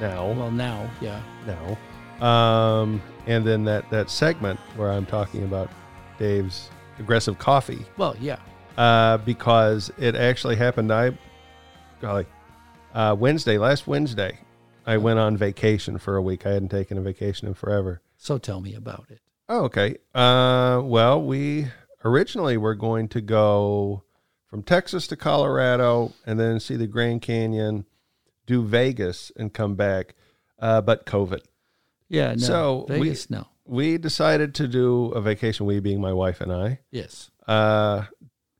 now. 0.00 0.32
Well, 0.32 0.50
now, 0.50 0.88
yeah. 1.02 1.20
Now. 1.46 2.26
Um, 2.26 3.02
and 3.26 3.46
then 3.46 3.64
that, 3.64 3.90
that 3.90 4.08
segment 4.08 4.58
where 4.76 4.90
I'm 4.90 5.04
talking 5.04 5.44
about 5.44 5.70
Dave's 6.18 6.70
aggressive 6.98 7.36
coffee. 7.36 7.84
Well, 7.98 8.16
yeah. 8.18 8.38
Uh, 8.78 9.18
because 9.18 9.92
it 9.98 10.14
actually 10.14 10.56
happened. 10.56 10.90
I, 10.90 11.12
golly, 12.00 12.24
uh, 12.94 13.14
Wednesday, 13.18 13.58
last 13.58 13.86
Wednesday, 13.86 14.38
I 14.86 14.96
went 14.96 15.18
on 15.18 15.36
vacation 15.36 15.98
for 15.98 16.16
a 16.16 16.22
week. 16.22 16.46
I 16.46 16.52
hadn't 16.52 16.68
taken 16.68 16.96
a 16.96 17.02
vacation 17.02 17.48
in 17.48 17.54
forever. 17.54 18.00
So 18.16 18.38
tell 18.38 18.60
me 18.60 18.74
about 18.74 19.06
it. 19.10 19.20
Oh, 19.48 19.64
okay. 19.64 19.96
Uh, 20.14 20.80
well, 20.82 21.22
we 21.22 21.66
originally 22.04 22.56
were 22.56 22.74
going 22.74 23.08
to 23.08 23.20
go 23.20 24.04
from 24.46 24.62
Texas 24.62 25.06
to 25.08 25.16
Colorado 25.16 26.12
and 26.24 26.38
then 26.38 26.60
see 26.60 26.76
the 26.76 26.86
Grand 26.86 27.22
Canyon, 27.22 27.86
do 28.46 28.62
Vegas, 28.62 29.32
and 29.36 29.52
come 29.52 29.74
back. 29.74 30.14
Uh, 30.58 30.80
but 30.80 31.04
COVID. 31.04 31.40
Yeah, 32.08 32.32
no. 32.32 32.38
So 32.38 32.86
Vegas, 32.88 33.28
we, 33.28 33.36
no. 33.36 33.48
We 33.66 33.98
decided 33.98 34.54
to 34.56 34.68
do 34.68 35.06
a 35.08 35.20
vacation. 35.20 35.66
We 35.66 35.80
being 35.80 36.00
my 36.00 36.12
wife 36.12 36.40
and 36.40 36.52
I. 36.52 36.80
Yes. 36.90 37.30
Uh, 37.46 38.04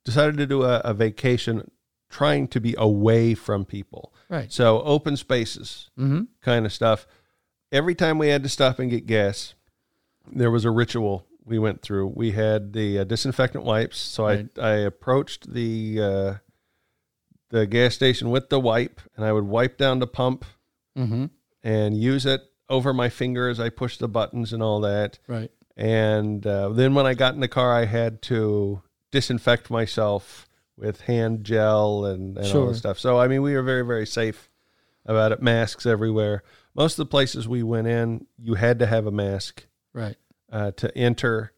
decided 0.03 0.37
to 0.37 0.45
do 0.45 0.63
a, 0.63 0.79
a 0.79 0.93
vacation, 0.93 1.69
trying 2.09 2.47
to 2.49 2.59
be 2.59 2.75
away 2.77 3.33
from 3.33 3.65
people. 3.65 4.13
Right. 4.29 4.51
So 4.51 4.81
open 4.81 5.17
spaces, 5.17 5.89
Mhm. 5.97 6.27
kind 6.41 6.65
of 6.65 6.73
stuff. 6.73 7.05
Every 7.71 7.95
time 7.95 8.17
we 8.17 8.29
had 8.29 8.43
to 8.43 8.49
stop 8.49 8.79
and 8.79 8.89
get 8.89 9.05
gas, 9.05 9.53
there 10.31 10.51
was 10.51 10.65
a 10.65 10.71
ritual 10.71 11.25
we 11.43 11.59
went 11.59 11.81
through. 11.83 12.07
We 12.07 12.31
had 12.31 12.73
the 12.73 12.99
uh, 12.99 13.03
disinfectant 13.03 13.63
wipes. 13.63 13.97
So 13.99 14.23
Right. 14.25 14.47
I 14.57 14.67
I 14.67 14.73
approached 14.77 15.53
the 15.53 16.01
uh, 16.01 16.33
the 17.49 17.67
gas 17.67 17.93
station 17.93 18.31
with 18.31 18.49
the 18.49 18.59
wipe, 18.59 18.99
and 19.15 19.23
I 19.25 19.31
would 19.31 19.43
wipe 19.45 19.77
down 19.77 19.99
the 19.99 20.07
pump 20.07 20.43
Mhm. 20.97 21.29
and 21.63 21.95
use 21.97 22.25
it 22.25 22.41
over 22.69 22.93
my 22.93 23.09
finger 23.09 23.47
as 23.47 23.59
I 23.59 23.69
pushed 23.69 23.99
the 23.99 24.07
buttons 24.07 24.51
and 24.51 24.63
all 24.63 24.79
that. 24.81 25.19
Right. 25.27 25.51
And 25.77 26.45
uh, 26.47 26.69
then 26.69 26.95
when 26.95 27.05
I 27.05 27.13
got 27.13 27.35
in 27.35 27.41
the 27.41 27.47
car, 27.47 27.73
I 27.73 27.85
had 27.85 28.21
to 28.23 28.81
disinfect 29.11 29.69
myself 29.69 30.47
with 30.77 31.01
hand 31.01 31.43
gel 31.43 32.05
and, 32.05 32.37
and 32.37 32.45
all 32.45 32.51
Sure. 32.51 32.67
this 32.69 32.79
stuff. 32.79 32.99
So, 32.99 33.17
I 33.19 33.27
mean, 33.27 33.41
we 33.41 33.53
were 33.53 33.63
very, 33.63 33.85
very 33.85 34.05
safe 34.07 34.49
about 35.05 35.31
it. 35.31 35.41
Masks 35.41 35.85
everywhere. 35.85 36.43
Most 36.73 36.93
of 36.93 36.97
the 37.05 37.09
places 37.11 37.47
we 37.47 37.63
went 37.63 37.87
in, 37.87 38.25
you 38.37 38.55
had 38.55 38.79
to 38.79 38.85
have 38.85 39.05
a 39.07 39.11
mask 39.11 39.65
Right. 39.93 40.17
uh, 40.51 40.71
to 40.71 40.95
enter. 40.97 41.51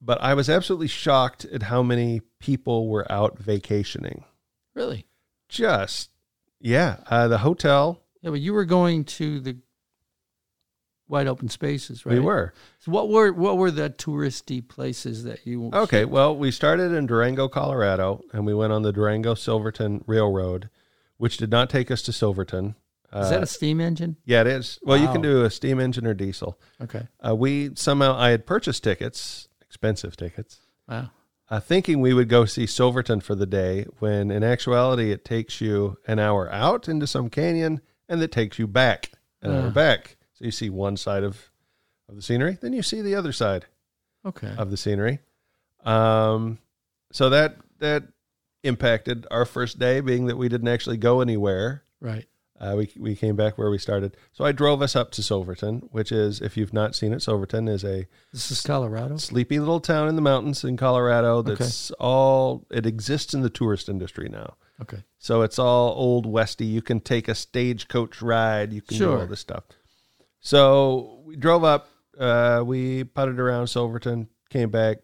but 0.00 0.20
I 0.20 0.34
was 0.34 0.50
absolutely 0.50 0.88
shocked 0.88 1.44
at 1.46 1.62
how 1.64 1.82
many 1.82 2.20
people 2.38 2.88
were 2.88 3.10
out 3.10 3.38
vacationing. 3.38 4.24
Really? 4.74 5.06
Just 5.48 6.10
yeah, 6.60 6.98
uh, 7.08 7.28
the 7.28 7.38
hotel. 7.38 8.02
Yeah, 8.22 8.30
but 8.30 8.40
you 8.40 8.52
were 8.52 8.64
going 8.66 9.04
to 9.04 9.40
the 9.40 9.56
wide 11.08 11.26
open 11.26 11.48
spaces, 11.48 12.04
right? 12.06 12.14
We 12.14 12.20
were. 12.20 12.52
So 12.80 12.90
what 12.92 13.08
were 13.08 13.32
what 13.32 13.58
were 13.58 13.70
the 13.70 13.90
touristy 13.90 14.66
places 14.66 15.24
that 15.24 15.46
you? 15.46 15.70
Okay, 15.72 16.04
well, 16.04 16.36
we 16.36 16.50
started 16.50 16.92
in 16.92 17.06
Durango, 17.06 17.48
Colorado, 17.48 18.22
and 18.32 18.44
we 18.46 18.54
went 18.54 18.72
on 18.72 18.82
the 18.82 18.92
Durango 18.92 19.34
Silverton 19.34 20.02
Railroad, 20.06 20.68
which 21.16 21.36
did 21.36 21.50
not 21.50 21.70
take 21.70 21.90
us 21.90 22.02
to 22.02 22.12
Silverton. 22.12 22.74
Is 23.14 23.30
that 23.30 23.42
a 23.42 23.46
steam 23.46 23.80
engine? 23.80 24.16
Yeah, 24.26 24.42
it 24.42 24.46
is. 24.48 24.78
Well, 24.82 24.98
you 24.98 25.06
can 25.06 25.22
do 25.22 25.44
a 25.44 25.50
steam 25.50 25.80
engine 25.80 26.06
or 26.06 26.12
diesel. 26.12 26.58
Okay. 26.82 27.06
Uh, 27.26 27.34
we 27.34 27.70
somehow 27.74 28.14
I 28.16 28.30
had 28.30 28.44
purchased 28.44 28.84
tickets, 28.84 29.48
expensive 29.62 30.16
tickets, 30.16 30.58
Wow. 30.86 31.10
uh, 31.48 31.60
thinking 31.60 32.00
we 32.00 32.12
would 32.12 32.28
go 32.28 32.44
see 32.44 32.66
Silverton 32.66 33.20
for 33.20 33.34
the 33.34 33.46
day. 33.46 33.86
When 34.00 34.30
in 34.30 34.42
actuality, 34.42 35.12
it 35.12 35.24
takes 35.24 35.62
you 35.62 35.96
an 36.06 36.18
hour 36.18 36.52
out 36.52 36.88
into 36.88 37.06
some 37.06 37.30
canyon, 37.30 37.80
and 38.06 38.20
it 38.22 38.32
takes 38.32 38.58
you 38.58 38.66
back 38.66 39.12
an 39.40 39.50
hour 39.52 39.68
Ah. 39.68 39.70
back. 39.70 40.16
So 40.38 40.44
you 40.44 40.50
see 40.50 40.70
one 40.70 40.96
side 40.96 41.24
of 41.24 41.50
of 42.08 42.14
the 42.14 42.22
scenery, 42.22 42.56
then 42.60 42.72
you 42.72 42.82
see 42.82 43.02
the 43.02 43.16
other 43.16 43.32
side 43.32 43.66
Okay. 44.24 44.54
of 44.56 44.70
the 44.70 44.76
scenery. 44.76 45.18
Um, 45.84 46.58
so 47.12 47.30
that 47.30 47.56
that 47.78 48.04
impacted 48.62 49.26
our 49.30 49.44
first 49.44 49.78
day, 49.78 50.00
being 50.00 50.26
that 50.26 50.36
we 50.36 50.48
didn't 50.48 50.68
actually 50.68 50.96
go 50.98 51.20
anywhere. 51.20 51.82
Right. 52.00 52.26
Uh, 52.58 52.74
we 52.76 52.90
we 52.98 53.14
came 53.14 53.36
back 53.36 53.58
where 53.58 53.70
we 53.70 53.76
started. 53.78 54.16
So 54.32 54.44
I 54.44 54.52
drove 54.52 54.80
us 54.82 54.96
up 54.96 55.10
to 55.12 55.22
Silverton, 55.22 55.88
which 55.92 56.10
is, 56.10 56.40
if 56.40 56.56
you've 56.56 56.72
not 56.72 56.94
seen 56.94 57.12
it, 57.12 57.20
Silverton 57.22 57.68
is 57.68 57.84
a 57.84 58.06
This 58.32 58.50
is 58.50 58.62
Colorado. 58.62 59.18
sleepy 59.18 59.58
little 59.58 59.80
town 59.80 60.08
in 60.08 60.16
the 60.16 60.22
mountains 60.22 60.64
in 60.64 60.76
Colorado. 60.78 61.42
That's 61.42 61.90
all. 61.92 62.66
It 62.70 62.86
exists 62.86 63.34
in 63.34 63.42
the 63.42 63.50
tourist 63.50 63.88
industry 63.90 64.28
now. 64.30 64.54
Okay. 64.80 65.02
So 65.18 65.42
it's 65.42 65.58
all 65.58 65.92
old 65.96 66.24
westy. 66.24 66.64
You 66.66 66.80
can 66.82 67.00
take 67.00 67.28
a 67.28 67.34
stagecoach 67.34 68.22
ride. 68.22 68.72
You 68.72 68.80
can 68.82 68.96
do 68.98 69.12
all 69.18 69.26
this 69.26 69.40
stuff. 69.40 69.64
So 70.46 71.22
we 71.24 71.34
drove 71.34 71.64
up. 71.64 71.88
Uh, 72.16 72.62
we 72.64 73.02
putted 73.02 73.40
around 73.40 73.66
Silverton. 73.66 74.28
Came 74.48 74.70
back. 74.70 74.98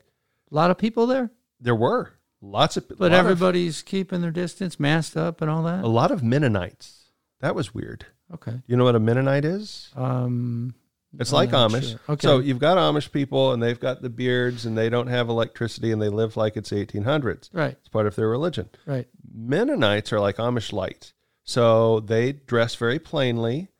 A 0.51 0.55
lot 0.55 0.70
of 0.70 0.78
people 0.78 1.09
there, 1.09 1.32
There 1.61 1.74
were 1.74 2.12
lots 2.40 2.76
of, 2.76 2.88
but 2.88 3.01
lot 3.01 3.07
of- 3.12 3.18
everybody's 3.18 3.82
keeping 3.82 4.20
their 4.20 4.30
distance, 4.30 4.78
masked 4.78 5.16
up, 5.16 5.40
and 5.43 5.51
all 5.51 5.64
that. 5.64 5.82
a 5.82 5.88
lot 5.88 6.12
of 6.12 6.22
Mennonites. 6.22 7.07
That 7.40 7.57
was 7.57 7.74
weird. 7.74 8.07
Okay. 8.32 8.62
You 8.68 8.76
know 8.76 8.84
what 8.84 8.95
a 8.95 9.01
Mennonite 9.01 9.45
is? 9.45 9.90
Um, 9.97 10.76
It's 11.18 11.32
I'm 11.32 11.36
like 11.36 11.51
Amish. 11.51 11.90
sure. 11.90 12.01
Okay. 12.11 12.24
So 12.26 12.38
you've 12.38 12.61
got 12.61 12.78
Amish 12.78 13.11
people, 13.11 13.53
and 13.53 13.61
they've 13.61 13.80
got 13.80 14.01
the 14.01 14.11
beards, 14.11 14.64
and 14.64 14.78
they 14.78 14.88
don't 14.88 15.09
have 15.09 15.28
electricity, 15.28 15.90
and 15.90 16.01
they 16.01 16.09
live 16.09 16.36
like 16.36 16.57
it's 16.57 16.70
1800s. 16.70 17.51
Right. 17.53 17.76
It's 17.80 17.88
part 17.88 18.07
of 18.07 18.14
their 18.14 18.28
religion. 18.28 18.68
Right. 18.86 19.09
Mennonites 19.34 20.12
are 20.12 20.20
like 20.20 20.36
Amish 20.36 20.72
light. 20.72 21.12
So 21.43 21.99
they 21.99 22.30
dress 22.32 22.76
very 22.76 23.01
plainly, 23.01 23.72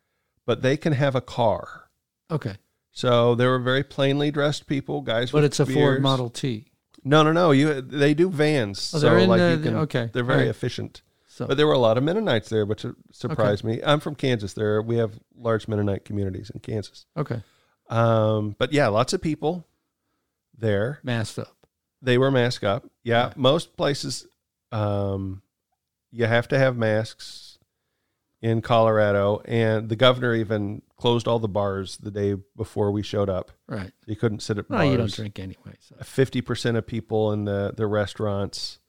but 0.47 0.63
they 0.63 0.77
can 0.77 0.93
have 0.93 1.15
a 1.15 1.21
car. 1.21 1.91
Okay. 2.31 2.57
So 2.93 3.35
they 3.35 3.47
were 3.47 3.59
very 3.59 3.83
plainly 3.83 4.31
dressed 4.31 4.67
people, 4.67 5.01
guys. 5.01 5.31
But 5.31 5.45
it's 5.45 5.61
a 5.61 5.67
Ford. 5.67 6.03
Model 6.03 6.31
T. 6.31 6.67
No, 7.05 7.23
no, 7.23 7.33
no. 7.33 7.51
You 7.51 7.81
they 7.81 8.15
do 8.15 8.31
vans. 8.31 8.93
Oh, 8.95 8.99
they're 8.99 9.19
so 9.19 9.23
in 9.23 9.29
like 9.29 9.41
you 9.41 9.63
can, 9.63 9.77
okay. 9.77 10.11
They're 10.13 10.25
very 10.25 10.43
right. 10.43 10.49
efficient. 10.49 11.03
So- 11.27 11.47
but 11.47 11.57
there 11.57 11.67
were 11.67 11.73
a 11.73 11.79
lot 11.79 11.97
of 11.97 12.05
Mennonites 12.05 12.51
there, 12.51 12.67
which 12.67 12.85
surprised 13.11 13.65
me. 13.65 13.81
I'm 13.83 14.01
from 14.01 14.15
Kansas. 14.15 14.53
There 14.53 14.83
we 14.83 14.97
have 14.99 15.19
large 15.35 15.67
Mennonite 15.67 16.05
communities 16.05 16.51
in 16.51 16.61
Kansas. 16.61 17.07
Okay. 17.17 17.43
Um, 17.89 18.55
but 18.59 18.73
yeah, 18.73 18.89
lots 18.89 19.13
of 19.13 19.23
people 19.23 19.67
there. 20.57 21.01
Masked 21.03 21.39
up. 21.39 21.57
They 22.03 22.19
were 22.19 22.31
masked 22.31 22.65
up. 22.65 22.85
Yeah, 23.03 23.33
most 23.37 23.77
places, 23.77 24.27
um, 24.73 25.43
you 26.11 26.27
have 26.27 26.49
to 26.49 26.59
have 26.59 26.77
masks 26.77 27.42
in 28.43 28.61
Colorado, 28.61 29.41
and 29.45 29.89
the 29.89 29.97
governor 29.97 30.35
even 30.35 30.83
closed 30.97 31.27
all 31.29 31.39
the 31.39 31.49
bars 31.49 31.97
the 31.99 32.11
day 32.11 32.35
before 32.57 32.91
we 32.91 33.03
showed 33.03 33.31
up. 33.31 33.53
Right. 33.69 33.93
You 34.07 34.17
couldn't 34.17 34.41
sit 34.41 34.59
at 34.59 34.69
Well, 34.69 34.81
bars. 34.81 34.91
you 34.91 34.97
don't 34.99 35.13
drink 35.13 35.39
anyway. 35.39 35.77
So. 35.81 35.95
Fifty 36.03 36.41
percent 36.41 36.77
of 36.77 36.87
people 36.87 37.33
in 37.33 37.45
the 37.45 37.73
the 37.77 37.87
restaurants. 37.87 38.81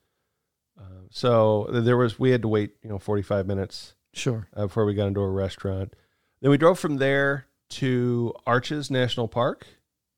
Uh, 0.77 0.83
so 1.11 1.67
there 1.71 1.95
was 1.97 2.17
we 2.19 2.31
had 2.31 2.41
to 2.41 2.47
wait, 2.47 2.71
you 2.81 2.89
know, 2.89 2.97
forty 2.99 3.21
five 3.21 3.45
minutes. 3.47 3.93
Sure. 4.11 4.47
Uh, 4.55 4.63
before 4.67 4.85
we 4.85 4.93
got 4.95 5.07
into 5.07 5.21
a 5.21 5.29
restaurant. 5.29 5.93
Then 6.41 6.51
we 6.51 6.57
drove 6.57 6.77
from 6.79 6.97
there 6.97 7.45
to 7.69 8.33
Arches 8.45 8.91
National 8.91 9.27
Park 9.27 9.65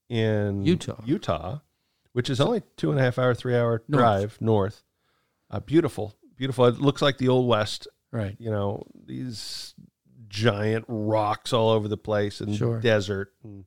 in 0.09 0.63
Utah. 0.65 1.01
Utah, 1.05 1.59
which 2.13 2.29
is 2.29 2.41
only 2.41 2.63
two 2.77 2.89
and 2.91 2.99
a 2.99 3.03
half 3.03 3.17
hour, 3.19 3.33
three 3.33 3.55
hour 3.55 3.83
North. 3.87 3.99
drive 4.01 4.37
north. 4.41 4.83
Uh, 5.51 5.59
beautiful, 5.59 6.15
beautiful. 6.35 6.65
It 6.65 6.79
looks 6.79 7.01
like 7.01 7.17
the 7.19 7.27
old 7.29 7.47
west. 7.47 7.87
Right. 8.11 8.35
You 8.39 8.49
know 8.51 8.85
these 9.05 9.73
giant 10.27 10.85
rocks 10.87 11.53
all 11.53 11.69
over 11.69 11.87
the 11.87 11.97
place 11.97 12.41
and 12.41 12.55
Sure. 12.55 12.79
desert, 12.79 13.33
and 13.43 13.65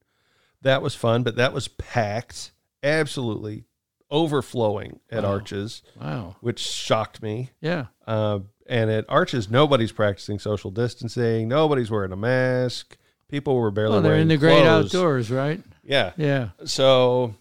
that 0.62 0.82
was 0.82 0.94
fun. 0.94 1.22
But 1.22 1.36
that 1.36 1.52
was 1.52 1.68
packed, 1.68 2.52
absolutely 2.82 3.64
overflowing 4.10 5.00
at 5.10 5.22
Wow. 5.22 5.30
Arches. 5.30 5.82
Wow. 6.00 6.36
which 6.40 6.60
shocked 6.60 7.22
me. 7.22 7.50
Yeah. 7.60 7.86
Uh, 8.06 8.40
and 8.66 8.90
at 8.90 9.04
Arches, 9.08 9.50
nobody's 9.50 9.92
practicing 9.92 10.38
social 10.38 10.70
distancing. 10.70 11.48
Nobody's 11.48 11.90
wearing 11.90 12.12
a 12.12 12.16
mask. 12.16 12.96
People 13.28 13.56
were 13.56 13.70
barely. 13.70 13.92
Well, 13.92 14.02
they're 14.02 14.10
wearing 14.12 14.22
in 14.22 14.28
the 14.28 14.36
great 14.38 14.64
outdoors, 14.64 15.30
right? 15.30 15.60
Yeah. 15.84 16.12
Yeah. 16.16 16.50
So, 16.64 17.34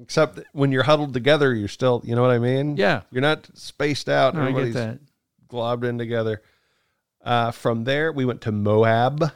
except 0.00 0.40
when 0.52 0.70
you're 0.72 0.82
huddled 0.82 1.14
together, 1.14 1.54
you're 1.54 1.68
still. 1.68 2.02
You 2.04 2.14
know 2.14 2.22
what 2.22 2.30
I 2.30 2.38
mean? 2.38 2.76
Yeah. 2.76 3.02
You're 3.10 3.22
not 3.22 3.48
spaced 3.54 4.08
out. 4.10 4.34
No, 4.34 4.42
I 4.42 4.52
get 4.52 4.74
that. 4.74 4.98
Globbed 5.52 5.84
in 5.84 5.98
together. 5.98 6.42
Uh, 7.24 7.50
from 7.52 7.84
there, 7.84 8.10
we 8.12 8.24
went 8.24 8.40
to 8.42 8.52
Moab. 8.52 9.30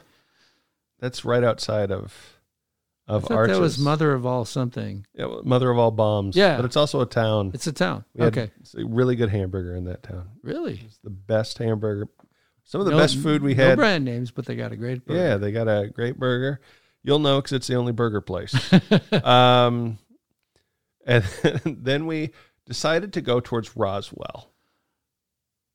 That's 0.99 1.23
right 1.23 1.43
outside 1.43 1.91
of 1.91 2.33
of 3.07 3.31
Arches. 3.31 3.55
that 3.55 3.61
was 3.61 3.79
mother 3.79 4.11
of 4.13 4.25
all 4.25 4.43
something. 4.43 5.05
Yeah, 5.13 5.37
mother 5.45 5.69
of 5.71 5.77
all 5.79 5.91
bombs. 5.91 6.35
Yeah. 6.35 6.57
but 6.57 6.65
it's 6.65 6.75
also 6.75 6.99
a 6.99 7.05
town. 7.05 7.51
It's 7.53 7.65
a 7.67 7.71
town. 7.71 8.03
We 8.13 8.25
had 8.25 8.37
Okay. 8.37 8.51
a 8.77 8.83
really 8.85 9.15
good 9.15 9.29
hamburger 9.29 9.75
in 9.75 9.85
that 9.85 10.03
town. 10.03 10.27
Really? 10.43 10.81
It's 10.83 10.97
the 10.97 11.09
best 11.09 11.57
hamburger. 11.57 12.09
Some 12.65 12.81
of 12.81 12.85
the 12.85 12.91
No- 12.91 12.97
best 12.97 13.17
food 13.19 13.41
we 13.41 13.55
had. 13.55 13.69
no 13.69 13.75
brand 13.77 14.03
names, 14.03 14.31
but 14.31 14.45
they 14.45 14.57
got 14.57 14.73
a 14.73 14.75
great 14.75 15.05
burger. 15.05 15.17
Yeah, 15.19 15.37
they 15.37 15.53
got 15.53 15.69
a 15.69 15.87
great 15.87 16.19
burger. 16.19 16.59
You'll 17.01 17.19
know 17.19 17.37
because 17.39 17.53
it's 17.53 17.67
the 17.67 17.75
only 17.75 17.93
burger 17.93 18.19
place. 18.19 18.53
um, 19.23 19.97
and 21.05 21.23
then 21.65 22.07
we 22.07 22.31
decided 22.65 23.13
to 23.13 23.21
go 23.21 23.39
towards 23.39 23.77
Roswell. 23.77 24.51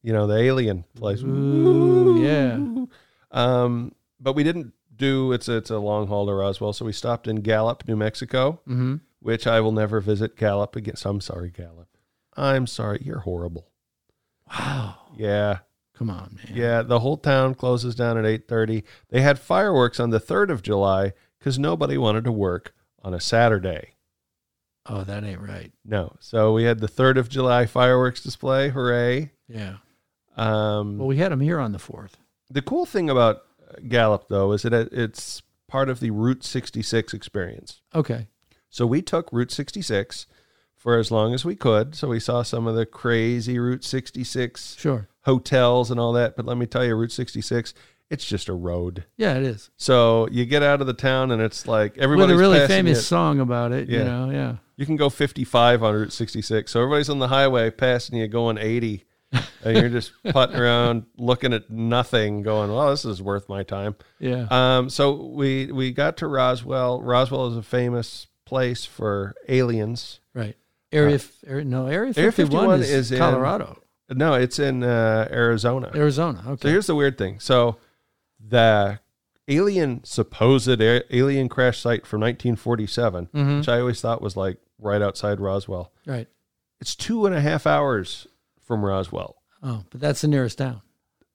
You 0.03 0.13
know, 0.13 0.27
the 0.27 0.37
alien 0.37 0.85
place. 0.95 1.23
Ooh, 1.23 2.21
yeah. 2.23 2.59
Um, 3.35 3.95
but 4.21 4.35
we 4.35 4.45
didn't 4.45 4.75
do 4.95 5.33
it's 5.33 5.49
a, 5.49 5.57
it's 5.57 5.71
a 5.71 5.79
long 5.79 6.07
haul 6.07 6.27
to 6.27 6.35
Roswell, 6.35 6.75
so 6.75 6.85
we 6.85 6.93
stopped 6.93 7.27
in 7.27 7.37
Gallup, 7.37 7.89
New 7.89 7.97
Mexico, 7.97 8.61
Mhm. 8.69 9.01
which 9.21 9.47
I 9.47 9.59
will 9.61 9.73
never 9.73 10.01
visit 10.03 10.37
Gallup 10.37 10.77
again. 10.77 10.97
So 10.97 11.09
I'm 11.09 11.23
sorry, 11.23 11.51
Gallup. 11.51 11.89
I'm 12.37 12.67
sorry, 12.67 13.01
you're 13.03 13.21
horrible. 13.21 13.69
Wow. 14.51 14.97
Yeah. 15.17 15.61
Come 15.95 16.11
on, 16.11 16.37
man. 16.45 16.55
Yeah, 16.57 16.83
the 16.83 17.01
whole 17.01 17.17
town 17.17 17.55
closes 17.55 17.95
down 17.95 18.19
at 18.19 18.27
8:30. 18.27 18.85
They 19.09 19.23
had 19.23 19.39
fireworks 19.39 19.99
on 19.99 20.11
the 20.11 20.21
3rd 20.21 20.51
of 20.51 20.63
July 20.63 21.13
cuz 21.41 21.59
nobody 21.59 21.97
wanted 21.97 22.25
to 22.25 22.33
work 22.33 22.75
on 23.03 23.15
a 23.15 23.21
Saturday. 23.21 23.95
Oh, 24.85 25.05
that 25.05 25.25
ain't 25.25 25.41
right. 25.41 25.73
No. 25.85 26.17
So 26.21 26.53
we 26.53 26.65
had 26.65 26.81
the 26.81 26.89
3rd 26.89 27.17
of 27.17 27.29
July 27.31 27.65
fireworks 27.67 28.23
display. 28.23 28.69
Hooray. 28.71 29.33
Yeah. 29.49 29.77
Um 30.37 30.99
Well, 30.99 31.09
we 31.09 31.17
had 31.19 31.33
them 31.33 31.41
here 31.41 31.59
on 31.61 31.73
the 31.73 31.79
fourth. 31.79 32.17
the 32.51 32.63
cool 32.63 32.87
thing 32.87 33.09
about 33.11 33.43
Gallup 33.89 34.29
though 34.29 34.53
is 34.53 34.63
that 34.63 34.73
it's 34.93 35.43
part 35.69 35.89
of 35.89 36.01
the 36.01 36.11
Route 36.11 36.45
66 36.45 37.15
experience. 37.15 37.81
Okay. 37.95 38.29
So 38.69 38.87
we 38.87 39.01
took 39.03 39.33
Route 39.33 39.51
66 39.51 40.27
for 40.77 40.99
as 40.99 41.11
long 41.11 41.33
as 41.35 41.45
we 41.45 41.55
could. 41.57 41.95
So 41.95 42.09
we 42.09 42.21
saw 42.21 42.43
some 42.43 42.67
of 42.67 42.75
the 42.75 42.85
crazy 42.87 43.59
Route 43.59 43.85
66 43.85 44.77
Sure. 44.79 45.09
hotels 45.23 45.91
and 45.91 45.99
all 46.01 46.13
that. 46.15 46.37
But 46.37 46.45
let 46.47 46.57
me 46.59 46.67
tell 46.67 46.85
you, 46.85 46.95
Route 46.95 47.13
66, 47.13 47.73
it's 48.11 48.25
just 48.27 48.49
a 48.49 48.53
road. 48.55 49.05
Yeah, 49.17 49.35
it 49.35 49.45
is. 49.45 49.71
So 49.77 50.29
you 50.31 50.45
get 50.45 50.63
out 50.63 50.81
of 50.81 50.87
the 50.87 50.93
town 50.95 51.31
and 51.31 51.41
it's 51.41 51.67
like 51.67 51.97
everybody's 51.99 52.37
With 52.37 52.45
a 52.47 52.51
really 52.51 52.67
famous 52.67 52.99
it. 52.99 53.03
song 53.03 53.41
about 53.41 53.73
it, 53.73 53.89
you 53.89 53.99
Yeah. 53.99 54.05
know, 54.05 54.31
yeah. 54.31 54.57
You 54.77 54.85
can 54.87 54.97
go 54.97 55.09
55 55.09 55.83
on 55.83 55.95
Route 55.95 56.13
66. 56.13 56.71
So 56.73 56.81
everybody's 56.83 57.09
on 57.09 57.19
the 57.21 57.29
highway 57.29 57.71
passing 57.71 58.19
you 58.19 58.27
going 58.29 58.59
80. 58.59 59.05
and 59.65 59.77
you're 59.79 59.89
just 59.89 60.13
putting 60.25 60.57
around 60.57 61.07
looking 61.17 61.53
at 61.53 61.71
nothing 61.71 62.43
going, 62.43 62.71
well, 62.73 62.91
this 62.91 63.05
is 63.05 63.23
worth 63.23 63.49
my 63.49 63.63
time. 63.63 63.97
Yeah. 64.19 64.47
Um, 64.51 64.91
so 64.91 65.13
we 65.13 65.71
we 65.73 65.91
got 65.93 66.17
to 66.19 66.27
Roswell. 66.27 67.01
Roswell 67.03 67.47
is 67.49 67.57
a 67.57 67.63
famous 67.63 68.27
place 68.45 68.85
for 68.85 69.35
aliens. 69.49 70.21
Right. 70.35 70.57
Area, 70.93 71.13
Uh, 71.13 71.15
f- 71.15 71.33
area 71.47 71.65
no, 71.65 71.87
Area 71.87 72.13
51, 72.13 72.23
Area 72.23 72.33
51 72.33 72.81
is, 72.81 72.91
is 72.91 73.13
in- 73.13 73.19
Colorado. 73.19 73.79
No, 74.11 74.35
it's 74.35 74.59
in 74.59 74.83
uh, 74.83 75.27
Arizona. 75.31 75.91
Arizona. 75.95 76.43
Okay. 76.47 76.61
So 76.63 76.69
here's 76.69 76.87
the 76.87 76.95
weird 76.95 77.17
thing. 77.17 77.41
So 77.41 77.79
the 78.39 78.99
alien 79.49 80.05
supposed 80.05 80.69
alien 80.81 81.49
crash 81.49 81.79
site 81.81 82.07
from 82.07 82.21
1947, 82.21 83.29
Mhm. 83.35 83.59
which 83.59 83.69
I 83.69 83.81
always 83.81 84.01
thought 84.01 84.21
was 84.21 84.37
like 84.37 84.59
right 84.79 85.01
outside 85.01 85.41
Roswell. 85.41 85.93
Right. 86.07 86.29
It's 86.81 86.95
two 86.95 87.25
and 87.27 87.35
a 87.35 87.41
half 87.41 87.67
hours 87.67 88.27
from 88.65 88.85
Roswell. 88.85 89.37
Oh, 89.63 89.85
but 89.91 90.01
that's 90.01 90.21
the 90.23 90.29
nearest 90.29 90.59
town. 90.59 90.81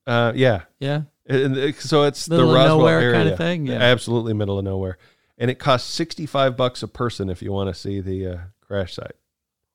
Uh, 0.05 0.31
yeah, 0.35 0.61
Yeah. 0.79 1.03
And 1.29 1.57
it- 1.57 1.75
so 1.81 2.03
it's 2.03 2.29
Middle 2.29 2.45
the 2.47 2.51
of 2.51 2.55
Roswell 2.57 2.77
nowhere 2.79 2.99
area. 2.99 3.13
kind 3.13 3.29
of 3.29 3.37
thing? 3.37 3.67
Yeah. 3.67 3.73
absolutely 3.81 4.33
middle 4.33 4.57
of 4.57 4.63
nowhere. 4.63 4.97
And 5.37 5.51
it 5.51 5.59
costs 5.59 5.93
sixty 5.93 6.25
five 6.25 6.55
bucks 6.55 6.81
a 6.83 6.87
person 6.87 7.29
if 7.29 7.41
you 7.41 7.51
want 7.51 7.67
to 7.69 7.73
see 7.73 7.99
the 7.99 8.27
uh, 8.27 8.37
crash 8.61 8.93
site. 8.95 9.15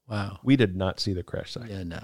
Wow. 0.09 0.39
We 0.43 0.57
did 0.57 0.75
not 0.77 0.99
see 0.99 1.13
the 1.13 1.23
crash 1.23 1.53
site. 1.53 1.69
Yeah, 1.71 1.83
no. 1.85 2.03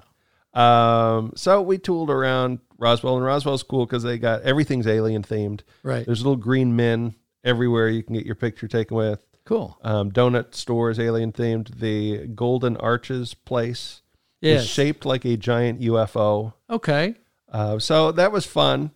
Um, 0.61 1.33
so 1.35 1.63
we 1.63 1.79
tooled 1.79 2.11
around 2.11 2.59
Roswell, 2.79 3.17
and 3.17 3.25
Roswell's 3.25 3.63
cool 3.63 3.87
because 3.87 4.03
they 4.03 4.19
got 4.19 4.43
everything's 4.43 4.87
alien 4.87 5.23
themed. 5.23 5.61
Right. 5.83 6.05
There's 6.07 6.21
little 6.21 6.37
green 6.37 6.77
men 6.77 7.15
everywhere 7.45 7.89
you 7.89 8.03
can 8.03 8.15
get 8.15 8.27
your 8.27 8.35
picture 8.35 8.69
taken 8.69 8.97
with. 8.97 9.25
Cool. 9.45 9.79
Um, 9.83 10.11
donut 10.13 10.55
stores 10.55 10.99
alien 11.01 11.33
themed. 11.33 11.79
The 11.81 12.27
Golden 12.29 12.77
Arches 12.77 13.33
place 13.35 14.03
Yes. 14.41 14.63
is 14.63 14.69
shaped 14.69 15.05
like 15.05 15.25
a 15.25 15.37
giant 15.37 15.81
UFO. 15.81 16.55
Okay. 16.71 17.17
Uh, 17.51 17.79
so 17.79 18.13
that 18.13 18.31
was 18.33 18.47
fun. 18.47 18.91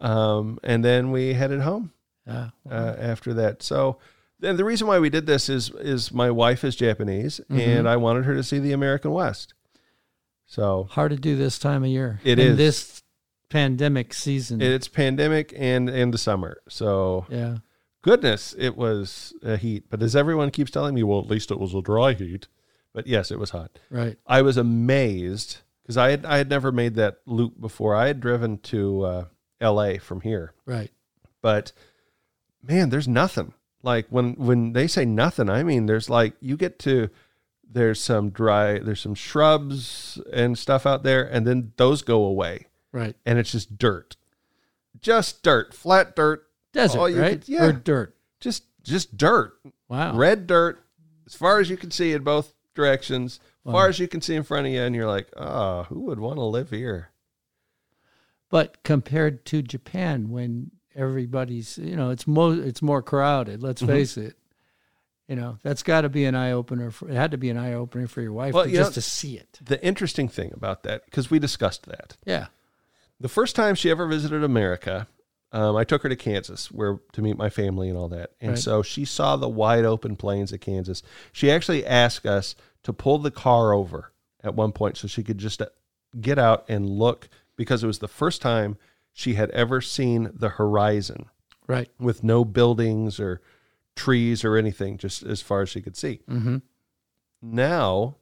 Um, 0.00 0.58
and 0.62 0.84
then 0.84 1.10
we 1.10 1.34
headed 1.34 1.60
home 1.60 1.92
Yeah. 2.26 2.50
uh, 2.70 2.94
after 2.98 3.34
that. 3.34 3.62
So 3.62 3.98
and 4.40 4.56
the 4.56 4.64
reason 4.64 4.86
why 4.86 4.98
we 5.00 5.10
did 5.10 5.26
this 5.26 5.48
is 5.48 5.70
is 5.70 6.12
my 6.12 6.30
wife 6.30 6.62
is 6.62 6.76
Japanese, 6.76 7.40
Mhm. 7.50 7.58
and 7.58 7.88
I 7.88 7.96
wanted 7.96 8.24
her 8.24 8.34
to 8.34 8.42
see 8.44 8.60
the 8.60 8.72
American 8.72 9.10
West. 9.10 9.52
So 10.46 10.86
Hard 10.90 11.10
to 11.10 11.16
do 11.16 11.36
this 11.36 11.58
time 11.58 11.82
of 11.84 11.90
year. 11.90 12.20
It 12.24 12.38
In 12.38 12.52
is. 12.52 12.56
this 12.56 13.02
pandemic 13.50 14.14
season. 14.14 14.60
it's 14.62 14.88
pandemic 14.88 15.52
and 15.56 15.88
in 15.90 16.10
the 16.12 16.18
summer. 16.18 16.60
So 16.68 17.26
yeah. 17.28 17.58
goodness, 18.02 18.54
it 18.58 18.76
was 18.76 19.34
a 19.42 19.56
heat. 19.56 19.84
But 19.90 20.02
as 20.02 20.14
everyone 20.14 20.50
keeps 20.50 20.70
telling 20.70 20.94
me, 20.94 21.02
well, 21.02 21.18
at 21.20 21.26
least 21.26 21.50
it 21.50 21.58
was 21.58 21.74
a 21.74 21.82
dry 21.82 22.12
heat. 22.14 22.46
But 22.94 23.06
yes, 23.06 23.30
it 23.30 23.38
was 23.38 23.50
hot. 23.50 23.78
Right. 23.90 24.16
I 24.26 24.42
was 24.42 24.56
amazed 24.56 25.58
because 25.82 25.96
I 25.96 26.10
had 26.10 26.24
I 26.24 26.38
had 26.38 26.48
never 26.48 26.72
made 26.72 26.94
that 26.96 27.18
loop 27.26 27.60
before. 27.60 27.94
I 27.94 28.06
had 28.08 28.20
driven 28.20 28.58
to 28.58 29.02
uh, 29.04 29.24
L.A. 29.60 29.98
from 29.98 30.20
here, 30.22 30.52
Right. 30.66 30.90
but 31.42 31.72
man, 32.62 32.90
there's 32.90 33.08
nothing. 33.08 33.52
Like 33.82 34.06
when 34.08 34.34
when 34.34 34.72
they 34.72 34.86
say 34.86 35.04
nothing, 35.04 35.48
I 35.48 35.62
mean 35.62 35.86
there's 35.86 36.10
like 36.10 36.34
you 36.40 36.56
get 36.56 36.78
to 36.80 37.08
there's 37.70 38.00
some 38.02 38.30
dry 38.30 38.78
there's 38.78 39.00
some 39.00 39.14
shrubs 39.14 40.18
and 40.32 40.58
stuff 40.58 40.84
out 40.86 41.02
there, 41.04 41.22
and 41.24 41.46
then 41.46 41.72
those 41.76 42.02
go 42.02 42.24
away, 42.24 42.66
Right. 42.92 43.14
and 43.24 43.38
it's 43.38 43.52
just 43.52 43.78
dirt, 43.78 44.16
just 45.00 45.42
dirt, 45.42 45.74
flat 45.74 46.16
dirt, 46.16 46.46
Desert, 46.72 46.98
right? 46.98 47.40
could- 47.40 47.48
yeah, 47.48 47.66
Or 47.66 47.72
dirt. 47.72 48.16
just 48.40 48.64
just 48.82 49.16
dirt. 49.16 49.54
Wow. 49.88 50.16
Red 50.16 50.46
dirt, 50.46 50.82
as 51.26 51.34
far 51.34 51.60
as 51.60 51.70
you 51.70 51.76
can 51.76 51.90
see 51.90 52.12
in 52.12 52.24
both 52.24 52.54
directions, 52.78 53.40
as 53.42 53.64
Wow. 53.64 53.72
far 53.72 53.88
as 53.88 53.98
you 53.98 54.08
can 54.08 54.20
see 54.22 54.34
in 54.36 54.44
front 54.44 54.66
of 54.66 54.72
you, 54.72 54.80
and 54.80 54.94
you're 54.94 55.06
like, 55.08 55.28
oh, 55.36 55.82
who 55.84 56.00
would 56.02 56.20
want 56.20 56.36
to 56.36 56.44
live 56.44 56.70
here? 56.70 57.10
But 58.50 58.82
compared 58.82 59.44
to 59.46 59.60
Japan, 59.62 60.30
when 60.30 60.70
everybody's, 60.94 61.76
you 61.76 61.96
know, 61.96 62.10
it's 62.10 62.26
mo 62.26 62.52
it's 62.52 62.80
more 62.80 63.02
crowded. 63.02 63.62
Let's 63.62 63.82
Mhm. 63.82 63.86
face 63.86 64.16
it. 64.16 64.36
You 65.28 65.36
know, 65.36 65.58
that's 65.62 65.82
got 65.82 66.00
to 66.02 66.08
be 66.08 66.24
an 66.24 66.34
eye 66.34 66.52
opener. 66.52 66.90
For, 66.90 67.10
it 67.10 67.14
had 67.14 67.32
to 67.32 67.36
be 67.36 67.50
an 67.50 67.58
eye 67.58 67.74
opener 67.74 68.06
for 68.06 68.22
your 68.22 68.32
wife 68.32 68.54
Well, 68.54 68.64
to, 68.64 68.70
you 68.70 68.76
just 68.78 68.92
know, 68.92 68.94
to 68.94 69.02
see 69.02 69.36
it. 69.36 69.58
The 69.62 69.84
interesting 69.84 70.28
thing 70.28 70.52
about 70.54 70.84
that, 70.84 71.04
because 71.04 71.30
we 71.30 71.38
discussed 71.38 71.84
that, 71.86 72.16
Yeah. 72.24 72.46
the 73.20 73.28
first 73.28 73.54
time 73.54 73.74
she 73.74 73.90
ever 73.90 74.06
visited 74.06 74.42
America, 74.42 75.06
um, 75.52 75.76
I 75.76 75.84
took 75.84 76.02
her 76.02 76.08
to 76.08 76.16
Kansas 76.16 76.70
where 76.72 77.00
to 77.12 77.20
meet 77.22 77.36
my 77.36 77.50
family 77.50 77.90
and 77.90 77.98
all 77.98 78.08
that. 78.08 78.30
And 78.40 78.52
Right. 78.52 78.58
so 78.58 78.82
she 78.82 79.04
saw 79.04 79.36
the 79.36 79.48
wide 79.48 79.84
open 79.84 80.16
plains 80.16 80.50
of 80.52 80.60
Kansas. 80.60 81.02
She 81.32 81.50
actually 81.50 81.84
asked 81.84 82.24
us 82.26 82.54
to 82.84 82.92
pull 82.92 83.18
the 83.18 83.30
car 83.30 83.72
over 83.72 84.12
at 84.42 84.54
one 84.54 84.72
point 84.72 84.96
so 84.96 85.08
she 85.08 85.22
could 85.22 85.38
just 85.38 85.60
uh, 85.62 85.66
get 86.20 86.38
out 86.38 86.64
and 86.68 86.88
look 86.88 87.28
because 87.56 87.82
it 87.82 87.86
was 87.86 87.98
the 87.98 88.08
first 88.08 88.40
time 88.40 88.76
she 89.12 89.34
had 89.34 89.50
ever 89.50 89.80
seen 89.80 90.30
the 90.32 90.50
horizon 90.50 91.26
Right. 91.66 91.90
with 91.98 92.22
no 92.24 92.44
buildings 92.44 93.18
or 93.20 93.42
trees 93.96 94.44
or 94.44 94.56
anything, 94.56 94.96
just 94.96 95.22
as 95.22 95.42
far 95.42 95.60
as 95.62 95.68
she 95.68 95.82
could 95.82 95.96
see. 95.96 96.20
Mm-hmm. 96.30 96.58
Now, 97.42 98.16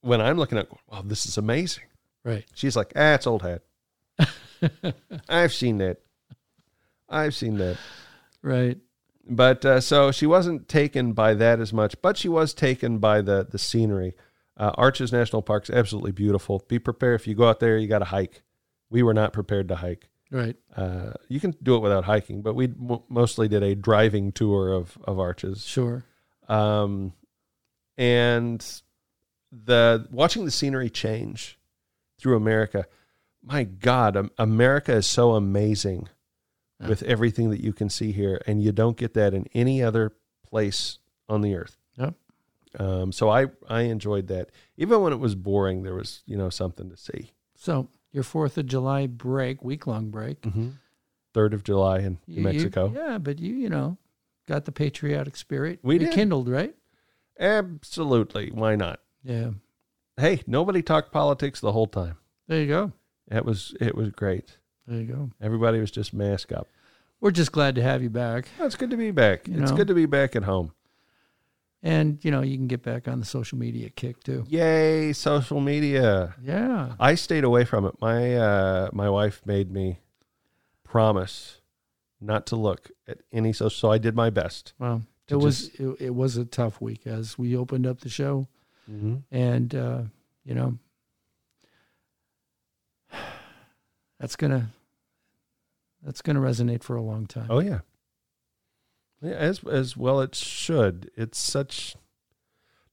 when 0.00 0.20
I'm 0.20 0.36
looking 0.38 0.58
at, 0.58 0.68
wow, 0.90 1.02
this 1.04 1.26
is 1.26 1.36
amazing. 1.38 1.84
Right. 2.24 2.44
She's 2.54 2.76
like, 2.76 2.92
ah, 2.96 3.14
it's 3.14 3.26
old 3.26 3.42
hat. 3.42 3.62
I've 5.28 5.52
seen 5.52 5.78
that. 5.78 5.98
I've 7.08 7.34
seen 7.34 7.58
that. 7.58 7.76
Right. 8.42 8.78
But 9.28 9.64
uh, 9.64 9.80
so 9.80 10.12
she 10.12 10.26
wasn't 10.26 10.68
taken 10.68 11.12
by 11.12 11.34
that 11.34 11.60
as 11.60 11.72
much, 11.72 12.00
but 12.00 12.16
she 12.16 12.28
was 12.28 12.54
taken 12.54 12.98
by 12.98 13.20
the 13.22 13.46
the 13.48 13.58
scenery. 13.58 14.14
Uh, 14.56 14.72
Arches 14.74 15.12
National 15.12 15.42
Park 15.42 15.64
is 15.64 15.70
absolutely 15.70 16.12
beautiful. 16.12 16.64
Be 16.68 16.78
prepared 16.78 17.20
if 17.20 17.26
you 17.26 17.34
go 17.34 17.48
out 17.48 17.60
there, 17.60 17.76
you 17.76 17.88
got 17.88 17.98
to 17.98 18.06
hike. 18.06 18.42
We 18.88 19.02
were 19.02 19.14
not 19.14 19.32
prepared 19.32 19.68
to 19.68 19.76
hike. 19.76 20.08
Right. 20.30 20.56
Uh, 20.74 21.12
you 21.28 21.40
can 21.40 21.54
do 21.62 21.76
it 21.76 21.80
without 21.82 22.04
hiking, 22.04 22.42
but 22.42 22.54
we 22.54 22.64
m- 22.66 23.02
mostly 23.08 23.48
did 23.48 23.62
a 23.62 23.74
driving 23.74 24.32
tour 24.32 24.72
of 24.72 24.96
of 25.04 25.18
Arches. 25.18 25.64
Sure. 25.64 26.04
Um, 26.48 27.12
and 27.98 28.64
the 29.50 30.06
watching 30.10 30.44
the 30.44 30.50
scenery 30.50 30.90
change 30.90 31.58
through 32.18 32.36
America, 32.36 32.86
my 33.42 33.64
God, 33.64 34.30
America 34.38 34.92
is 34.94 35.06
so 35.06 35.34
amazing 35.34 36.08
Yeah. 36.80 36.88
with 36.88 37.02
everything 37.04 37.50
that 37.50 37.62
you 37.62 37.72
can 37.72 37.88
see 37.88 38.12
here, 38.12 38.40
and 38.46 38.62
you 38.62 38.70
don't 38.72 38.96
get 38.98 39.14
that 39.14 39.32
in 39.32 39.46
any 39.54 39.82
other 39.82 40.12
place 40.46 40.98
on 41.28 41.40
the 41.40 41.54
earth. 41.54 41.78
Yep. 41.96 42.14
Um, 42.78 43.12
so 43.12 43.30
I 43.30 43.46
I 43.68 43.82
enjoyed 43.82 44.26
that, 44.28 44.50
even 44.76 45.00
when 45.00 45.12
it 45.14 45.18
was 45.18 45.34
boring. 45.34 45.82
There 45.84 45.94
was 45.94 46.22
you 46.26 46.36
know 46.36 46.50
something 46.50 46.90
to 46.90 46.96
see. 46.96 47.32
So 47.54 47.88
your 48.12 48.22
Fourth 48.24 48.58
of 48.58 48.66
July 48.66 49.06
break, 49.06 49.64
week 49.64 49.86
long 49.86 50.10
break. 50.10 50.42
Mm-hmm. 50.42 50.68
Third 51.32 51.54
of 51.54 51.64
July 51.64 51.98
in 52.00 52.18
you- 52.26 52.36
you- 52.36 52.42
Mexico. 52.42 52.92
yeah, 52.94 53.16
but 53.18 53.38
you 53.38 53.54
you 53.54 53.70
know 53.70 53.96
got 54.46 54.66
the 54.66 54.72
patriotic 54.72 55.36
spirit. 55.36 55.78
We 55.82 55.96
did. 55.98 56.08
rekindled, 56.08 56.48
right? 56.48 56.74
Absolutely, 57.40 58.50
why 58.50 58.76
not? 58.76 59.00
Yeah. 59.24 59.50
Hey, 60.18 60.42
nobody 60.46 60.82
talked 60.82 61.12
politics 61.12 61.60
the 61.60 61.72
whole 61.72 61.86
time. 61.86 62.16
There 62.48 62.60
you 62.60 62.66
go. 62.68 62.92
It 63.30 63.44
was 63.44 63.74
it 63.80 63.94
was 63.94 64.10
great. 64.10 64.58
There 64.86 65.00
you 65.00 65.06
go. 65.06 65.30
Everybody 65.40 65.80
was 65.80 65.90
just 65.90 66.12
mask 66.14 66.52
up. 66.52 66.68
We're 67.20 67.30
just 67.32 67.50
glad 67.52 67.74
to 67.76 67.82
have 67.82 68.02
you 68.02 68.10
back. 68.10 68.48
Oh, 68.60 68.66
it's 68.66 68.76
good 68.76 68.90
to 68.90 68.96
be 68.96 69.10
back. 69.10 69.48
You 69.48 69.60
it's 69.62 69.70
know. 69.70 69.76
good 69.76 69.88
to 69.88 69.94
be 69.94 70.06
back 70.06 70.36
at 70.36 70.44
home. 70.44 70.72
And 71.82 72.22
you 72.24 72.30
know, 72.30 72.42
you 72.42 72.56
can 72.56 72.66
get 72.66 72.82
back 72.82 73.06
on 73.08 73.20
the 73.20 73.26
social 73.26 73.58
media 73.58 73.90
kick 73.90 74.22
too. 74.22 74.44
Yay, 74.48 75.12
social 75.12 75.60
media. 75.60 76.34
Yeah. 76.42 76.94
I 77.00 77.14
stayed 77.14 77.44
away 77.44 77.64
from 77.64 77.84
it. 77.86 77.94
My 78.00 78.34
uh 78.34 78.90
my 78.92 79.08
wife 79.08 79.40
made 79.44 79.70
me 79.70 80.00
promise 80.84 81.60
not 82.20 82.46
to 82.46 82.56
look 82.56 82.90
at 83.06 83.18
any 83.32 83.52
social 83.52 83.70
so 83.70 83.90
I 83.92 83.98
did 83.98 84.14
my 84.16 84.30
best. 84.30 84.72
Well, 84.78 85.02
it 85.26 85.30
to 85.30 85.38
was 85.38 85.68
it, 85.78 85.96
it 86.00 86.14
was 86.14 86.36
a 86.36 86.44
tough 86.44 86.80
week 86.80 87.06
as 87.06 87.38
we 87.38 87.56
opened 87.56 87.86
up 87.86 88.00
the 88.00 88.08
show, 88.08 88.48
Mhm. 88.90 89.22
and 89.30 89.74
uh, 89.74 90.02
you 90.44 90.54
know 90.54 90.78
that's 94.18 94.36
gonna 94.36 94.70
that's 96.06 96.22
gonna 96.22 96.40
resonate 96.40 96.82
for 96.82 96.96
a 96.96 97.02
long 97.02 97.26
time. 97.26 97.48
Oh 97.50 97.58
yeah. 97.58 97.80
Yeah, 99.20 99.32
as 99.32 99.62
as 99.64 99.96
well 99.96 100.20
it 100.20 100.34
should. 100.34 101.10
It's 101.16 101.38
such 101.38 101.96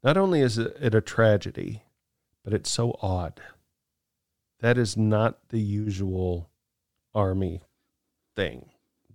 not 0.03 0.17
only 0.17 0.41
is 0.41 0.57
it 0.57 0.75
it 0.81 0.93
a 0.95 1.01
tragedy, 1.01 1.83
but 2.43 2.53
it's 2.53 2.71
so 2.71 2.97
odd. 3.01 3.39
That 4.59 4.77
is 4.77 4.95
not 4.97 5.49
the 5.49 5.59
usual 5.61 6.49
army 7.13 7.61
thing 8.35 8.69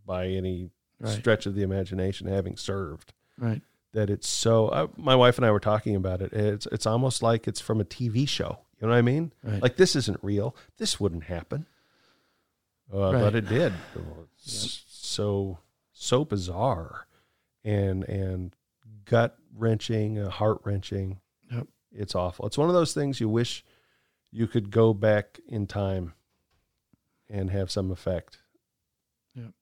by 0.06 0.28
any 0.28 0.70
Right. 1.00 1.16
stretch 1.16 1.46
of 1.46 1.54
the 1.54 1.62
imagination 1.62 2.26
having 2.26 2.56
served. 2.56 3.12
Right. 3.38 3.62
That 3.92 4.10
it's 4.10 4.28
so 4.28 4.66
uh, 4.68 4.86
my 4.96 5.14
wife 5.14 5.36
and 5.38 5.46
I 5.46 5.52
were 5.52 5.60
talking 5.60 5.94
about 5.94 6.20
it. 6.20 6.32
It's 6.32 6.66
it's 6.72 6.86
almost 6.86 7.22
like 7.22 7.46
it's 7.46 7.60
from 7.60 7.80
a 7.80 7.84
TV 7.84 8.28
show. 8.28 8.58
You 8.80 8.86
know 8.88 8.92
what 8.92 8.98
I 8.98 9.02
mean? 9.02 9.32
Right. 9.44 9.62
Like 9.62 9.76
this 9.76 9.94
isn't 9.96 10.18
real. 10.22 10.56
This 10.76 10.98
wouldn't 11.00 11.24
happen. 11.24 11.66
Uh, 12.92 13.12
Right. 13.12 13.20
But 13.20 13.34
it 13.34 13.48
did. 13.48 13.72
So 14.40 15.58
so 15.92 16.24
bizarre, 16.24 17.06
and 17.64 18.04
and 18.04 18.54
gut 19.04 19.36
wrenching, 19.54 20.18
uh, 20.18 20.30
heart 20.30 20.58
wrenching. 20.64 21.20
Yep. 21.50 21.66
It's 21.92 22.14
awful. 22.14 22.46
It's 22.46 22.56
one 22.58 22.68
of 22.68 22.74
those 22.74 22.94
things 22.94 23.20
you 23.20 23.28
wish 23.28 23.64
you 24.30 24.46
could 24.46 24.70
go 24.70 24.94
back 24.94 25.40
in 25.48 25.66
time 25.66 26.12
and 27.28 27.50
have 27.50 27.70
some 27.70 27.90
effect. 27.90 28.38
Yep. 29.34 29.52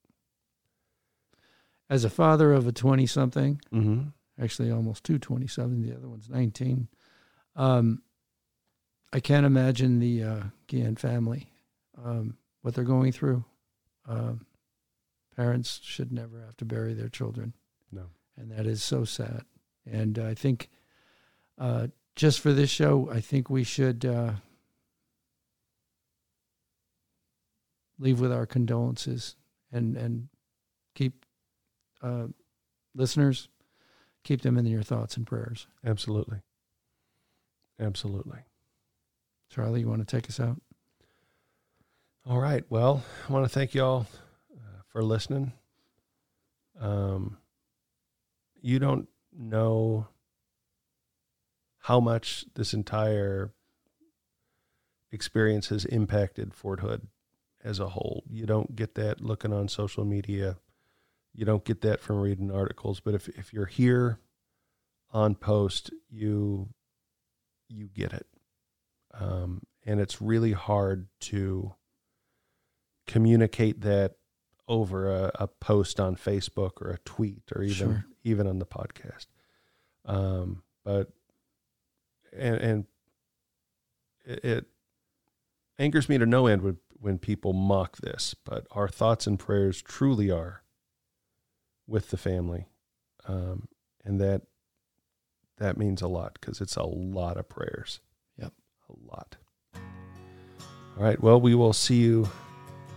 As 1.88 2.04
a 2.04 2.10
father 2.10 2.52
of 2.52 2.66
a 2.66 2.72
twenty-something, 2.72 3.60
Mm-hmm. 3.72 4.08
actually 4.42 4.70
almost 4.70 5.04
two 5.04 5.18
27 5.18 5.80
the 5.82 5.96
other 5.96 6.08
one's 6.08 6.28
19 6.28 6.88
um, 7.54 8.02
i 9.12 9.20
can't 9.20 9.46
imagine 9.46 9.98
the 10.00 10.22
uh, 10.22 10.42
Guillen 10.68 10.96
family 10.98 11.48
um, 12.04 12.36
what 12.66 12.74
they're 12.74 12.82
going 12.82 13.12
through 13.12 13.44
um, 14.08 14.44
parents 15.36 15.78
should 15.84 16.10
never 16.10 16.40
have 16.40 16.56
to 16.56 16.64
bury 16.64 16.94
their 16.94 17.08
children 17.08 17.52
No. 17.92 18.06
and 18.36 18.50
that 18.50 18.66
is 18.66 18.82
so 18.82 19.04
sad 19.04 19.44
and 19.88 20.18
i 20.18 20.34
think 20.34 20.68
uh, 21.58 21.86
just 22.16 22.40
for 22.40 22.52
this 22.52 22.70
show, 22.70 23.08
I 23.10 23.20
think 23.20 23.48
we 23.48 23.62
should 23.64 24.04
uh, 24.04 24.32
leave 27.98 28.20
with 28.20 28.32
our 28.32 28.46
condolences 28.46 29.36
and 29.72 29.96
and 29.96 30.28
keep 30.94 31.24
uh, 32.02 32.26
listeners 32.94 33.48
keep 34.24 34.42
them 34.42 34.58
in 34.58 34.66
your 34.66 34.82
thoughts 34.82 35.16
and 35.16 35.24
prayers. 35.26 35.68
Absolutely. 35.84 36.38
Absolutely. 37.78 38.40
Charlie, 39.50 39.80
you 39.80 39.88
want 39.88 40.06
to 40.06 40.16
take 40.16 40.28
us 40.28 40.40
out? 40.40 40.60
All 42.28 42.40
right. 42.40 42.64
Well, 42.68 43.04
I 43.28 43.32
want 43.32 43.44
to 43.44 43.48
thank 43.48 43.72
you 43.72 43.84
all 43.84 44.06
uh, 44.52 44.82
for 44.88 45.04
listening. 45.04 45.52
Um, 46.80 47.36
you 48.60 48.80
don't 48.80 49.06
know 49.32 50.08
how 51.78 52.00
much 52.00 52.44
this 52.56 52.74
entire 52.74 53.52
experience 55.12 55.68
has 55.68 55.84
impacted 55.84 56.52
Fort 56.52 56.80
Hood 56.80 57.06
as 57.62 57.78
a 57.78 57.90
whole. 57.90 58.24
You 58.28 58.44
don't 58.44 58.74
get 58.74 58.96
that 58.96 59.20
looking 59.20 59.52
on 59.52 59.68
social 59.68 60.04
media. 60.04 60.56
You 61.32 61.44
don't 61.44 61.64
get 61.64 61.82
that 61.82 62.00
from 62.00 62.18
reading 62.18 62.50
articles. 62.50 62.98
But 62.98 63.14
if, 63.14 63.28
if 63.28 63.52
you're 63.52 63.66
here 63.66 64.18
on 65.12 65.36
post, 65.36 65.92
you 66.10 66.70
you 67.68 67.86
get 67.86 68.12
it. 68.12 68.26
Um, 69.14 69.62
and 69.84 70.00
it's 70.00 70.20
really 70.20 70.52
hard 70.52 71.06
to 71.20 71.76
communicate 73.06 73.80
that 73.82 74.14
over 74.68 75.08
a, 75.08 75.30
a, 75.36 75.46
post 75.46 76.00
on 76.00 76.16
Facebook 76.16 76.82
or 76.82 76.90
a 76.90 76.98
tweet 76.98 77.42
or 77.54 77.62
even 77.62 77.74
sure. 77.74 78.04
even 78.24 78.46
on 78.46 78.58
the 78.58 78.66
podcast. 78.66 79.26
Um, 80.04 80.62
but 80.84 81.10
and 82.36 82.56
and 82.56 82.84
it, 84.24 84.44
it, 84.44 84.64
angers 85.78 86.08
me 86.08 86.18
to 86.18 86.26
no 86.26 86.46
end 86.46 86.62
when 86.62 86.78
when 86.98 87.18
people 87.18 87.52
mock 87.52 87.98
this. 87.98 88.34
But 88.44 88.66
our 88.70 88.88
thoughts 88.88 89.26
and 89.26 89.38
prayers 89.38 89.82
truly 89.82 90.30
are 90.30 90.62
with 91.86 92.10
the 92.10 92.16
family, 92.16 92.66
um, 93.26 93.68
and 94.04 94.20
that 94.20 94.42
that 95.58 95.76
means 95.76 96.02
a 96.02 96.08
lot 96.08 96.38
because 96.40 96.60
it's 96.60 96.76
a 96.76 96.84
lot 96.84 97.36
of 97.36 97.48
prayers. 97.48 98.00
Yep, 98.38 98.52
a 98.88 99.12
lot. 99.12 99.36
All 99.74 101.02
right. 101.02 101.20
Well, 101.20 101.40
we 101.40 101.54
will 101.54 101.72
see 101.72 101.96
you 101.96 102.28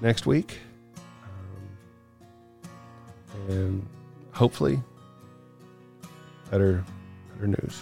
next 0.02 0.26
week. 0.26 0.58
Um, 3.50 3.56
and 3.56 3.88
hopefully, 4.32 4.82
better, 6.50 6.84
better 7.36 7.47
news. 7.47 7.82